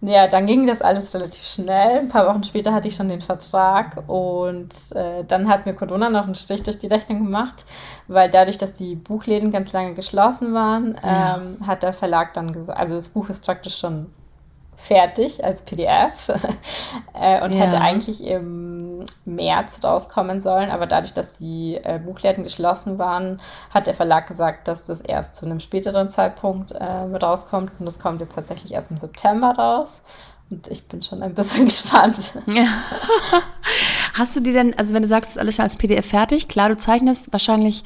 ja, 0.00 0.26
dann 0.26 0.46
ging 0.46 0.66
das 0.66 0.82
alles 0.82 1.14
relativ 1.14 1.44
schnell. 1.44 2.00
Ein 2.00 2.08
paar 2.08 2.26
Wochen 2.26 2.44
später 2.44 2.72
hatte 2.72 2.88
ich 2.88 2.94
schon 2.94 3.08
den 3.08 3.20
Vertrag 3.20 4.02
und 4.06 4.92
äh, 4.94 5.24
dann 5.26 5.48
hat 5.48 5.66
mir 5.66 5.74
Corona 5.74 6.10
noch 6.10 6.24
einen 6.24 6.34
Strich 6.34 6.62
durch 6.62 6.78
die 6.78 6.88
Rechnung 6.88 7.24
gemacht, 7.24 7.64
weil 8.08 8.28
dadurch, 8.28 8.58
dass 8.58 8.74
die 8.74 8.96
Buchläden 8.96 9.50
ganz 9.50 9.72
lange 9.72 9.94
geschlossen 9.94 10.52
waren, 10.52 10.98
ja. 11.02 11.36
ähm, 11.36 11.66
hat 11.66 11.82
der 11.82 11.92
Verlag 11.92 12.34
dann 12.34 12.52
gesagt, 12.52 12.78
also 12.78 12.96
das 12.96 13.08
Buch 13.08 13.28
ist 13.30 13.44
praktisch 13.44 13.78
schon 13.78 14.06
fertig 14.76 15.44
als 15.44 15.62
PDF 15.62 16.28
äh, 17.14 17.42
und 17.42 17.52
ja. 17.52 17.60
hätte 17.60 17.80
eigentlich 17.80 18.22
im 18.22 19.04
März 19.24 19.82
rauskommen 19.82 20.40
sollen, 20.40 20.70
aber 20.70 20.86
dadurch, 20.86 21.12
dass 21.12 21.38
die 21.38 21.76
äh, 21.82 21.98
Buchläden 21.98 22.44
geschlossen 22.44 22.98
waren, 22.98 23.40
hat 23.70 23.86
der 23.86 23.94
Verlag 23.94 24.26
gesagt, 24.26 24.68
dass 24.68 24.84
das 24.84 25.00
erst 25.00 25.36
zu 25.36 25.46
einem 25.46 25.60
späteren 25.60 26.10
Zeitpunkt 26.10 26.72
äh, 26.72 26.84
rauskommt 26.84 27.72
und 27.78 27.86
das 27.86 27.98
kommt 27.98 28.20
jetzt 28.20 28.34
tatsächlich 28.34 28.72
erst 28.72 28.90
im 28.90 28.98
September 28.98 29.54
raus. 29.56 30.02
Und 30.50 30.68
ich 30.68 30.86
bin 30.88 31.02
schon 31.02 31.22
ein 31.22 31.34
bisschen 31.34 31.64
gespannt. 31.66 32.34
Ja. 32.46 32.66
Hast 34.14 34.36
du 34.36 34.40
dir 34.40 34.52
denn, 34.52 34.78
also 34.78 34.94
wenn 34.94 35.02
du 35.02 35.08
sagst, 35.08 35.30
es 35.30 35.36
ist 35.36 35.40
alles 35.40 35.56
schon 35.56 35.64
als 35.64 35.76
PDF 35.76 36.06
fertig, 36.06 36.48
klar, 36.48 36.68
du 36.68 36.76
zeichnest 36.76 37.32
wahrscheinlich 37.32 37.82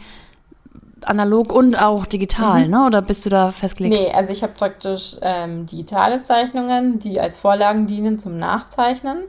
analog 1.04 1.52
und 1.52 1.76
auch 1.76 2.06
digital, 2.06 2.64
mhm. 2.64 2.70
ne? 2.70 2.86
Oder 2.86 3.02
bist 3.02 3.24
du 3.26 3.30
da 3.30 3.50
festgelegt? 3.52 3.94
Nee, 3.94 4.12
also 4.12 4.32
ich 4.32 4.42
habe 4.42 4.52
praktisch 4.52 5.16
ähm, 5.22 5.66
digitale 5.66 6.22
Zeichnungen, 6.22 6.98
die 6.98 7.20
als 7.20 7.36
Vorlagen 7.36 7.86
dienen 7.86 8.18
zum 8.18 8.36
Nachzeichnen. 8.36 9.24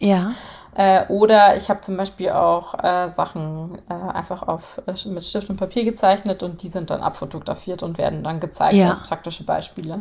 Ja. 0.00 0.32
Äh, 0.74 1.06
oder 1.08 1.56
ich 1.56 1.68
habe 1.68 1.80
zum 1.80 1.96
Beispiel 1.96 2.30
auch 2.30 2.74
äh, 2.82 3.08
Sachen 3.08 3.78
äh, 3.88 3.92
einfach 3.92 4.46
auf, 4.46 4.80
äh, 4.86 5.08
mit 5.08 5.24
Stift 5.24 5.50
und 5.50 5.56
Papier 5.56 5.84
gezeichnet 5.84 6.42
und 6.42 6.62
die 6.62 6.68
sind 6.68 6.90
dann 6.90 7.00
abfotografiert 7.00 7.82
und 7.82 7.98
werden 7.98 8.22
dann 8.22 8.40
gezeigt 8.40 8.74
ja. 8.74 8.90
als 8.90 9.02
praktische 9.02 9.44
Beispiele. 9.44 10.00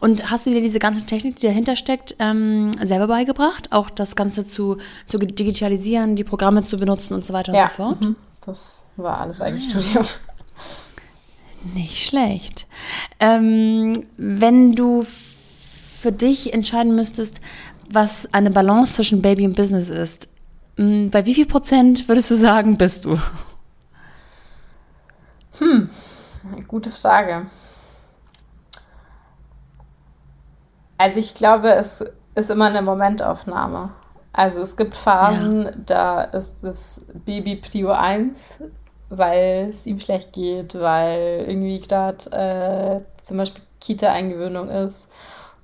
Und 0.00 0.30
hast 0.30 0.46
du 0.46 0.50
dir 0.50 0.60
diese 0.60 0.78
ganze 0.78 1.04
Technik, 1.04 1.36
die 1.36 1.46
dahinter 1.46 1.76
steckt, 1.76 2.16
ähm, 2.18 2.72
selber 2.82 3.06
beigebracht? 3.06 3.72
Auch 3.72 3.90
das 3.90 4.16
Ganze 4.16 4.44
zu, 4.44 4.78
zu 5.06 5.18
digitalisieren, 5.18 6.16
die 6.16 6.24
Programme 6.24 6.62
zu 6.62 6.78
benutzen 6.78 7.14
und 7.14 7.26
so 7.26 7.32
weiter 7.32 7.52
ja. 7.52 7.64
und 7.64 7.70
so 7.70 7.76
fort? 7.76 8.00
Mhm. 8.00 8.16
Das 8.44 8.84
war 9.02 9.20
alles 9.20 9.40
eigentlich 9.40 9.74
ah, 9.74 9.80
Studium. 9.80 10.06
Nicht 11.74 12.06
schlecht. 12.06 12.66
Ähm, 13.18 14.06
wenn 14.16 14.72
du 14.72 15.02
für 15.02 16.12
dich 16.12 16.54
entscheiden 16.54 16.94
müsstest, 16.94 17.40
was 17.90 18.32
eine 18.32 18.50
Balance 18.50 18.94
zwischen 18.94 19.20
Baby 19.20 19.46
und 19.46 19.56
Business 19.56 19.90
ist, 19.90 20.28
bei 20.76 21.26
wie 21.26 21.34
viel 21.34 21.46
Prozent 21.46 22.08
würdest 22.08 22.30
du 22.30 22.36
sagen, 22.36 22.78
bist 22.78 23.04
du? 23.04 23.18
Hm, 25.58 25.90
gute 26.66 26.90
Frage. 26.90 27.46
Also 30.96 31.18
ich 31.18 31.34
glaube, 31.34 31.72
es 31.72 32.02
ist 32.34 32.50
immer 32.50 32.66
eine 32.66 32.80
Momentaufnahme. 32.80 33.90
Also 34.32 34.62
es 34.62 34.76
gibt 34.76 34.94
Phasen, 34.94 35.64
ja. 35.64 35.72
da 35.86 36.22
ist 36.22 36.62
das 36.62 37.00
Baby 37.26 37.56
Prio 37.56 37.90
1, 37.90 38.62
weil 39.10 39.66
es 39.68 39.86
ihm 39.86 40.00
schlecht 40.00 40.32
geht, 40.32 40.80
weil 40.80 41.44
irgendwie 41.46 41.80
gerade 41.80 42.24
äh, 42.30 43.22
zum 43.22 43.36
Beispiel 43.36 43.62
Kita-Eingewöhnung 43.80 44.68
ist 44.68 45.08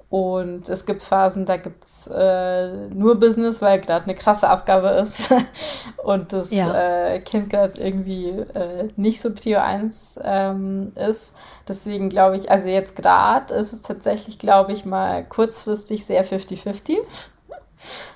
und 0.09 0.69
es 0.69 0.87
gibt 0.87 1.03
Phasen, 1.03 1.47
da 1.47 1.57
gibt 1.57 1.83
es 1.83 2.07
äh, 2.07 2.89
nur 2.89 3.19
Business, 3.19 3.61
weil 3.61 3.81
gerade 3.81 4.05
eine 4.05 4.15
krasse 4.15 4.49
Abgabe 4.49 4.89
ist 4.91 5.35
und 6.05 6.33
das 6.33 6.53
ja. 6.53 7.09
äh, 7.09 7.21
Kind 7.21 7.51
gerade 7.51 7.81
irgendwie 7.81 8.29
äh, 8.29 8.89
nicht 8.97 9.21
so 9.21 9.33
Prio 9.33 9.59
1 9.59 10.21
ähm, 10.23 10.93
ist. 10.95 11.35
Deswegen 11.69 12.09
glaube 12.09 12.37
ich, 12.37 12.51
also 12.51 12.69
jetzt 12.69 12.95
gerade 12.95 13.53
ist 13.55 13.73
es 13.73 13.83
tatsächlich, 13.83 14.39
glaube 14.39 14.73
ich, 14.73 14.85
mal 14.85 15.25
kurzfristig 15.25 16.07
sehr 16.07 16.25
50-50. 16.25 16.99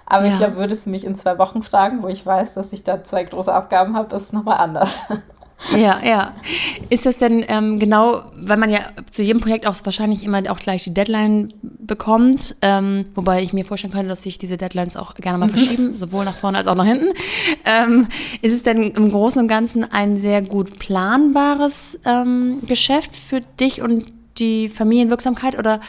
Aber 0.07 0.27
ja. 0.27 0.33
ich 0.33 0.39
glaube, 0.39 0.57
würdest 0.57 0.87
du 0.87 0.91
mich 0.91 1.05
in 1.05 1.15
zwei 1.15 1.39
Wochen 1.39 1.63
fragen, 1.63 2.03
wo 2.03 2.09
ich 2.09 2.25
weiß, 2.25 2.55
dass 2.55 2.73
ich 2.73 2.83
da 2.83 3.03
zwei 3.05 3.25
große 3.25 3.53
Abgaben 3.53 3.97
habe, 3.97 4.15
ist 4.17 4.23
es 4.23 4.33
nochmal 4.33 4.59
anders. 4.59 5.07
Ja, 5.77 6.01
ja. 6.03 6.35
Ist 6.89 7.07
das 7.07 7.19
denn 7.19 7.45
ähm, 7.49 7.79
genau, 7.79 8.23
weil 8.35 8.57
man 8.57 8.71
ja 8.71 8.81
zu 9.11 9.23
jedem 9.23 9.41
Projekt 9.41 9.67
auch 9.67 9.77
wahrscheinlich 9.85 10.25
immer 10.25 10.43
auch 10.51 10.59
gleich 10.59 10.85
die 10.85 10.95
Deadline 10.95 11.53
bekommt, 11.63 12.57
ähm, 12.63 13.05
wobei 13.15 13.43
ich 13.43 13.53
mir 13.53 13.65
vorstellen 13.65 13.93
könnte, 13.93 14.09
dass 14.09 14.23
sich 14.23 14.39
diese 14.39 14.57
Deadlines 14.57 14.97
auch 14.97 15.15
gerne 15.15 15.39
mal 15.39 15.49
verschieben, 15.51 15.97
sowohl 15.97 16.25
nach 16.25 16.35
vorne 16.35 16.59
als 16.59 16.67
auch 16.67 16.75
nach 16.75 16.87
hinten. 16.87 17.13
Ähm, 17.65 18.09
ist 18.43 18.55
es 18.55 18.63
denn 18.63 18.83
im 18.83 19.11
Großen 19.11 19.43
und 19.43 19.49
Ganzen 19.49 19.85
ein 19.85 20.17
sehr 20.17 20.43
gut 20.43 20.79
planbares 20.79 22.01
ähm, 22.05 22.61
Geschäft 22.67 23.15
für 23.15 23.41
dich 23.41 23.83
und 23.83 24.07
die 24.39 24.69
Familienwirksamkeit 24.69 25.59
oder 25.59 25.81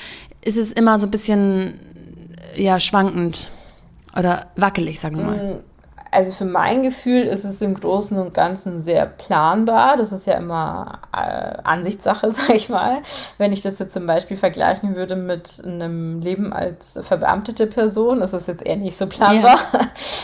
ist 0.43 0.57
es 0.57 0.71
immer 0.71 0.99
so 0.99 1.07
ein 1.07 1.12
bisschen 1.12 1.79
ja 2.57 2.79
schwankend 2.79 3.47
oder 4.17 4.47
wackelig, 4.56 5.00
sagen 5.00 5.17
wir 5.17 5.26
mal? 5.26 5.36
Mm, 5.36 5.60
also 6.12 6.34
für 6.34 6.45
mein 6.45 6.84
Gefühl 6.84 7.24
ist 7.24 7.45
es 7.45 7.62
im 7.62 7.74
Großen 7.74 8.17
und 8.17 8.34
Ganzen 8.34 8.82
sehr 8.82 9.06
planbar. 9.06 9.95
Das 9.95 10.12
ist 10.12 10.28
ja 10.28 10.34
immer 10.34 11.00
äh, 11.13 11.58
Ansichtssache, 11.63 12.32
sag 12.32 12.50
ich 12.50 12.69
mal. 12.69 13.00
Wenn 13.38 13.54
ich 13.54 13.62
das 13.62 13.80
jetzt 13.80 13.93
zum 13.93 14.06
Beispiel 14.06 14.38
vergleichen 14.38 14.95
würde 14.95 15.15
mit 15.15 15.62
einem 15.65 16.19
Leben 16.19 16.52
als 16.52 17.00
verbeamtete 17.02 17.67
Person, 17.67 18.21
ist 18.21 18.34
das 18.34 18.47
jetzt 18.47 18.65
eher 18.65 18.76
nicht 18.76 18.97
so 18.97 19.08
planbar. 19.08 19.60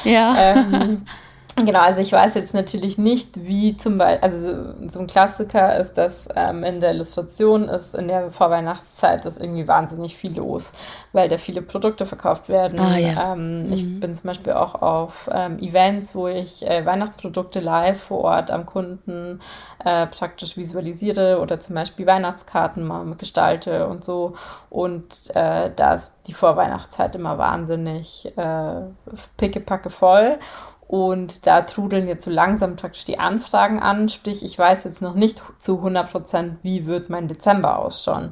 Ja. 0.04 0.12
ja. 0.12 0.36
ähm, 0.38 1.06
Genau, 1.66 1.80
also 1.80 2.02
ich 2.02 2.12
weiß 2.12 2.36
jetzt 2.36 2.54
natürlich 2.54 3.00
nicht, 3.00 3.48
wie 3.48 3.76
zum 3.76 3.98
Beispiel, 3.98 4.24
also 4.24 4.74
so 4.88 5.00
ein 5.00 5.08
Klassiker 5.08 5.76
ist, 5.78 5.98
dass 5.98 6.30
ähm, 6.36 6.64
in 6.64 6.80
der 6.80 6.92
Illustration 6.92 7.68
ist 7.68 7.96
in 7.96 8.08
der 8.08 8.32
Vorweihnachtszeit 8.32 9.26
ist 9.26 9.42
irgendwie 9.42 9.68
wahnsinnig 9.68 10.16
viel 10.16 10.38
los, 10.38 10.72
weil 11.14 11.30
da 11.30 11.38
viele 11.38 11.64
Produkte 11.64 12.06
verkauft 12.06 12.48
werden. 12.48 12.80
Ah, 12.80 12.98
ja. 12.98 13.34
ähm, 13.34 13.66
mhm. 13.66 13.74
Ich 13.74 14.00
bin 14.00 14.14
zum 14.16 14.28
Beispiel 14.28 14.54
auch 14.54 14.76
auf 14.76 15.32
ähm, 15.34 15.58
Events, 15.58 16.14
wo 16.14 16.28
ich 16.28 16.64
äh, 16.68 16.86
Weihnachtsprodukte 16.86 17.60
live 17.60 18.04
vor 18.04 18.20
Ort 18.20 18.52
am 18.52 18.68
Kunden 18.68 19.40
äh, 19.84 20.06
praktisch 20.06 20.58
visualisiere 20.58 21.40
oder 21.42 21.60
zum 21.60 21.74
Beispiel 21.74 22.06
Weihnachtskarten 22.06 22.86
mal 22.86 23.16
gestalte 23.16 23.88
und 23.88 24.04
so. 24.04 24.34
Und 24.70 25.36
äh, 25.36 25.72
da 25.76 25.96
ist 25.96 26.14
die 26.28 26.34
Vorweihnachtszeit 26.34 27.16
immer 27.16 27.40
wahnsinnig 27.40 28.32
äh, 28.38 28.82
pickepacke 29.38 29.90
voll. 29.90 30.38
Und 30.88 31.46
da 31.46 31.62
trudeln 31.62 32.08
jetzt 32.08 32.24
so 32.24 32.32
langsam 32.32 32.78
praktisch 32.78 33.04
die 33.04 33.20
Anfragen 33.20 33.80
an. 33.80 34.08
Sprich, 34.08 34.44
ich 34.44 34.58
weiß 34.58 34.86
jetzt 34.86 35.02
noch 35.02 35.16
nicht 35.16 35.44
zu 35.60 35.78
100 35.78 36.10
Prozent, 36.10 36.58
wie 36.64 36.86
wird 36.86 37.10
mein 37.10 37.28
Dezember 37.28 37.80
ausschauen. 37.80 38.32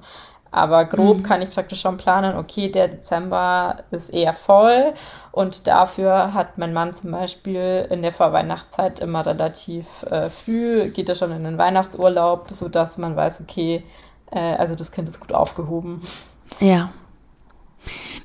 Aber 0.55 0.85
grob 0.85 1.17
mhm. 1.17 1.23
kann 1.23 1.41
ich 1.41 1.49
praktisch 1.49 1.81
schon 1.81 1.97
planen, 1.97 2.37
okay, 2.37 2.71
der 2.71 2.87
Dezember 2.87 3.83
ist 3.91 4.07
eher 4.07 4.33
voll 4.33 4.93
und 5.33 5.67
dafür 5.67 6.33
hat 6.33 6.57
mein 6.57 6.71
Mann 6.71 6.93
zum 6.93 7.11
Beispiel 7.11 7.85
in 7.89 8.01
der 8.01 8.13
Vorweihnachtszeit 8.13 9.01
immer 9.01 9.25
relativ 9.25 10.03
äh, 10.03 10.29
früh, 10.29 10.87
geht 10.91 11.09
er 11.09 11.15
schon 11.15 11.33
in 11.33 11.43
den 11.43 11.57
Weihnachtsurlaub, 11.57 12.47
sodass 12.51 12.97
man 12.97 13.17
weiß, 13.17 13.41
okay, 13.41 13.83
äh, 14.31 14.39
also 14.39 14.75
das 14.75 14.91
Kind 14.91 15.09
ist 15.09 15.19
gut 15.19 15.33
aufgehoben. 15.33 16.01
Ja, 16.61 16.89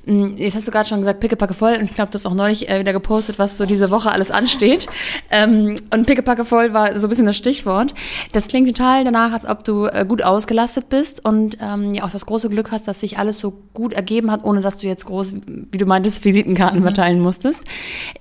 jetzt 0.05 0.55
hast 0.55 0.67
du 0.67 0.71
gerade 0.71 0.87
schon 0.87 0.99
gesagt, 0.99 1.19
Pickepacke 1.19 1.53
voll 1.53 1.75
und 1.75 1.85
ich 1.85 1.93
glaube, 1.93 2.11
du 2.11 2.15
hast 2.15 2.25
auch 2.25 2.33
neulich 2.33 2.69
äh, 2.69 2.79
wieder 2.79 2.93
gepostet, 2.93 3.39
was 3.39 3.57
so 3.57 3.65
diese 3.65 3.91
Woche 3.91 4.11
alles 4.11 4.31
ansteht. 4.31 4.87
Ähm, 5.33 5.75
und 5.91 6.07
Pickepacke 6.07 6.43
voll 6.43 6.73
war 6.73 6.99
so 6.99 7.07
ein 7.07 7.09
bisschen 7.09 7.25
das 7.25 7.37
Stichwort. 7.37 7.93
Das 8.33 8.47
klingt 8.47 8.67
total 8.67 9.05
danach, 9.05 9.31
als 9.31 9.45
ob 9.45 9.63
du 9.63 9.85
äh, 9.85 10.05
gut 10.05 10.23
ausgelastet 10.23 10.89
bist 10.89 11.23
und 11.23 11.57
ähm, 11.61 11.93
ja 11.93 12.03
auch 12.03 12.11
das 12.11 12.25
große 12.25 12.49
Glück 12.49 12.71
hast, 12.71 12.87
dass 12.87 12.99
sich 12.99 13.17
alles 13.17 13.39
so 13.39 13.53
gut 13.73 13.93
ergeben 13.93 14.29
hat, 14.29 14.43
ohne 14.43 14.61
dass 14.61 14.77
du 14.79 14.87
jetzt 14.87 15.05
groß, 15.05 15.35
wie 15.71 15.77
du 15.77 15.85
meintest, 15.85 16.23
Visitenkarten 16.25 16.79
mhm. 16.79 16.83
verteilen 16.83 17.19
musstest. 17.19 17.63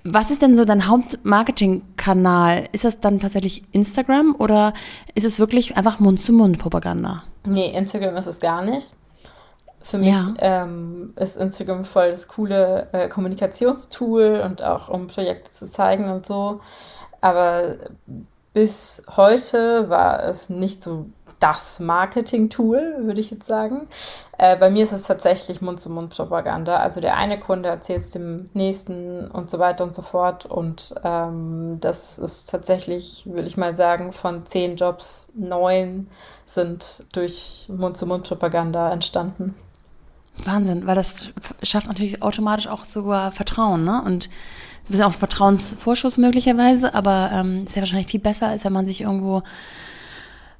Was 0.05 0.31
ist 0.31 0.43
denn 0.43 0.55
so 0.55 0.65
dein 0.65 0.87
Hauptmarketingkanal? 0.87 2.69
Ist 2.73 2.85
das 2.85 3.01
dann 3.01 3.19
tatsächlich 3.19 3.65
Instagram 3.73 4.37
oder 4.39 4.73
ist 5.15 5.25
es 5.25 5.41
wirklich 5.41 5.77
einfach 5.77 5.99
Mund-zu-Mund-Propaganda? 6.01 7.25
Nee, 7.47 7.71
Instagram 7.77 8.17
ist 8.17 8.27
es 8.27 8.39
gar 8.39 8.63
nicht. 8.63 8.95
Für 9.83 9.99
mich 9.99 10.11
ja. 10.11 10.35
ähm, 10.39 11.15
ist 11.17 11.37
Instagram 11.37 11.85
voll 11.85 12.11
das 12.11 12.29
coole 12.29 12.89
äh, 12.93 13.09
Kommunikationstool 13.09 14.43
und 14.45 14.63
auch 14.63 14.89
um 14.89 15.07
Projekte 15.07 15.51
zu 15.51 15.71
zeigen 15.71 16.11
und 16.11 16.27
so. 16.27 16.61
Aber 17.21 17.77
bis 18.53 19.05
heute 19.17 19.89
war 19.89 20.25
es 20.25 20.51
nicht 20.51 20.83
so 20.83 21.07
das 21.39 21.81
Marketing-Tool, 21.81 22.99
würde 23.01 23.21
ich 23.21 23.31
jetzt 23.31 23.47
sagen. 23.47 23.89
Äh, 24.37 24.57
bei 24.57 24.71
mir 24.71 24.85
ist 24.85 24.93
es 24.93 25.05
tatsächlich 25.05 25.63
Mund-zu-Mund-Propaganda. 25.63 26.77
Also 26.77 27.01
der 27.01 27.17
eine 27.17 27.41
Kunde 27.41 27.71
erzählt 27.71 28.03
es 28.03 28.11
dem 28.11 28.51
nächsten 28.53 29.29
und 29.31 29.49
so 29.49 29.59
weiter 29.59 29.85
und 29.85 29.95
so 29.95 30.03
fort. 30.03 30.45
Und 30.45 30.95
ähm, 31.03 31.79
das 31.81 32.19
ist 32.19 32.51
tatsächlich, 32.51 33.25
würde 33.27 33.49
ich 33.49 33.57
mal 33.57 33.75
sagen, 33.75 34.13
von 34.13 34.45
zehn 34.45 34.77
Jobs 34.77 35.33
neun 35.35 36.09
sind 36.45 37.05
durch 37.13 37.69
Mund-zu-Mund-Propaganda 37.75 38.91
entstanden. 38.91 39.55
Wahnsinn, 40.45 40.87
weil 40.87 40.95
das 40.95 41.31
schafft 41.63 41.89
natürlich 41.89 42.23
automatisch 42.23 42.67
auch 42.69 42.85
sogar 42.85 43.33
Vertrauen, 43.33 43.85
ne? 43.85 44.03
Und 44.05 44.27
ein 44.27 44.89
bisschen 44.89 45.05
auch 45.05 45.13
Vertrauensvorschuss 45.13 46.19
möglicherweise, 46.19 46.95
aber 46.95 47.31
ähm, 47.33 47.65
ist 47.65 47.77
ja 47.77 47.83
wahrscheinlich 47.83 48.09
viel 48.09 48.21
besser, 48.21 48.49
als 48.49 48.65
wenn 48.65 48.73
man 48.73 48.87
sich 48.87 49.03
irgendwo, 49.03 49.43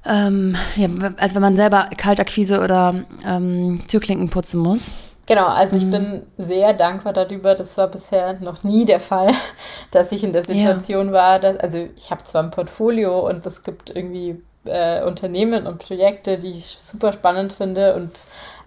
ähm, 0.05 0.55
ja, 0.75 0.87
als 1.17 1.35
wenn 1.35 1.41
man 1.41 1.55
selber 1.55 1.89
Kaltakquise 1.97 2.61
oder 2.61 3.03
ähm, 3.25 3.81
Türklinken 3.87 4.29
putzen 4.29 4.59
muss. 4.59 4.91
Genau, 5.27 5.47
also 5.47 5.77
ich 5.77 5.85
mhm. 5.85 5.91
bin 5.91 6.25
sehr 6.37 6.73
dankbar 6.73 7.13
darüber. 7.13 7.55
Das 7.55 7.77
war 7.77 7.87
bisher 7.87 8.33
noch 8.41 8.63
nie 8.63 8.85
der 8.85 8.99
Fall, 8.99 9.31
dass 9.91 10.11
ich 10.11 10.23
in 10.23 10.33
der 10.33 10.43
Situation 10.43 11.07
ja. 11.07 11.13
war. 11.13 11.39
Dass, 11.39 11.57
also 11.57 11.87
ich 11.95 12.11
habe 12.11 12.23
zwar 12.23 12.43
ein 12.43 12.51
Portfolio 12.51 13.27
und 13.27 13.45
es 13.45 13.63
gibt 13.63 13.95
irgendwie 13.95 14.41
äh, 14.65 15.03
Unternehmen 15.03 15.67
und 15.67 15.79
Projekte, 15.79 16.37
die 16.37 16.51
ich 16.51 16.65
super 16.79 17.13
spannend 17.13 17.53
finde 17.53 17.95
und 17.95 18.11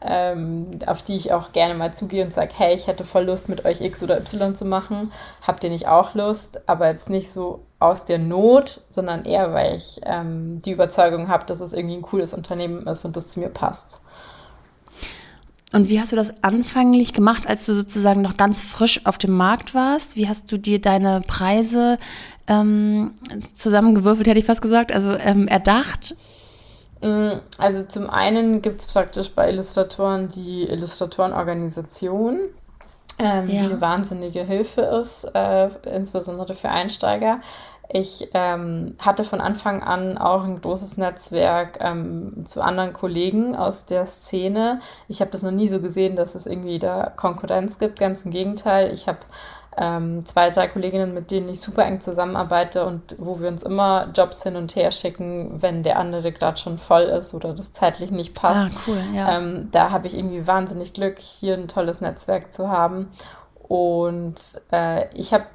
ähm, 0.05 0.79
auf 0.87 1.03
die 1.03 1.17
ich 1.17 1.33
auch 1.33 1.53
gerne 1.53 1.75
mal 1.75 1.95
zugehe 1.95 2.25
und 2.25 2.33
sage, 2.33 2.53
hey, 2.57 2.75
ich 2.75 2.87
hätte 2.87 3.05
voll 3.05 3.25
Lust, 3.25 3.49
mit 3.49 3.65
euch 3.65 3.81
X 3.81 4.03
oder 4.03 4.19
Y 4.19 4.55
zu 4.55 4.65
machen. 4.65 5.11
Habt 5.47 5.65
ihr 5.65 5.71
nicht 5.71 5.89
auch 5.89 6.15
Lust? 6.15 6.69
Aber 6.69 6.89
jetzt 6.89 7.09
nicht 7.09 7.33
so 7.33 7.65
aus 7.79 8.05
der 8.05 8.19
Not, 8.19 8.83
sondern 8.91 9.25
eher, 9.25 9.53
weil 9.53 9.77
ich 9.77 10.01
ähm, 10.05 10.61
die 10.65 10.73
Überzeugung 10.73 11.29
habe, 11.29 11.47
dass 11.47 11.61
es 11.61 11.73
irgendwie 11.73 11.97
ein 11.97 12.03
cooles 12.03 12.35
Unternehmen 12.35 12.87
ist 12.87 13.05
und 13.05 13.17
das 13.17 13.29
zu 13.29 13.41
mir 13.41 13.49
passt. 13.49 14.01
Und 15.73 15.89
wie 15.89 16.01
hast 16.01 16.13
du 16.13 16.17
das 16.17 16.33
anfänglich 16.43 17.13
gemacht, 17.13 17.49
als 17.49 17.67
du 17.67 17.75
sozusagen 17.75 18.23
noch 18.23 18.37
ganz 18.37 18.61
frisch 18.61 19.05
auf 19.07 19.19
dem 19.19 19.33
Markt 19.33 19.75
warst? 19.75 20.17
Wie 20.17 20.29
hast 20.29 20.53
du 20.53 20.59
dir 20.59 20.81
deine 20.81 21.23
Preise 21.27 21.99
ähm, 22.47 23.13
zusammengewürfelt, 23.53 24.29
hätte 24.29 24.39
ich 24.39 24.45
fast 24.45 24.63
gesagt, 24.63 24.93
also 24.93 25.13
ähm, 25.15 25.49
erdacht? 25.49 26.15
Mm, 27.05 27.41
also 27.59 27.83
zum 27.83 28.09
einen 28.09 28.63
gibt 28.63 28.81
es 28.81 28.87
praktisch 28.87 29.31
bei 29.33 29.51
Illustratoren 29.51 30.31
die 30.31 30.63
Illustratorenorganisation, 30.63 32.41
ähm, 33.19 33.49
ja. 33.49 33.59
die 33.59 33.59
eine 33.59 33.81
wahnsinnige 33.81 34.43
Hilfe 34.43 34.81
ist, 34.81 35.25
äh, 35.35 35.69
insbesondere 35.95 36.55
für 36.55 36.71
Einsteiger. 36.71 37.41
Ich 37.91 38.31
ähm, 38.33 38.97
hatte 38.99 39.25
von 39.25 39.43
Anfang 39.43 39.83
an 39.83 40.17
auch 40.17 40.45
ein 40.45 40.63
großes 40.63 40.97
Netzwerk 40.97 41.79
ähm, 41.83 42.47
zu 42.47 42.63
anderen 42.63 42.95
Kollegen 42.95 43.55
aus 43.55 43.85
der 43.85 44.07
Szene. 44.07 44.81
Ich 45.07 45.21
habe 45.21 45.31
das 45.31 45.43
noch 45.43 45.51
nie 45.51 45.69
so 45.69 45.83
gesehen, 45.83 46.17
dass 46.17 46.35
es 46.35 46.47
irgendwie 46.47 46.79
da 46.79 47.13
Konkurrenz 47.15 47.79
gibt. 47.79 47.99
Ganz 48.01 48.25
im 48.25 48.31
Gegenteil. 48.31 48.95
Ich 48.95 49.07
habe 49.07 49.19
ähm, 49.77 50.25
zwei, 50.25 50.51
drei 50.51 50.69
Kolleginnen, 50.69 51.15
mit 51.15 51.31
denen 51.31 51.49
ich 51.49 51.61
super 51.61 51.85
eng 51.85 52.01
zusammenarbeite 52.01 52.85
und 52.87 53.17
wo 53.19 53.41
wir 53.41 53.49
uns 53.49 53.63
immer 53.63 54.09
Jobs 54.15 54.43
hin 54.43 54.57
und 54.57 54.77
her 54.77 54.93
schicken, 54.93 55.61
wenn 55.63 55.83
der 55.83 55.99
andere 55.99 56.33
gerade 56.33 56.57
schon 56.57 56.79
voll 56.79 57.03
ist 57.03 57.35
oder 57.35 57.55
das 57.55 57.73
zeitlich 57.73 58.11
nicht 58.11 58.35
passt. 58.35 58.75
Ah, 58.75 58.81
cool, 58.87 58.99
ja. 59.15 59.37
Ähm, 59.37 59.69
da 59.73 59.91
habe 59.91 60.07
ich 60.07 60.15
irgendwie 60.17 60.47
wahnsinnig 60.47 60.93
Glück, 60.93 61.19
hier 61.19 61.55
ein 61.55 61.69
tolles 61.69 62.01
Netzwerk 62.01 62.55
zu 62.55 62.69
haben. 62.69 63.09
Und 63.69 64.61
äh, 64.71 65.13
ich 65.15 65.33
habe 65.33 65.47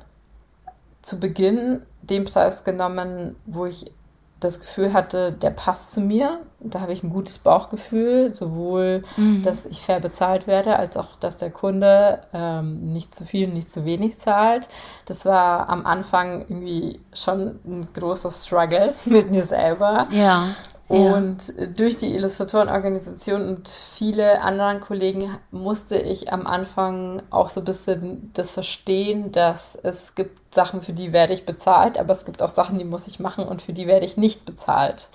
zu 1.01 1.19
Beginn 1.19 1.83
den 2.01 2.25
Preis 2.25 2.63
genommen, 2.63 3.35
wo 3.45 3.65
ich 3.65 3.91
das 4.39 4.59
Gefühl 4.59 4.93
hatte, 4.93 5.31
der 5.31 5.49
passt 5.49 5.91
zu 5.91 6.01
mir. 6.01 6.39
Da 6.61 6.81
habe 6.81 6.93
ich 6.93 7.03
ein 7.03 7.09
gutes 7.09 7.39
Bauchgefühl, 7.39 8.33
sowohl, 8.33 9.03
mhm. 9.17 9.41
dass 9.43 9.65
ich 9.65 9.81
fair 9.81 9.99
bezahlt 9.99 10.47
werde, 10.47 10.77
als 10.77 10.97
auch, 10.97 11.15
dass 11.19 11.37
der 11.37 11.51
Kunde 11.51 12.21
ähm, 12.33 12.91
nicht 12.91 13.15
zu 13.15 13.25
viel, 13.25 13.47
nicht 13.47 13.69
zu 13.69 13.85
wenig 13.85 14.17
zahlt. 14.17 14.67
Das 15.05 15.25
war 15.25 15.69
am 15.69 15.85
Anfang 15.85 16.41
irgendwie 16.41 16.99
schon 17.13 17.59
ein 17.65 17.87
großer 17.93 18.31
Struggle 18.31 18.93
mit 19.05 19.31
mir 19.31 19.45
selber. 19.45 20.07
Ja. 20.11 20.43
Und 20.89 21.53
ja. 21.55 21.67
durch 21.67 21.97
die 21.97 22.15
Illustratorenorganisation 22.15 23.47
und 23.47 23.69
viele 23.69 24.41
anderen 24.41 24.81
Kollegen 24.81 25.37
musste 25.51 25.99
ich 25.99 26.33
am 26.33 26.47
Anfang 26.47 27.21
auch 27.29 27.49
so 27.49 27.61
ein 27.61 27.65
bisschen 27.65 28.31
das 28.33 28.53
verstehen, 28.53 29.31
dass 29.31 29.77
es 29.83 30.15
gibt 30.15 30.53
Sachen, 30.53 30.81
für 30.81 30.93
die 30.93 31.13
werde 31.13 31.33
ich 31.35 31.45
bezahlt, 31.45 31.99
aber 31.99 32.11
es 32.11 32.25
gibt 32.25 32.41
auch 32.41 32.49
Sachen, 32.49 32.79
die 32.79 32.85
muss 32.85 33.05
ich 33.05 33.19
machen 33.19 33.47
und 33.47 33.61
für 33.61 33.71
die 33.71 33.85
werde 33.85 34.03
ich 34.03 34.17
nicht 34.17 34.45
bezahlt. 34.45 35.09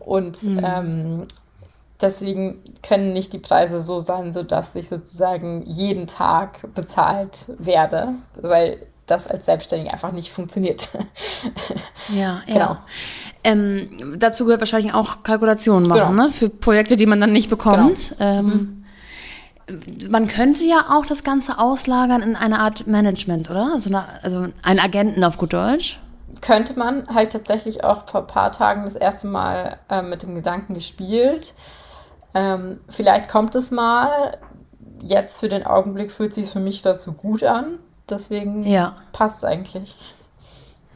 Und 0.00 0.42
mhm. 0.42 0.60
ähm, 0.64 1.26
deswegen 2.00 2.60
können 2.82 3.12
nicht 3.12 3.32
die 3.32 3.38
Preise 3.38 3.80
so 3.80 4.00
sein, 4.00 4.32
sodass 4.32 4.74
ich 4.74 4.88
sozusagen 4.88 5.62
jeden 5.66 6.08
Tag 6.08 6.74
bezahlt 6.74 7.46
werde, 7.58 8.14
weil 8.40 8.86
das 9.06 9.28
als 9.28 9.46
Selbstständige 9.46 9.92
einfach 9.92 10.12
nicht 10.12 10.32
funktioniert. 10.32 10.88
Ja, 12.12 12.42
genau. 12.46 12.58
ja. 12.58 12.82
Ähm, 13.44 14.18
dazu 14.18 14.44
gehört 14.44 14.60
wahrscheinlich 14.60 14.94
auch 14.94 15.22
Kalkulationen 15.22 15.88
machen, 15.88 16.16
genau. 16.16 16.26
ne? 16.26 16.32
Für 16.32 16.48
Projekte, 16.48 16.96
die 16.96 17.06
man 17.06 17.20
dann 17.20 17.32
nicht 17.32 17.50
bekommt. 17.50 18.14
Genau. 18.18 18.30
Ähm, 18.30 18.84
mhm. 19.68 20.10
Man 20.10 20.28
könnte 20.28 20.64
ja 20.64 20.86
auch 20.90 21.06
das 21.06 21.24
Ganze 21.24 21.58
auslagern 21.58 22.22
in 22.22 22.36
eine 22.36 22.58
Art 22.58 22.86
Management, 22.86 23.50
oder? 23.50 23.70
Also, 23.72 23.90
eine, 23.90 24.04
also 24.22 24.48
einen 24.62 24.80
Agenten 24.80 25.24
auf 25.24 25.38
gut 25.38 25.52
Deutsch. 25.52 25.98
Könnte 26.40 26.78
man, 26.78 27.06
habe 27.08 27.22
ich 27.24 27.28
tatsächlich 27.28 27.84
auch 27.84 28.08
vor 28.08 28.22
ein 28.22 28.26
paar 28.26 28.52
Tagen 28.52 28.84
das 28.84 28.94
erste 28.94 29.26
Mal 29.26 29.78
äh, 29.88 30.02
mit 30.02 30.22
dem 30.22 30.34
Gedanken 30.34 30.74
gespielt. 30.74 31.54
Ähm, 32.34 32.80
vielleicht 32.88 33.28
kommt 33.28 33.54
es 33.54 33.70
mal. 33.70 34.38
Jetzt 35.00 35.40
für 35.40 35.48
den 35.48 35.66
Augenblick 35.66 36.12
fühlt 36.12 36.30
es 36.30 36.36
sich 36.36 36.50
für 36.50 36.60
mich 36.60 36.82
dazu 36.82 37.12
gut 37.12 37.42
an. 37.42 37.78
Deswegen 38.08 38.66
ja. 38.66 38.96
passt 39.12 39.38
es 39.38 39.44
eigentlich. 39.44 39.96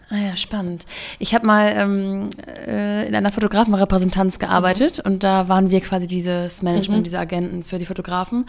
Ah 0.09 0.19
ja, 0.19 0.37
spannend. 0.37 0.85
Ich 1.19 1.35
habe 1.35 1.47
mal 1.47 1.73
ähm, 1.77 2.31
äh, 2.67 3.09
in 3.09 3.15
einer 3.17 3.33
Fotografenrepräsentanz 3.33 4.39
gearbeitet 4.39 4.99
mhm. 4.99 5.13
und 5.13 5.23
da 5.25 5.49
waren 5.49 5.73
wir 5.73 5.81
quasi 5.81 6.07
dieses 6.07 6.63
Management, 6.63 7.01
mhm. 7.01 7.05
diese 7.05 7.19
Agenten 7.19 7.65
für 7.65 7.79
die 7.79 7.87
Fotografen. 7.87 8.47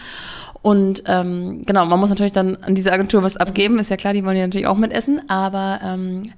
Und 0.62 1.04
ähm, 1.08 1.64
genau, 1.66 1.86
man 1.88 2.00
muss 2.00 2.12
natürlich 2.12 2.32
dann 2.32 2.58
an 2.58 2.76
diese 2.76 2.92
Agentur 2.92 3.24
was 3.24 3.38
abgeben, 3.38 3.76
mhm. 3.76 3.80
ist 3.80 3.90
ja 3.90 3.98
klar, 3.98 4.14
die 4.14 4.24
wollen 4.24 4.38
ja 4.38 4.46
natürlich 4.46 4.68
auch 4.68 4.78
mitessen, 4.78 5.28
aber 5.30 5.80
ähm, 5.84 6.32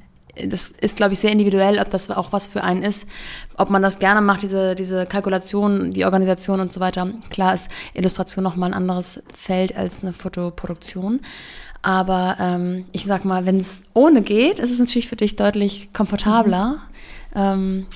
das 0.47 0.71
ist, 0.71 0.95
glaube 0.95 1.13
ich, 1.13 1.19
sehr 1.19 1.31
individuell, 1.31 1.79
ob 1.79 1.89
das 1.89 2.09
auch 2.11 2.31
was 2.31 2.47
für 2.47 2.63
einen 2.63 2.83
ist, 2.83 3.05
ob 3.57 3.69
man 3.69 3.81
das 3.81 3.99
gerne 3.99 4.21
macht, 4.21 4.41
diese, 4.41 4.75
diese 4.75 5.05
Kalkulation, 5.05 5.91
die 5.91 6.05
Organisation 6.05 6.61
und 6.61 6.71
so 6.71 6.79
weiter. 6.79 7.09
Klar 7.29 7.53
ist 7.53 7.69
Illustration 7.93 8.43
nochmal 8.43 8.69
ein 8.69 8.73
anderes 8.73 9.21
Feld 9.33 9.75
als 9.75 10.01
eine 10.01 10.13
Fotoproduktion. 10.13 11.19
Aber 11.81 12.37
ähm, 12.39 12.85
ich 12.91 13.05
sag 13.05 13.25
mal, 13.25 13.45
wenn 13.45 13.57
es 13.57 13.83
ohne 13.93 14.21
geht, 14.21 14.59
ist 14.59 14.71
es 14.71 14.79
natürlich 14.79 15.07
für 15.07 15.15
dich 15.15 15.35
deutlich 15.35 15.93
komfortabler, 15.93 16.77
mhm. 17.33 17.35
ähm, 17.35 17.87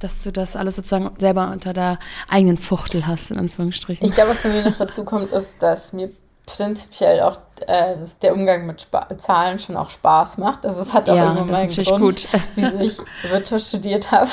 dass 0.00 0.22
du 0.22 0.32
das 0.32 0.56
alles 0.56 0.76
sozusagen 0.76 1.10
selber 1.18 1.50
unter 1.50 1.72
der 1.72 1.98
eigenen 2.28 2.56
Fuchtel 2.56 3.06
hast, 3.06 3.30
in 3.30 3.38
Anführungsstrichen. 3.38 4.06
Ich 4.06 4.14
glaube, 4.14 4.30
was 4.30 4.42
bei 4.42 4.48
mir 4.50 4.64
noch 4.64 4.76
dazu 4.76 5.04
kommt, 5.04 5.32
ist, 5.32 5.62
dass 5.62 5.92
mir 5.92 6.10
prinzipiell 6.46 7.20
auch 7.20 7.38
äh, 7.66 7.96
der 8.22 8.34
Umgang 8.34 8.66
mit 8.66 8.80
Sp 8.84 9.00
Zahlen 9.18 9.58
schon 9.58 9.76
auch 9.76 9.90
Spaß 9.90 10.38
macht. 10.38 10.66
Also 10.66 10.80
es 10.80 10.92
hat 10.92 11.08
auch 11.08 11.16
ja, 11.16 11.32
immer 11.32 11.44
meinen 11.44 11.70
Grund, 11.70 12.00
gut. 12.00 12.28
wieso 12.54 12.78
ich 12.80 12.98
Wirtschaft 13.30 13.66
studiert 13.66 14.10
habe. 14.10 14.30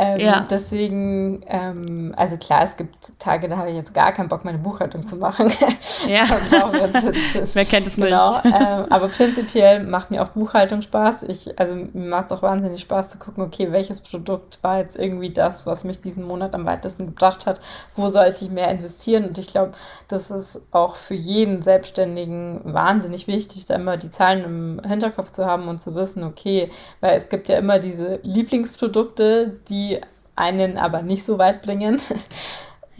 Ähm, 0.00 0.20
ja. 0.20 0.46
Deswegen, 0.48 1.42
ähm, 1.48 2.14
also 2.16 2.36
klar, 2.36 2.62
es 2.62 2.76
gibt 2.76 2.94
Tage, 3.18 3.48
da 3.48 3.56
habe 3.56 3.70
ich 3.70 3.74
jetzt 3.74 3.92
gar 3.92 4.12
keinen 4.12 4.28
Bock, 4.28 4.44
meine 4.44 4.58
Buchhaltung 4.58 5.04
zu 5.06 5.16
machen. 5.16 5.50
Ja. 6.06 6.24
Wer 7.54 7.64
kennt 7.64 7.86
es 7.86 7.96
genau. 7.96 8.34
nicht? 8.34 8.44
Ähm, 8.46 8.86
aber 8.90 9.08
prinzipiell 9.08 9.82
macht 9.82 10.10
mir 10.10 10.22
auch 10.22 10.28
Buchhaltung 10.28 10.82
Spaß. 10.82 11.24
Ich, 11.24 11.58
also 11.58 11.74
mir 11.74 12.08
macht 12.08 12.26
es 12.26 12.32
auch 12.32 12.42
wahnsinnig 12.42 12.80
Spaß 12.82 13.08
zu 13.08 13.18
gucken, 13.18 13.42
okay, 13.42 13.72
welches 13.72 14.00
Produkt 14.00 14.58
war 14.62 14.78
jetzt 14.78 14.96
irgendwie 14.96 15.30
das, 15.30 15.66
was 15.66 15.82
mich 15.82 16.00
diesen 16.00 16.24
Monat 16.24 16.54
am 16.54 16.66
weitesten 16.66 17.06
gebracht 17.06 17.46
hat? 17.46 17.60
Wo 17.96 18.08
sollte 18.08 18.44
ich 18.44 18.50
mehr 18.50 18.68
investieren? 18.70 19.24
Und 19.24 19.38
ich 19.38 19.48
glaube, 19.48 19.72
das 20.06 20.30
ist 20.30 20.62
auch 20.70 20.96
für 20.96 21.14
jeden 21.14 21.62
Selbstständigen 21.62 22.60
wahnsinnig 22.64 23.26
wichtig, 23.26 23.66
da 23.66 23.74
immer 23.74 23.96
die 23.96 24.10
Zahlen 24.10 24.44
im 24.44 24.80
Hinterkopf 24.86 25.32
zu 25.32 25.46
haben 25.46 25.68
und 25.68 25.82
zu 25.82 25.94
wissen, 25.94 26.22
okay, 26.22 26.70
weil 27.00 27.16
es 27.16 27.28
gibt 27.28 27.48
ja 27.48 27.58
immer 27.58 27.78
diese 27.78 28.20
Lieblingsprodukte, 28.22 29.56
die 29.68 29.87
einen 30.36 30.78
aber 30.78 31.02
nicht 31.02 31.24
so 31.24 31.38
weit 31.38 31.62
bringen. 31.62 32.00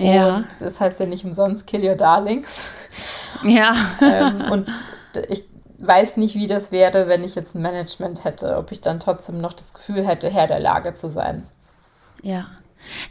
Ja. 0.00 0.36
Und 0.36 0.46
das 0.60 0.78
heißt 0.78 1.00
ja 1.00 1.06
nicht 1.06 1.24
umsonst 1.24 1.66
Kill 1.66 1.84
Your 1.84 1.96
Darlings. 1.96 2.70
Ja. 3.42 3.74
ähm, 4.00 4.48
und 4.48 4.68
ich 5.28 5.42
weiß 5.80 6.16
nicht, 6.16 6.34
wie 6.34 6.46
das 6.46 6.72
wäre, 6.72 7.08
wenn 7.08 7.24
ich 7.24 7.34
jetzt 7.34 7.54
ein 7.54 7.62
Management 7.62 8.24
hätte, 8.24 8.56
ob 8.56 8.72
ich 8.72 8.80
dann 8.80 9.00
trotzdem 9.00 9.40
noch 9.40 9.52
das 9.52 9.74
Gefühl 9.74 10.06
hätte, 10.06 10.30
Herr 10.30 10.46
der 10.46 10.60
Lage 10.60 10.94
zu 10.94 11.08
sein. 11.08 11.46
Ja. 12.22 12.46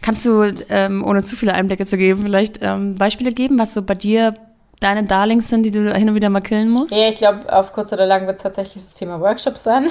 Kannst 0.01 0.25
du, 0.25 0.43
ähm, 0.69 1.05
ohne 1.05 1.23
zu 1.23 1.35
viele 1.35 1.53
Einblicke 1.53 1.85
zu 1.85 1.97
geben, 1.97 2.23
vielleicht 2.23 2.59
ähm, 2.61 2.95
Beispiele 2.95 3.31
geben, 3.31 3.59
was 3.59 3.73
so 3.73 3.81
bei 3.81 3.95
dir 3.95 4.33
deine 4.79 5.03
Darlings 5.03 5.49
sind, 5.49 5.63
die 5.63 5.71
du 5.71 5.93
hin 5.93 6.09
und 6.09 6.15
wieder 6.15 6.29
mal 6.29 6.41
killen 6.41 6.69
musst? 6.69 6.91
Ja, 6.91 7.09
ich 7.09 7.15
glaube, 7.15 7.51
auf 7.53 7.73
kurz 7.73 7.91
oder 7.93 8.05
lang 8.05 8.27
wird 8.27 8.37
es 8.37 8.43
tatsächlich 8.43 8.83
das 8.83 8.93
Thema 8.93 9.19
Workshop 9.19 9.57
sein. 9.57 9.87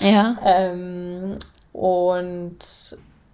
Ja. 0.00 0.36
ähm, 0.44 1.36
und 1.72 2.58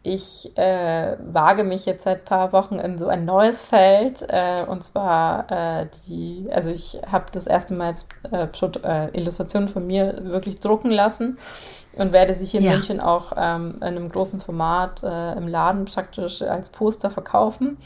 ich 0.03 0.57
äh, 0.57 1.17
wage 1.21 1.65
mich 1.65 1.85
jetzt 1.85 2.05
seit 2.05 2.21
ein 2.21 2.25
paar 2.25 2.53
Wochen 2.53 2.79
in 2.79 2.99
so 2.99 3.09
ein 3.09 3.25
neues 3.25 3.67
Feld 3.67 4.25
äh, 4.29 4.57
und 4.69 4.83
zwar 4.85 5.51
äh, 5.51 5.87
die, 6.07 6.49
also 6.51 6.71
ich 6.71 6.99
habe 7.11 7.27
das 7.33 7.47
erste 7.47 7.75
Mal 7.75 7.91
jetzt 7.91 8.09
äh, 8.31 8.47
äh, 8.47 9.19
Illustrationen 9.19 9.69
von 9.69 9.87
mir 9.87 10.19
wirklich 10.23 10.61
drucken 10.61 10.91
lassen 10.91 11.37
und 11.97 12.13
werde 12.13 12.33
sie 12.33 12.47
hier 12.47 12.61
in 12.61 12.67
ja. 12.67 12.73
München 12.73 13.01
auch 13.01 13.33
ähm, 13.37 13.77
in 13.77 13.83
einem 13.83 14.09
großen 14.09 14.41
Format 14.41 15.03
äh, 15.03 15.33
im 15.33 15.49
Laden 15.49 15.85
praktisch 15.85 16.43
als 16.43 16.71
Poster 16.71 17.11
verkaufen. 17.11 17.77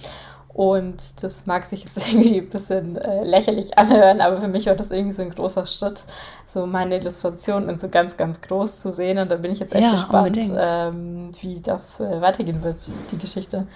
Und 0.55 1.23
das 1.23 1.47
mag 1.47 1.65
sich 1.65 1.85
jetzt 1.85 2.09
irgendwie 2.13 2.41
ein 2.41 2.49
bisschen 2.49 2.97
äh, 2.97 3.25
lächerlich 3.25 3.79
anhören, 3.79 4.21
aber 4.21 4.39
für 4.39 4.49
mich 4.49 4.67
war 4.67 4.75
das 4.75 4.91
irgendwie 4.91 5.15
so 5.15 5.23
ein 5.23 5.31
großer 5.31 5.67
Schritt, 5.67 6.05
so 6.47 6.67
meine 6.67 6.97
Illustrationen 6.97 7.69
in 7.69 7.79
so 7.79 7.89
ganz, 7.89 8.17
ganz 8.17 8.41
groß 8.41 8.83
zu 8.83 8.93
sehen. 8.93 9.19
Und 9.19 9.31
da 9.31 9.37
bin 9.37 9.53
ich 9.53 9.61
jetzt 9.61 9.75
echt 9.75 9.83
ja, 9.83 9.93
gespannt, 9.93 10.39
ähm, 10.39 11.31
wie 11.41 11.61
das 11.61 12.01
äh, 12.01 12.21
weitergehen 12.21 12.63
wird, 12.63 12.87
die 13.11 13.19
Geschichte. 13.19 13.67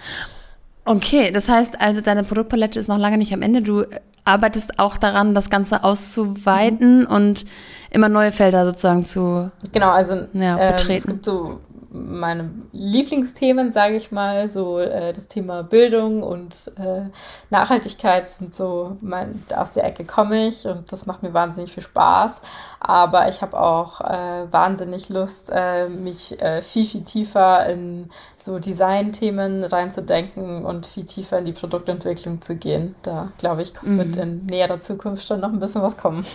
Okay, 0.85 1.31
das 1.31 1.49
heißt 1.49 1.81
also, 1.81 1.99
deine 1.99 2.23
Produktpalette 2.23 2.79
ist 2.79 2.87
noch 2.87 2.97
lange 2.97 3.17
nicht 3.17 3.33
am 3.33 3.41
Ende. 3.41 3.61
Du 3.61 3.83
arbeitest 4.23 4.79
auch 4.79 4.97
daran, 4.97 5.33
das 5.33 5.49
Ganze 5.49 5.83
auszuweiten 5.83 7.01
mhm. 7.01 7.07
und 7.07 7.45
immer 7.89 8.07
neue 8.07 8.31
Felder 8.31 8.65
sozusagen 8.65 9.03
zu 9.03 9.47
genau, 9.73 9.89
also, 9.89 10.27
ja, 10.33 10.71
betreten. 10.71 10.91
Ähm, 10.91 10.97
es 10.97 11.05
gibt 11.05 11.25
so 11.25 11.59
meine 11.97 12.51
Lieblingsthemen, 12.71 13.71
sage 13.71 13.95
ich 13.95 14.11
mal, 14.11 14.47
so 14.49 14.79
äh, 14.79 15.13
das 15.13 15.27
Thema 15.27 15.63
Bildung 15.63 16.23
und 16.23 16.71
äh, 16.77 17.09
Nachhaltigkeit 17.49 18.29
sind 18.29 18.55
so, 18.55 18.97
mein, 19.01 19.43
aus 19.55 19.71
der 19.71 19.85
Ecke 19.85 20.05
komme 20.05 20.47
ich 20.47 20.65
und 20.65 20.91
das 20.91 21.05
macht 21.05 21.23
mir 21.23 21.33
wahnsinnig 21.33 21.71
viel 21.73 21.83
Spaß. 21.83 22.41
Aber 22.79 23.27
ich 23.27 23.41
habe 23.41 23.59
auch 23.59 24.01
äh, 24.01 24.51
wahnsinnig 24.51 25.09
Lust, 25.09 25.51
äh, 25.53 25.87
mich 25.89 26.39
äh, 26.41 26.61
viel, 26.61 26.85
viel 26.85 27.03
tiefer 27.03 27.65
in 27.67 28.09
so 28.37 28.59
Design-Themen 28.59 29.63
reinzudenken 29.63 30.65
und 30.65 30.87
viel 30.87 31.05
tiefer 31.05 31.39
in 31.39 31.45
die 31.45 31.51
Produktentwicklung 31.51 32.41
zu 32.41 32.55
gehen. 32.55 32.95
Da 33.01 33.29
glaube 33.37 33.63
ich, 33.63 33.73
mhm. 33.81 33.97
wird 33.97 34.15
in 34.15 34.45
näherer 34.45 34.79
Zukunft 34.79 35.27
schon 35.27 35.39
noch 35.39 35.49
ein 35.49 35.59
bisschen 35.59 35.81
was 35.81 35.97
kommen. 35.97 36.25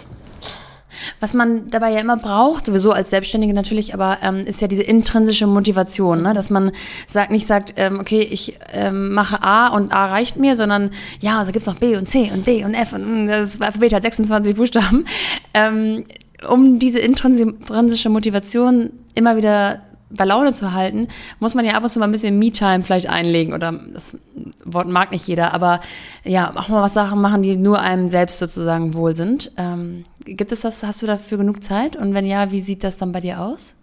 Was 1.20 1.34
man 1.34 1.70
dabei 1.70 1.92
ja 1.92 2.00
immer 2.00 2.16
braucht, 2.16 2.66
sowieso 2.66 2.92
als 2.92 3.10
Selbstständige 3.10 3.54
natürlich, 3.54 3.94
aber 3.94 4.18
ähm, 4.22 4.40
ist 4.40 4.60
ja 4.60 4.68
diese 4.68 4.82
intrinsische 4.82 5.46
Motivation, 5.46 6.22
ne? 6.22 6.32
dass 6.32 6.50
man 6.50 6.72
sagt, 7.06 7.30
nicht 7.30 7.46
sagt, 7.46 7.74
ähm, 7.76 8.00
okay, 8.00 8.20
ich 8.20 8.58
ähm, 8.72 9.12
mache 9.12 9.42
A 9.42 9.68
und 9.68 9.92
A 9.92 10.06
reicht 10.06 10.36
mir, 10.36 10.56
sondern 10.56 10.90
ja, 11.20 11.44
da 11.44 11.50
gibt's 11.50 11.66
noch 11.66 11.78
B 11.78 11.96
und 11.96 12.08
C 12.08 12.30
und 12.32 12.46
D 12.46 12.64
und 12.64 12.74
F 12.74 12.92
und 12.92 13.24
mm, 13.24 13.28
das 13.28 13.60
Alphabet 13.60 13.92
hat 13.92 14.02
26 14.02 14.56
Buchstaben. 14.56 15.04
Ähm, 15.54 16.04
um 16.48 16.78
diese 16.78 16.98
intrinsische 16.98 18.08
Motivation 18.08 18.90
immer 19.14 19.36
wieder 19.36 19.80
bei 20.14 20.24
Laune 20.24 20.52
zu 20.52 20.72
halten, 20.72 21.08
muss 21.40 21.54
man 21.54 21.64
ja 21.64 21.72
ab 21.72 21.82
und 21.82 21.90
zu 21.90 21.98
mal 21.98 22.06
ein 22.06 22.12
bisschen 22.12 22.38
Me-Time 22.38 22.82
vielleicht 22.82 23.08
einlegen. 23.08 23.54
Oder 23.54 23.72
das 23.72 24.16
Wort 24.64 24.88
mag 24.88 25.10
nicht 25.10 25.26
jeder, 25.26 25.54
aber 25.54 25.80
ja, 26.24 26.52
auch 26.54 26.68
mal 26.68 26.82
was 26.82 26.94
Sachen 26.94 27.20
machen, 27.20 27.42
die 27.42 27.56
nur 27.56 27.80
einem 27.80 28.08
selbst 28.08 28.38
sozusagen 28.38 28.94
wohl 28.94 29.14
sind. 29.14 29.52
Ähm, 29.56 30.04
gibt 30.24 30.52
es 30.52 30.60
das, 30.60 30.82
hast 30.82 31.02
du 31.02 31.06
dafür 31.06 31.38
genug 31.38 31.62
Zeit? 31.62 31.96
Und 31.96 32.14
wenn 32.14 32.26
ja, 32.26 32.50
wie 32.50 32.60
sieht 32.60 32.84
das 32.84 32.98
dann 32.98 33.12
bei 33.12 33.20
dir 33.20 33.40
aus? 33.40 33.74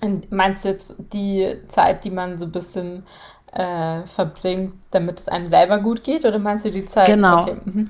Und 0.00 0.30
meinst 0.30 0.64
du 0.64 0.68
jetzt 0.68 0.94
die 1.12 1.56
Zeit, 1.68 2.04
die 2.04 2.10
man 2.10 2.38
so 2.38 2.46
ein 2.46 2.52
bisschen 2.52 3.04
äh, 3.52 4.02
verbringt, 4.06 4.74
damit 4.90 5.18
es 5.18 5.28
einem 5.28 5.46
selber 5.46 5.78
gut 5.78 6.04
geht? 6.04 6.24
Oder 6.24 6.38
meinst 6.38 6.64
du 6.64 6.70
die 6.70 6.84
Zeit? 6.84 7.06
Genau. 7.06 7.42
Okay. 7.42 7.56
Mhm. 7.64 7.88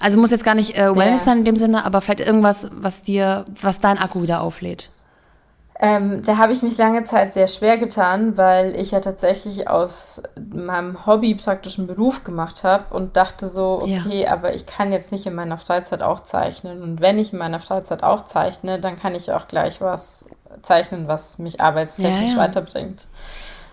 Also 0.00 0.18
muss 0.18 0.30
jetzt 0.30 0.44
gar 0.44 0.54
nicht 0.54 0.76
äh, 0.76 0.94
Wellness 0.94 1.22
ja. 1.22 1.24
sein 1.26 1.38
in 1.38 1.44
dem 1.44 1.56
Sinne, 1.56 1.84
aber 1.84 2.00
vielleicht 2.00 2.20
irgendwas, 2.20 2.68
was 2.72 3.02
dir, 3.02 3.44
was 3.60 3.80
dein 3.80 3.98
Akku 3.98 4.22
wieder 4.22 4.40
auflädt. 4.40 4.88
Ähm, 5.80 6.22
da 6.24 6.38
habe 6.38 6.52
ich 6.52 6.62
mich 6.62 6.78
lange 6.78 7.02
Zeit 7.02 7.34
sehr 7.34 7.48
schwer 7.48 7.78
getan, 7.78 8.36
weil 8.36 8.76
ich 8.78 8.92
ja 8.92 9.00
tatsächlich 9.00 9.68
aus 9.68 10.22
meinem 10.36 11.04
Hobby 11.04 11.34
praktischen 11.34 11.88
Beruf 11.88 12.22
gemacht 12.22 12.62
habe 12.62 12.94
und 12.94 13.16
dachte 13.16 13.48
so, 13.48 13.82
okay, 13.82 14.22
ja. 14.22 14.32
aber 14.32 14.54
ich 14.54 14.66
kann 14.66 14.92
jetzt 14.92 15.10
nicht 15.10 15.26
in 15.26 15.34
meiner 15.34 15.58
Freizeit 15.58 16.00
auch 16.00 16.20
zeichnen. 16.20 16.80
Und 16.80 17.00
wenn 17.00 17.18
ich 17.18 17.32
in 17.32 17.40
meiner 17.40 17.58
Freizeit 17.58 18.04
auch 18.04 18.24
zeichne, 18.24 18.78
dann 18.78 18.96
kann 18.96 19.16
ich 19.16 19.32
auch 19.32 19.48
gleich 19.48 19.80
was 19.80 20.26
zeichnen, 20.62 21.08
was 21.08 21.38
mich 21.38 21.60
arbeitstechnisch 21.60 22.32
ja, 22.32 22.36
ja. 22.36 22.42
weiterbringt. 22.42 23.06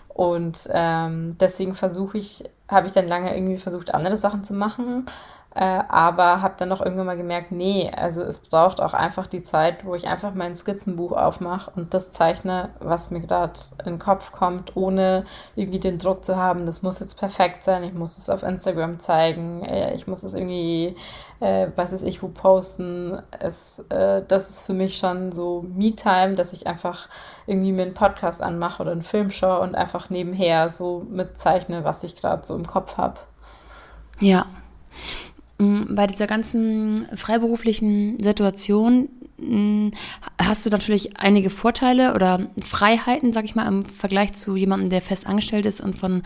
Und 0.09 0.67
ähm, 0.71 1.37
deswegen 1.39 1.75
versuche 1.75 2.17
ich, 2.17 2.43
habe 2.67 2.87
ich 2.87 2.93
dann 2.93 3.07
lange 3.07 3.35
irgendwie 3.35 3.57
versucht, 3.57 3.93
andere 3.93 4.17
Sachen 4.17 4.43
zu 4.43 4.53
machen. 4.55 5.05
Äh, 5.53 5.83
aber 5.89 6.41
habe 6.41 6.53
dann 6.57 6.69
noch 6.69 6.79
irgendwann 6.79 7.07
mal 7.07 7.17
gemerkt, 7.17 7.51
nee, 7.51 7.91
also 7.93 8.21
es 8.21 8.39
braucht 8.39 8.79
auch 8.79 8.93
einfach 8.93 9.27
die 9.27 9.41
Zeit, 9.41 9.83
wo 9.83 9.95
ich 9.95 10.07
einfach 10.07 10.33
mein 10.33 10.55
Skizzenbuch 10.55 11.11
aufmache 11.11 11.71
und 11.75 11.93
das 11.93 12.11
zeichne, 12.11 12.69
was 12.79 13.11
mir 13.11 13.19
gerade 13.19 13.59
in 13.79 13.93
den 13.93 13.99
Kopf 13.99 14.31
kommt, 14.31 14.77
ohne 14.77 15.25
irgendwie 15.55 15.79
den 15.79 15.97
Druck 15.97 16.23
zu 16.23 16.37
haben, 16.37 16.65
das 16.65 16.83
muss 16.83 16.99
jetzt 16.99 17.15
perfekt 17.19 17.63
sein, 17.63 17.83
ich 17.83 17.93
muss 17.93 18.17
es 18.17 18.29
auf 18.29 18.43
Instagram 18.43 19.01
zeigen, 19.01 19.63
äh, 19.63 19.93
ich 19.93 20.07
muss 20.07 20.23
es 20.23 20.35
irgendwie, 20.35 20.95
äh, 21.41 21.67
was 21.75 21.91
weiß 21.91 22.03
ich, 22.03 22.23
wo 22.23 22.29
posten. 22.29 23.21
Es, 23.37 23.79
äh, 23.89 24.23
das 24.25 24.49
ist 24.49 24.65
für 24.65 24.73
mich 24.73 24.97
schon 24.97 25.33
so 25.33 25.65
Me-Time, 25.67 26.35
dass 26.35 26.53
ich 26.53 26.65
einfach 26.65 27.09
irgendwie 27.45 27.73
mir 27.73 27.83
einen 27.83 27.93
Podcast 27.93 28.41
anmache 28.41 28.81
oder 28.83 28.93
einen 28.93 29.03
Film 29.03 29.31
schaue 29.31 29.59
und 29.59 29.75
einfach 29.75 30.09
nebenher 30.09 30.69
so 30.69 31.05
mitzeichne, 31.09 31.83
was 31.83 32.05
ich 32.05 32.15
gerade 32.15 32.45
so 32.45 32.55
im 32.55 32.65
Kopf 32.65 32.95
habe. 32.95 33.19
Ja. 34.21 34.45
Mm, 35.61 35.93
bei 35.93 36.07
dieser 36.07 36.25
ganzen 36.25 37.05
freiberuflichen 37.15 38.19
Situation 38.19 39.09
mm, 39.37 39.89
hast 40.41 40.65
du 40.65 40.71
natürlich 40.71 41.17
einige 41.17 41.51
Vorteile 41.51 42.15
oder 42.15 42.47
Freiheiten, 42.63 43.31
sag 43.31 43.45
ich 43.45 43.55
mal, 43.55 43.67
im 43.67 43.83
Vergleich 43.83 44.33
zu 44.33 44.55
jemandem, 44.55 44.89
der 44.89 45.01
fest 45.01 45.27
angestellt 45.27 45.65
ist 45.65 45.79
und 45.79 45.95
von 45.95 46.23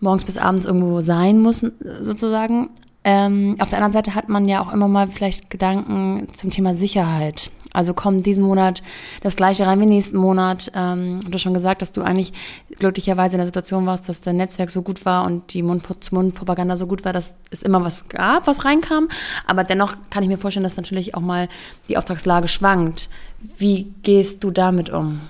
morgens 0.00 0.24
bis 0.24 0.36
abends 0.36 0.66
irgendwo 0.66 1.00
sein 1.00 1.40
muss, 1.40 1.64
sozusagen. 2.00 2.70
Ähm, 3.04 3.56
auf 3.60 3.70
der 3.70 3.78
anderen 3.78 3.92
Seite 3.92 4.14
hat 4.16 4.28
man 4.28 4.48
ja 4.48 4.60
auch 4.60 4.72
immer 4.72 4.88
mal 4.88 5.08
vielleicht 5.08 5.50
Gedanken 5.50 6.26
zum 6.34 6.50
Thema 6.50 6.74
Sicherheit. 6.74 7.50
Also 7.78 7.94
kommt 7.94 8.26
diesen 8.26 8.44
Monat 8.44 8.82
das 9.22 9.36
gleiche 9.36 9.64
rein 9.64 9.78
wie 9.78 9.86
nächsten 9.86 10.16
Monat. 10.16 10.72
Ähm, 10.74 11.20
du 11.24 11.32
hast 11.32 11.42
schon 11.42 11.54
gesagt, 11.54 11.80
dass 11.80 11.92
du 11.92 12.02
eigentlich 12.02 12.32
glücklicherweise 12.76 13.36
in 13.36 13.38
der 13.38 13.46
Situation 13.46 13.86
warst, 13.86 14.08
dass 14.08 14.20
dein 14.20 14.36
Netzwerk 14.36 14.72
so 14.72 14.82
gut 14.82 15.06
war 15.06 15.24
und 15.24 15.54
die 15.54 15.62
Mund-zu-Mund-Propaganda 15.62 16.76
so 16.76 16.88
gut 16.88 17.04
war, 17.04 17.12
dass 17.12 17.36
es 17.52 17.62
immer 17.62 17.84
was 17.84 18.08
gab, 18.08 18.48
was 18.48 18.64
reinkam. 18.64 19.06
Aber 19.46 19.62
dennoch 19.62 19.94
kann 20.10 20.24
ich 20.24 20.28
mir 20.28 20.38
vorstellen, 20.38 20.64
dass 20.64 20.76
natürlich 20.76 21.14
auch 21.14 21.20
mal 21.20 21.48
die 21.88 21.96
Auftragslage 21.96 22.48
schwankt. 22.48 23.08
Wie 23.56 23.94
gehst 24.02 24.42
du 24.42 24.50
damit 24.50 24.90
um? 24.90 25.20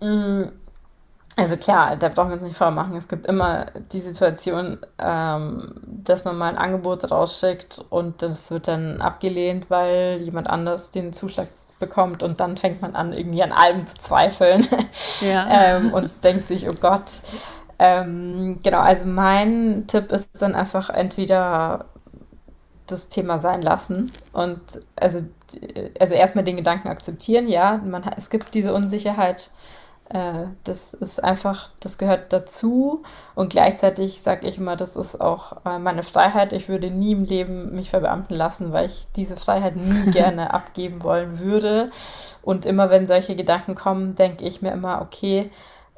Mm, 0.00 0.44
also 1.38 1.56
klar, 1.56 1.96
da 1.96 2.08
brauchen 2.08 2.30
wir 2.30 2.34
uns 2.34 2.42
nicht 2.42 2.56
vormachen. 2.56 2.96
Es 2.96 3.06
gibt 3.06 3.26
immer 3.26 3.66
die 3.92 4.00
Situation, 4.00 4.78
ähm, 4.98 5.72
dass 5.84 6.24
man 6.24 6.36
mal 6.36 6.48
ein 6.48 6.58
Angebot 6.58 7.10
rausschickt 7.10 7.84
und 7.90 8.22
das 8.22 8.50
wird 8.50 8.66
dann 8.66 9.00
abgelehnt, 9.00 9.70
weil 9.70 10.20
jemand 10.20 10.50
anders 10.50 10.90
den 10.90 11.12
Zuschlag 11.12 11.46
bekommt 11.78 12.24
und 12.24 12.40
dann 12.40 12.56
fängt 12.56 12.82
man 12.82 12.96
an, 12.96 13.12
irgendwie 13.12 13.42
an 13.44 13.52
allem 13.52 13.86
zu 13.86 13.94
zweifeln 13.98 14.66
ja. 15.20 15.48
ähm, 15.76 15.94
und 15.94 16.10
denkt 16.24 16.48
sich, 16.48 16.68
oh 16.68 16.74
Gott. 16.78 17.20
Ähm, 17.78 18.58
genau, 18.64 18.80
also 18.80 19.06
mein 19.06 19.84
Tipp 19.86 20.10
ist 20.10 20.42
dann 20.42 20.56
einfach 20.56 20.90
entweder 20.90 21.84
das 22.88 23.06
Thema 23.06 23.38
sein 23.38 23.62
lassen 23.62 24.10
und 24.32 24.60
also, 24.96 25.20
also 26.00 26.14
erstmal 26.14 26.42
den 26.42 26.56
Gedanken 26.56 26.88
akzeptieren, 26.88 27.46
ja, 27.46 27.78
man, 27.78 28.02
es 28.16 28.30
gibt 28.30 28.54
diese 28.54 28.74
Unsicherheit 28.74 29.50
äh, 30.10 30.46
das 30.64 30.94
ist 30.94 31.22
einfach, 31.22 31.70
das 31.80 31.98
gehört 31.98 32.32
dazu 32.32 33.02
und 33.34 33.50
gleichzeitig 33.50 34.22
sage 34.22 34.48
ich 34.48 34.58
immer, 34.58 34.76
das 34.76 34.96
ist 34.96 35.20
auch 35.20 35.64
äh, 35.66 35.78
meine 35.78 36.02
Freiheit. 36.02 36.52
Ich 36.52 36.68
würde 36.68 36.90
nie 36.90 37.12
im 37.12 37.24
Leben 37.24 37.74
mich 37.74 37.90
verbeamten 37.90 38.34
lassen, 38.34 38.72
weil 38.72 38.86
ich 38.86 39.06
diese 39.16 39.36
Freiheit 39.36 39.76
nie 39.76 40.10
gerne 40.10 40.54
abgeben 40.54 41.02
wollen 41.02 41.38
würde. 41.40 41.90
Und 42.42 42.64
immer 42.64 42.88
wenn 42.90 43.06
solche 43.06 43.36
Gedanken 43.36 43.74
kommen, 43.74 44.14
denke 44.14 44.44
ich 44.44 44.62
mir 44.62 44.72
immer, 44.72 45.02
okay, 45.02 45.50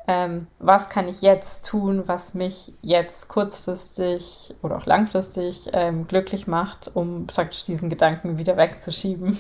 ähm, 0.09 0.49
was 0.59 0.89
kann 0.89 1.09
ich 1.09 1.23
jetzt 1.23 1.67
tun, 1.67 2.03
was 2.07 2.35
mich 2.35 2.73
jetzt 2.83 3.29
kurzfristig 3.29 4.55
oder 4.61 4.79
auch 4.79 4.87
langfristig 4.87 5.71
ähm, 5.73 6.09
glücklich 6.09 6.49
macht, 6.49 6.91
um 6.95 7.29
praktisch 7.29 7.63
diesen 7.63 7.89
Gedanken 7.89 8.39
wieder 8.39 8.57
wegzuschieben. 8.57 9.39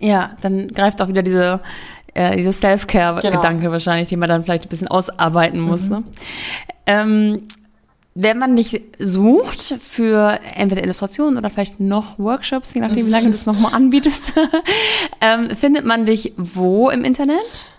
Ja, 0.00 0.36
dann 0.40 0.68
greift 0.68 1.00
auch 1.00 1.08
wieder 1.08 1.22
diese 1.22 1.60
äh, 2.14 2.36
dieser 2.36 2.52
Self-Care-Gedanke 2.52 3.60
genau. 3.60 3.72
wahrscheinlich, 3.72 4.08
den 4.08 4.18
man 4.18 4.28
dann 4.28 4.44
vielleicht 4.44 4.66
ein 4.66 4.68
bisschen 4.68 4.88
ausarbeiten 4.88 5.60
muss. 5.60 5.84
Mhm. 5.84 5.90
Ne? 5.90 6.04
Ähm, 6.86 7.42
wenn 8.14 8.38
man 8.38 8.56
dich 8.56 8.82
sucht 8.98 9.76
für 9.80 10.38
entweder 10.54 10.84
Illustrationen 10.84 11.38
oder 11.38 11.48
vielleicht 11.48 11.80
noch 11.80 12.18
Workshops, 12.18 12.74
je 12.74 12.82
nachdem, 12.82 13.06
wie 13.06 13.10
lange 13.10 13.24
du 13.26 13.32
das 13.32 13.46
nochmal 13.46 13.72
anbietest, 13.74 14.34
ähm, 15.20 15.50
findet 15.56 15.86
man 15.86 16.04
dich 16.04 16.34
wo 16.36 16.90
im 16.90 17.04
Internet? 17.04 17.38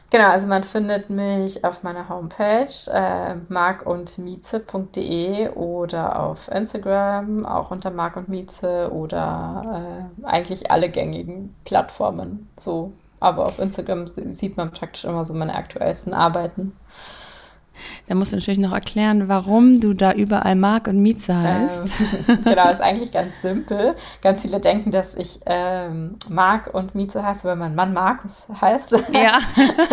Genau, 0.09 0.29
also 0.29 0.47
man 0.47 0.63
findet 0.63 1.09
mich 1.09 1.63
auf 1.63 1.81
meiner 1.81 2.07
Homepage 2.07 2.69
äh, 2.91 3.33
markundmieze.de 3.49 5.49
oder 5.49 6.19
auf 6.19 6.49
Instagram 6.49 7.47
auch 7.47 7.71
unter 7.71 7.89
Mark 7.89 8.15
und 8.15 8.29
Mieze 8.29 8.91
oder 8.91 10.05
äh, 10.23 10.25
eigentlich 10.25 10.69
alle 10.69 10.89
gängigen 10.89 11.55
Plattformen. 11.65 12.47
So 12.59 12.91
aber 13.23 13.45
auf 13.45 13.59
Instagram 13.59 14.05
sieht 14.07 14.57
man 14.57 14.71
praktisch 14.71 15.05
immer 15.05 15.23
so 15.25 15.33
meine 15.33 15.55
aktuellsten 15.55 16.13
Arbeiten. 16.13 16.73
Da 18.07 18.15
musst 18.15 18.31
du 18.31 18.37
natürlich 18.37 18.59
noch 18.59 18.73
erklären, 18.73 19.27
warum 19.27 19.79
du 19.79 19.93
da 19.93 20.13
überall 20.13 20.55
Mark 20.55 20.87
und 20.87 21.01
Mieze 21.01 21.35
heißt. 21.35 21.83
Ähm, 22.27 22.39
genau, 22.43 22.69
ist 22.69 22.81
eigentlich 22.81 23.11
ganz 23.11 23.41
simpel. 23.41 23.95
Ganz 24.21 24.41
viele 24.41 24.59
denken, 24.59 24.91
dass 24.91 25.15
ich 25.15 25.39
ähm, 25.45 26.15
Mark 26.29 26.73
und 26.73 26.95
Mieze 26.95 27.23
heiße, 27.23 27.47
weil 27.47 27.55
mein 27.55 27.75
Mann 27.75 27.93
Markus 27.93 28.47
heißt. 28.61 28.91
Ja. 29.13 29.39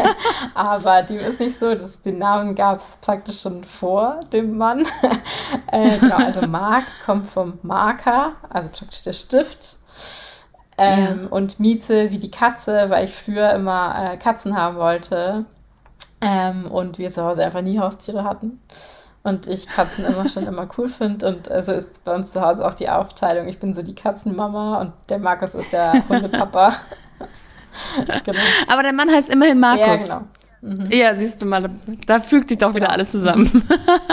Aber 0.55 1.03
dem 1.03 1.21
ist 1.21 1.41
nicht 1.41 1.59
so. 1.59 1.75
Das, 1.75 2.03
den 2.03 2.19
Namen 2.19 2.55
gab 2.55 2.79
es 2.79 2.99
praktisch 3.01 3.41
schon 3.41 3.65
vor 3.65 4.21
dem 4.33 4.57
Mann. 4.57 4.85
äh, 5.73 5.99
genau, 5.99 6.17
also 6.17 6.47
Mark 6.47 6.87
kommt 7.05 7.27
vom 7.27 7.59
Marker, 7.63 8.33
also 8.49 8.69
praktisch 8.71 9.03
der 9.03 9.13
Stift. 9.13 9.80
Ähm, 10.81 11.21
ja. 11.23 11.29
Und 11.29 11.61
Mieze 11.61 12.11
wie 12.11 12.19
die 12.19 12.31
Katze, 12.31 12.89
weil 12.89 13.05
ich 13.05 13.13
früher 13.13 13.53
immer 13.53 14.13
äh, 14.13 14.17
Katzen 14.17 14.57
haben 14.57 14.77
wollte. 14.77 15.45
Ähm, 16.23 16.71
und 16.71 16.99
wir 16.99 17.11
zu 17.11 17.23
Hause 17.23 17.45
einfach 17.45 17.61
nie 17.61 17.79
Haustiere 17.79 18.25
hatten. 18.25 18.61
Und 19.23 19.47
ich 19.47 19.69
Katzen 19.69 20.07
immer 20.07 20.27
schon 20.29 20.47
immer 20.47 20.67
cool 20.79 20.89
finde. 20.89 21.29
Und 21.29 21.51
also 21.51 21.73
ist 21.73 22.05
bei 22.07 22.15
uns 22.15 22.33
zu 22.33 22.41
Hause 22.41 22.67
auch 22.67 22.75
die 22.75 22.89
Aufteilung. 22.89 23.47
Ich 23.49 23.59
bin 23.59 23.75
so 23.75 23.83
die 23.83 23.95
Katzenmama 23.95 24.81
und 24.81 24.93
der 25.11 25.19
Markus 25.19 25.55
ist 25.55 25.73
der 25.73 26.03
Hundepapa. 26.09 26.73
genau. 28.25 28.41
Aber 28.69 28.83
der 28.83 28.95
Mann 28.95 29.11
heißt 29.11 29.29
immerhin 29.29 29.61
Markus. 29.61 30.09
Ja, 30.09 30.17
genau. 30.17 30.29
Mhm. 30.63 30.91
Ja, 30.91 31.15
siehst 31.15 31.43
du 31.43 31.47
mal, 31.47 31.71
da 32.07 32.21
fügt 32.21 32.49
sich 32.49 32.59
doch 32.59 32.71
wieder 32.71 32.87
genau. 32.87 32.93
alles 32.93 33.11
zusammen. 33.11 33.69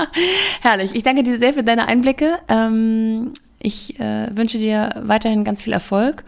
Herrlich. 0.61 0.95
Ich 0.95 1.03
danke 1.03 1.23
dir 1.23 1.37
sehr 1.39 1.53
für 1.53 1.63
deine 1.63 1.87
Einblicke. 1.87 2.39
Ähm, 2.49 3.31
ich 3.59 3.99
äh, 3.99 4.29
wünsche 4.35 4.57
dir 4.57 5.01
weiterhin 5.03 5.43
ganz 5.43 5.61
viel 5.61 5.73
Erfolg 5.73 6.23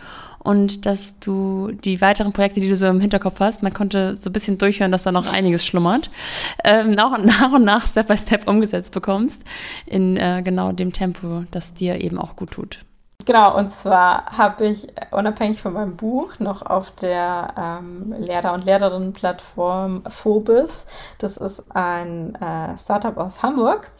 und 0.49 0.87
dass 0.87 1.13
du 1.19 1.71
die 1.83 2.01
weiteren 2.01 2.33
Projekte, 2.33 2.59
die 2.59 2.69
du 2.69 2.75
so 2.75 2.87
im 2.87 2.99
Hinterkopf 2.99 3.39
hast, 3.39 3.61
man 3.61 3.71
konnte 3.71 4.15
so 4.15 4.31
ein 4.31 4.33
bisschen 4.33 4.57
durchhören, 4.57 4.91
dass 4.91 5.03
da 5.03 5.11
noch 5.11 5.31
einiges 5.31 5.63
schlummert, 5.63 6.09
ähm, 6.63 6.97
auch 6.97 7.15
nach 7.23 7.51
und 7.51 7.63
nach 7.63 7.85
Step 7.85 8.07
by 8.07 8.17
Step 8.17 8.49
umgesetzt 8.49 8.91
bekommst 8.91 9.43
in 9.85 10.17
äh, 10.17 10.41
genau 10.43 10.71
dem 10.71 10.91
Tempo, 10.91 11.43
das 11.51 11.75
dir 11.75 12.01
eben 12.01 12.17
auch 12.17 12.35
gut 12.35 12.49
tut. 12.49 12.79
Genau, 13.25 13.55
und 13.55 13.69
zwar 13.69 14.25
habe 14.25 14.65
ich 14.65 14.87
unabhängig 15.11 15.61
von 15.61 15.73
meinem 15.73 15.95
Buch 15.95 16.39
noch 16.39 16.63
auf 16.63 16.89
der 16.95 17.53
ähm, 17.55 18.15
Lehrer- 18.17 18.53
und 18.53 18.65
Lehrerinnen-Plattform 18.65 20.01
Phobis, 20.07 20.87
das 21.19 21.37
ist 21.37 21.63
ein 21.75 22.33
äh, 22.35 22.75
Startup 22.75 23.15
aus 23.17 23.43
Hamburg, 23.43 23.91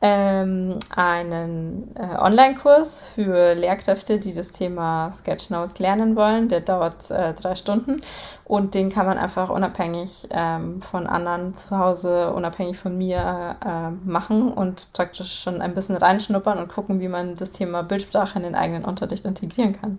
ähm, 0.00 0.78
einen 0.94 1.94
äh, 1.96 2.18
Online-Kurs 2.18 3.08
für 3.14 3.54
Lehrkräfte, 3.54 4.18
die 4.18 4.34
das 4.34 4.48
Thema 4.48 5.10
Sketchnotes 5.12 5.78
lernen 5.78 6.14
wollen. 6.16 6.48
Der 6.48 6.60
dauert 6.60 7.10
äh, 7.10 7.32
drei 7.32 7.54
Stunden 7.54 8.00
und 8.44 8.74
den 8.74 8.90
kann 8.90 9.06
man 9.06 9.16
einfach 9.16 9.48
unabhängig 9.48 10.28
ähm, 10.30 10.82
von 10.82 11.06
anderen 11.06 11.54
zu 11.54 11.78
Hause, 11.78 12.32
unabhängig 12.32 12.76
von 12.76 12.98
mir 12.98 13.56
äh, 13.64 13.90
machen 14.08 14.52
und 14.52 14.92
praktisch 14.92 15.40
schon 15.40 15.62
ein 15.62 15.74
bisschen 15.74 15.96
reinschnuppern 15.96 16.58
und 16.58 16.68
gucken, 16.68 17.00
wie 17.00 17.08
man 17.08 17.36
das 17.36 17.52
Thema 17.52 17.82
Bildsprache 17.82 18.38
in 18.38 18.44
den 18.44 18.54
eigenen 18.54 18.84
Unterricht 18.84 19.24
integrieren 19.24 19.80
kann. 19.80 19.98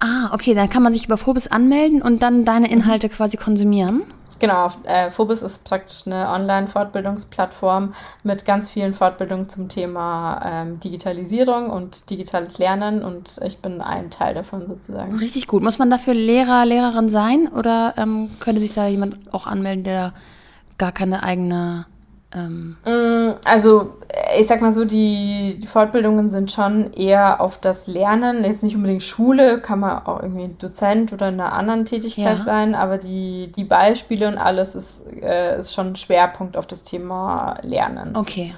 Ah, 0.00 0.30
okay, 0.32 0.54
dann 0.54 0.68
kann 0.68 0.82
man 0.82 0.92
sich 0.92 1.06
über 1.06 1.16
Phobis 1.16 1.46
anmelden 1.46 2.02
und 2.02 2.22
dann 2.22 2.44
deine 2.44 2.70
Inhalte 2.70 3.08
quasi 3.08 3.36
konsumieren. 3.36 4.02
Genau, 4.38 4.68
äh, 4.84 5.10
Phobis 5.10 5.42
ist 5.42 5.64
praktisch 5.64 6.06
eine 6.06 6.28
Online-Fortbildungsplattform 6.28 7.92
mit 8.22 8.44
ganz 8.44 8.70
vielen 8.70 8.94
Fortbildungen 8.94 9.48
zum 9.48 9.68
Thema 9.68 10.40
ähm, 10.44 10.80
Digitalisierung 10.80 11.70
und 11.70 12.10
digitales 12.10 12.58
Lernen 12.58 13.02
und 13.02 13.40
ich 13.44 13.58
bin 13.58 13.80
ein 13.80 14.10
Teil 14.10 14.34
davon 14.34 14.66
sozusagen. 14.66 15.16
Richtig 15.16 15.46
gut. 15.46 15.62
Muss 15.62 15.78
man 15.78 15.90
dafür 15.90 16.14
Lehrer, 16.14 16.64
Lehrerin 16.66 17.08
sein 17.08 17.48
oder 17.48 17.94
ähm, 17.96 18.30
könnte 18.40 18.60
sich 18.60 18.74
da 18.74 18.86
jemand 18.86 19.16
auch 19.32 19.46
anmelden, 19.46 19.84
der 19.84 20.12
gar 20.78 20.92
keine 20.92 21.22
eigene 21.22 21.86
ähm 22.34 22.76
mm, 22.84 23.36
also 23.44 23.98
ich 24.38 24.46
sag 24.46 24.60
mal 24.60 24.72
so, 24.72 24.84
die, 24.84 25.58
die, 25.60 25.66
Fortbildungen 25.66 26.30
sind 26.30 26.50
schon 26.50 26.92
eher 26.92 27.40
auf 27.40 27.58
das 27.58 27.86
Lernen, 27.86 28.44
jetzt 28.44 28.62
nicht 28.62 28.76
unbedingt 28.76 29.02
Schule, 29.02 29.60
kann 29.60 29.80
man 29.80 30.04
auch 30.06 30.22
irgendwie 30.22 30.48
Dozent 30.58 31.12
oder 31.12 31.28
in 31.28 31.40
einer 31.40 31.52
anderen 31.52 31.84
Tätigkeit 31.84 32.38
ja. 32.38 32.44
sein, 32.44 32.74
aber 32.74 32.98
die, 32.98 33.50
die 33.56 33.64
Beispiele 33.64 34.28
und 34.28 34.38
alles 34.38 34.74
ist, 34.74 35.06
äh, 35.22 35.58
ist 35.58 35.72
schon 35.72 35.88
ein 35.88 35.96
Schwerpunkt 35.96 36.56
auf 36.56 36.66
das 36.66 36.84
Thema 36.84 37.58
Lernen. 37.62 38.16
Okay. 38.16 38.54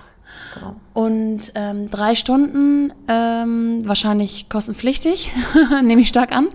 Genau. 0.54 0.74
Und 0.92 1.52
ähm, 1.54 1.88
drei 1.88 2.16
Stunden 2.16 2.92
ähm, 3.06 3.80
wahrscheinlich 3.86 4.48
kostenpflichtig, 4.48 5.32
nehme 5.82 6.00
ich 6.00 6.08
stark 6.08 6.32
an. 6.32 6.48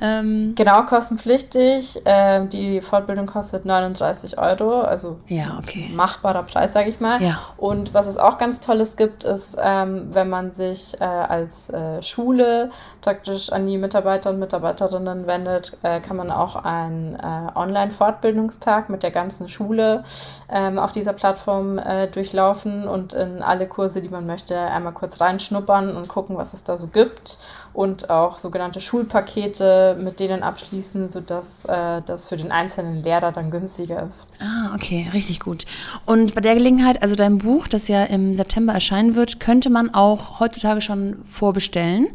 Ähm, 0.00 0.54
genau, 0.54 0.82
kostenpflichtig. 0.82 2.02
Ähm, 2.04 2.50
die 2.50 2.82
Fortbildung 2.82 3.26
kostet 3.26 3.64
39 3.64 4.38
Euro, 4.38 4.82
also 4.82 5.18
ja, 5.26 5.58
okay. 5.58 5.90
machbarer 5.94 6.42
Preis, 6.42 6.74
sage 6.74 6.90
ich 6.90 7.00
mal. 7.00 7.20
Ja. 7.22 7.38
Und 7.56 7.94
was 7.94 8.06
es 8.06 8.18
auch 8.18 8.36
ganz 8.36 8.60
Tolles 8.60 8.96
gibt, 8.96 9.24
ist, 9.24 9.56
ähm, 9.60 10.08
wenn 10.12 10.28
man 10.28 10.52
sich 10.52 11.00
äh, 11.00 11.04
als 11.04 11.70
äh, 11.70 12.02
Schule 12.02 12.70
praktisch 13.00 13.50
an 13.50 13.66
die 13.66 13.78
Mitarbeiter 13.78 14.30
und 14.30 14.38
Mitarbeiterinnen 14.38 15.26
wendet, 15.26 15.78
äh, 15.82 16.00
kann 16.00 16.16
man 16.16 16.30
auch 16.30 16.56
einen 16.56 17.14
äh, 17.14 17.56
Online-Fortbildungstag 17.56 18.90
mit 18.90 19.02
der 19.02 19.10
ganzen 19.10 19.48
Schule 19.48 20.04
ähm, 20.50 20.78
auf 20.78 20.92
dieser 20.92 21.14
Plattform 21.14 21.78
äh, 21.78 22.06
durchlaufen 22.06 22.86
und 22.86 23.14
in 23.14 23.42
alle 23.42 23.66
Kurse, 23.66 23.77
die 23.86 24.08
man 24.08 24.26
möchte, 24.26 24.58
einmal 24.58 24.92
kurz 24.92 25.20
reinschnuppern 25.20 25.96
und 25.96 26.08
gucken, 26.08 26.36
was 26.36 26.52
es 26.52 26.64
da 26.64 26.76
so 26.76 26.88
gibt 26.88 27.38
und 27.72 28.10
auch 28.10 28.38
sogenannte 28.38 28.80
Schulpakete 28.80 29.96
mit 30.00 30.20
denen 30.20 30.42
abschließen, 30.42 31.08
sodass 31.08 31.64
äh, 31.64 32.02
das 32.04 32.26
für 32.26 32.36
den 32.36 32.50
einzelnen 32.50 33.02
Lehrer 33.02 33.32
dann 33.32 33.50
günstiger 33.50 34.06
ist. 34.08 34.26
Ah, 34.40 34.74
okay, 34.74 35.08
richtig 35.12 35.40
gut. 35.40 35.64
Und 36.04 36.34
bei 36.34 36.40
der 36.40 36.54
Gelegenheit, 36.54 37.02
also 37.02 37.14
dein 37.14 37.38
Buch, 37.38 37.68
das 37.68 37.88
ja 37.88 38.04
im 38.04 38.34
September 38.34 38.72
erscheinen 38.72 39.14
wird, 39.14 39.40
könnte 39.40 39.70
man 39.70 39.94
auch 39.94 40.40
heutzutage 40.40 40.80
schon 40.80 41.22
vorbestellen. 41.22 42.08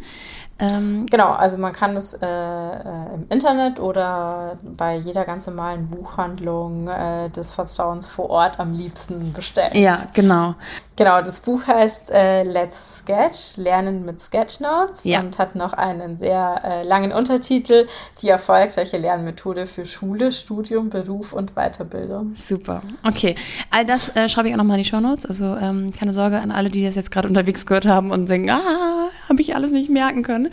Ähm, 0.60 1.08
genau, 1.10 1.30
also 1.30 1.58
man 1.58 1.74
kann 1.74 1.96
es 1.98 2.14
äh, 2.14 2.26
äh, 2.26 3.16
im 3.16 3.26
Internet 3.30 3.80
oder 3.80 4.58
bei 4.78 4.96
jeder 4.96 5.26
ganz 5.26 5.48
normalen 5.48 5.88
Buchhandlung 5.88 6.88
äh, 6.88 7.30
des 7.30 7.52
Vertrauens 7.52 8.08
vor 8.08 8.30
Ort 8.30 8.60
am 8.60 8.74
liebsten 8.74 9.34
bestellen. 9.34 9.76
Ja, 9.76 10.08
genau. 10.14 10.56
Genau, 10.96 11.24
das 11.24 11.40
Buch 11.40 11.66
heißt 11.66 12.12
äh, 12.12 12.44
Let's 12.44 13.00
Sketch, 13.00 13.58
Lernen 13.58 14.06
mit 14.06 14.22
Sketchnotes 14.22 15.04
ja. 15.06 15.22
und 15.22 15.40
hat 15.40 15.56
noch 15.56 15.74
einen 15.74 16.18
sehr 16.18 16.62
äh, 16.64 16.84
langen 16.84 17.12
Untertitel, 17.12 17.88
die 18.22 18.30
erfolgreiche 18.30 18.98
Lernmethode 19.00 19.66
für 19.66 19.88
Schule, 19.88 20.32
Studium, 20.32 20.92
Beruf 20.92 21.34
und 21.34 21.56
Weiterbildung. 21.56 22.36
Super, 22.36 22.84
okay. 23.04 23.36
All 23.72 23.86
das 23.86 24.16
äh, 24.16 24.30
schreibe 24.30 24.50
ich 24.50 24.54
auch 24.54 24.60
nochmal 24.60 24.78
in 24.78 24.84
die 24.84 24.90
Shownotes, 24.90 25.26
also 25.26 25.56
ähm, 25.56 25.92
keine 25.92 26.14
Sorge 26.14 26.40
an 26.40 26.52
alle, 26.52 26.70
die 26.70 26.86
das 26.86 26.94
jetzt 26.94 27.10
gerade 27.10 27.28
unterwegs 27.28 27.66
gehört 27.66 27.88
haben 27.88 28.12
und 28.12 28.30
denken, 28.30 28.52
ah, 28.52 29.03
habe 29.34 29.42
ich 29.42 29.56
alles 29.56 29.72
nicht 29.72 29.90
merken 29.90 30.24
können. 30.24 30.50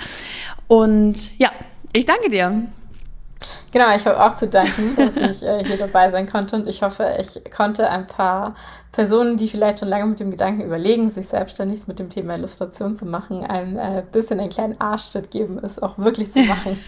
Und 0.66 1.38
ja, 1.38 1.50
ich 1.92 2.06
danke 2.06 2.30
dir. 2.30 2.66
Genau, 3.72 3.94
ich 3.96 4.04
habe 4.04 4.22
auch 4.22 4.34
zu 4.34 4.48
danken, 4.48 4.94
dass 4.96 5.16
ich 5.16 5.42
äh, 5.42 5.64
hier 5.64 5.78
dabei 5.78 6.10
sein 6.10 6.28
konnte 6.28 6.56
und 6.56 6.68
ich 6.68 6.82
hoffe, 6.82 7.16
ich 7.18 7.50
konnte 7.50 7.88
ein 7.88 8.06
paar 8.06 8.54
Personen, 8.92 9.38
die 9.38 9.48
vielleicht 9.48 9.78
schon 9.78 9.88
lange 9.88 10.04
mit 10.04 10.20
dem 10.20 10.30
Gedanken 10.30 10.62
überlegen, 10.62 11.08
sich 11.08 11.28
selbstständig 11.28 11.86
mit 11.86 11.98
dem 11.98 12.10
Thema 12.10 12.34
Illustration 12.34 12.96
zu 12.96 13.06
machen, 13.06 13.42
ein 13.42 13.78
äh, 13.78 14.02
bisschen 14.12 14.40
einen 14.40 14.50
kleinen 14.50 14.78
Arschtritt 14.78 15.30
geben, 15.30 15.58
es 15.62 15.78
auch 15.78 15.96
wirklich 15.96 16.32
zu 16.32 16.40
machen. 16.40 16.78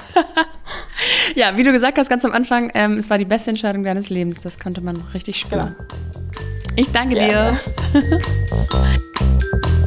ja, 1.36 1.56
wie 1.56 1.62
du 1.62 1.72
gesagt 1.72 1.96
hast 1.96 2.10
ganz 2.10 2.24
am 2.26 2.32
Anfang, 2.32 2.70
ähm, 2.74 2.98
es 2.98 3.08
war 3.08 3.16
die 3.16 3.24
beste 3.24 3.48
Entscheidung 3.48 3.82
deines 3.82 4.10
Lebens, 4.10 4.42
das 4.42 4.58
konnte 4.58 4.82
man 4.82 4.96
richtig 5.14 5.40
spüren. 5.40 5.74
Genau. 5.78 6.76
Ich 6.76 6.92
danke 6.92 7.14
Gerne. 7.14 7.56
dir. 7.94 8.20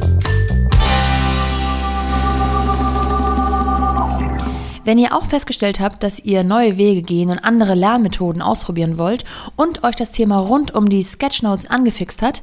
Wenn 4.86 4.98
ihr 4.98 5.16
auch 5.16 5.26
festgestellt 5.26 5.80
habt, 5.80 6.04
dass 6.04 6.20
ihr 6.20 6.44
neue 6.44 6.76
Wege 6.76 7.02
gehen 7.02 7.30
und 7.30 7.40
andere 7.40 7.74
Lernmethoden 7.74 8.40
ausprobieren 8.40 8.98
wollt 8.98 9.24
und 9.56 9.82
euch 9.82 9.96
das 9.96 10.12
Thema 10.12 10.38
rund 10.38 10.76
um 10.76 10.88
die 10.88 11.02
Sketchnotes 11.02 11.68
angefixt 11.68 12.22
hat, 12.22 12.40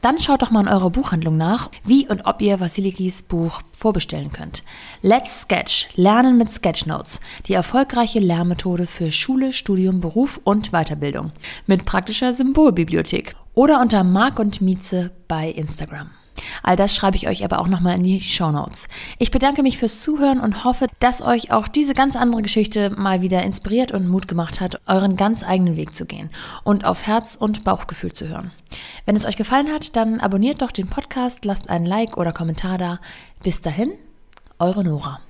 dann 0.00 0.18
schaut 0.18 0.40
doch 0.40 0.50
mal 0.50 0.62
in 0.62 0.68
eurer 0.68 0.88
Buchhandlung 0.88 1.36
nach, 1.36 1.70
wie 1.84 2.08
und 2.08 2.24
ob 2.24 2.40
ihr 2.40 2.60
Vasilikis 2.60 3.22
Buch 3.24 3.60
vorbestellen 3.72 4.32
könnt. 4.32 4.62
Let's 5.02 5.42
Sketch, 5.42 5.90
Lernen 5.94 6.38
mit 6.38 6.50
Sketchnotes, 6.50 7.20
die 7.46 7.52
erfolgreiche 7.52 8.20
Lernmethode 8.20 8.86
für 8.86 9.10
Schule, 9.10 9.52
Studium, 9.52 10.00
Beruf 10.00 10.40
und 10.44 10.70
Weiterbildung 10.70 11.30
mit 11.66 11.84
praktischer 11.84 12.32
Symbolbibliothek 12.32 13.36
oder 13.52 13.82
unter 13.82 14.02
Mark 14.02 14.38
und 14.38 14.62
Mieze 14.62 15.10
bei 15.28 15.50
Instagram. 15.50 16.10
All 16.62 16.76
das 16.76 16.94
schreibe 16.94 17.16
ich 17.16 17.28
euch 17.28 17.44
aber 17.44 17.60
auch 17.60 17.68
nochmal 17.68 17.96
in 17.96 18.02
die 18.02 18.20
Show 18.20 18.50
Notes. 18.50 18.88
Ich 19.18 19.30
bedanke 19.30 19.62
mich 19.62 19.78
fürs 19.78 20.00
Zuhören 20.00 20.40
und 20.40 20.64
hoffe, 20.64 20.86
dass 20.98 21.22
euch 21.22 21.52
auch 21.52 21.68
diese 21.68 21.94
ganz 21.94 22.16
andere 22.16 22.42
Geschichte 22.42 22.90
mal 22.90 23.20
wieder 23.20 23.42
inspiriert 23.42 23.92
und 23.92 24.08
Mut 24.08 24.28
gemacht 24.28 24.60
hat, 24.60 24.80
euren 24.86 25.16
ganz 25.16 25.42
eigenen 25.42 25.76
Weg 25.76 25.94
zu 25.94 26.06
gehen 26.06 26.30
und 26.64 26.84
auf 26.84 27.06
Herz 27.06 27.36
und 27.36 27.64
Bauchgefühl 27.64 28.12
zu 28.12 28.28
hören. 28.28 28.50
Wenn 29.04 29.16
es 29.16 29.26
euch 29.26 29.36
gefallen 29.36 29.72
hat, 29.72 29.96
dann 29.96 30.20
abonniert 30.20 30.62
doch 30.62 30.70
den 30.70 30.88
Podcast, 30.88 31.44
lasst 31.44 31.68
ein 31.70 31.84
Like 31.84 32.16
oder 32.16 32.32
Kommentar 32.32 32.78
da. 32.78 33.00
Bis 33.42 33.60
dahin, 33.60 33.92
eure 34.58 34.84
Nora. 34.84 35.20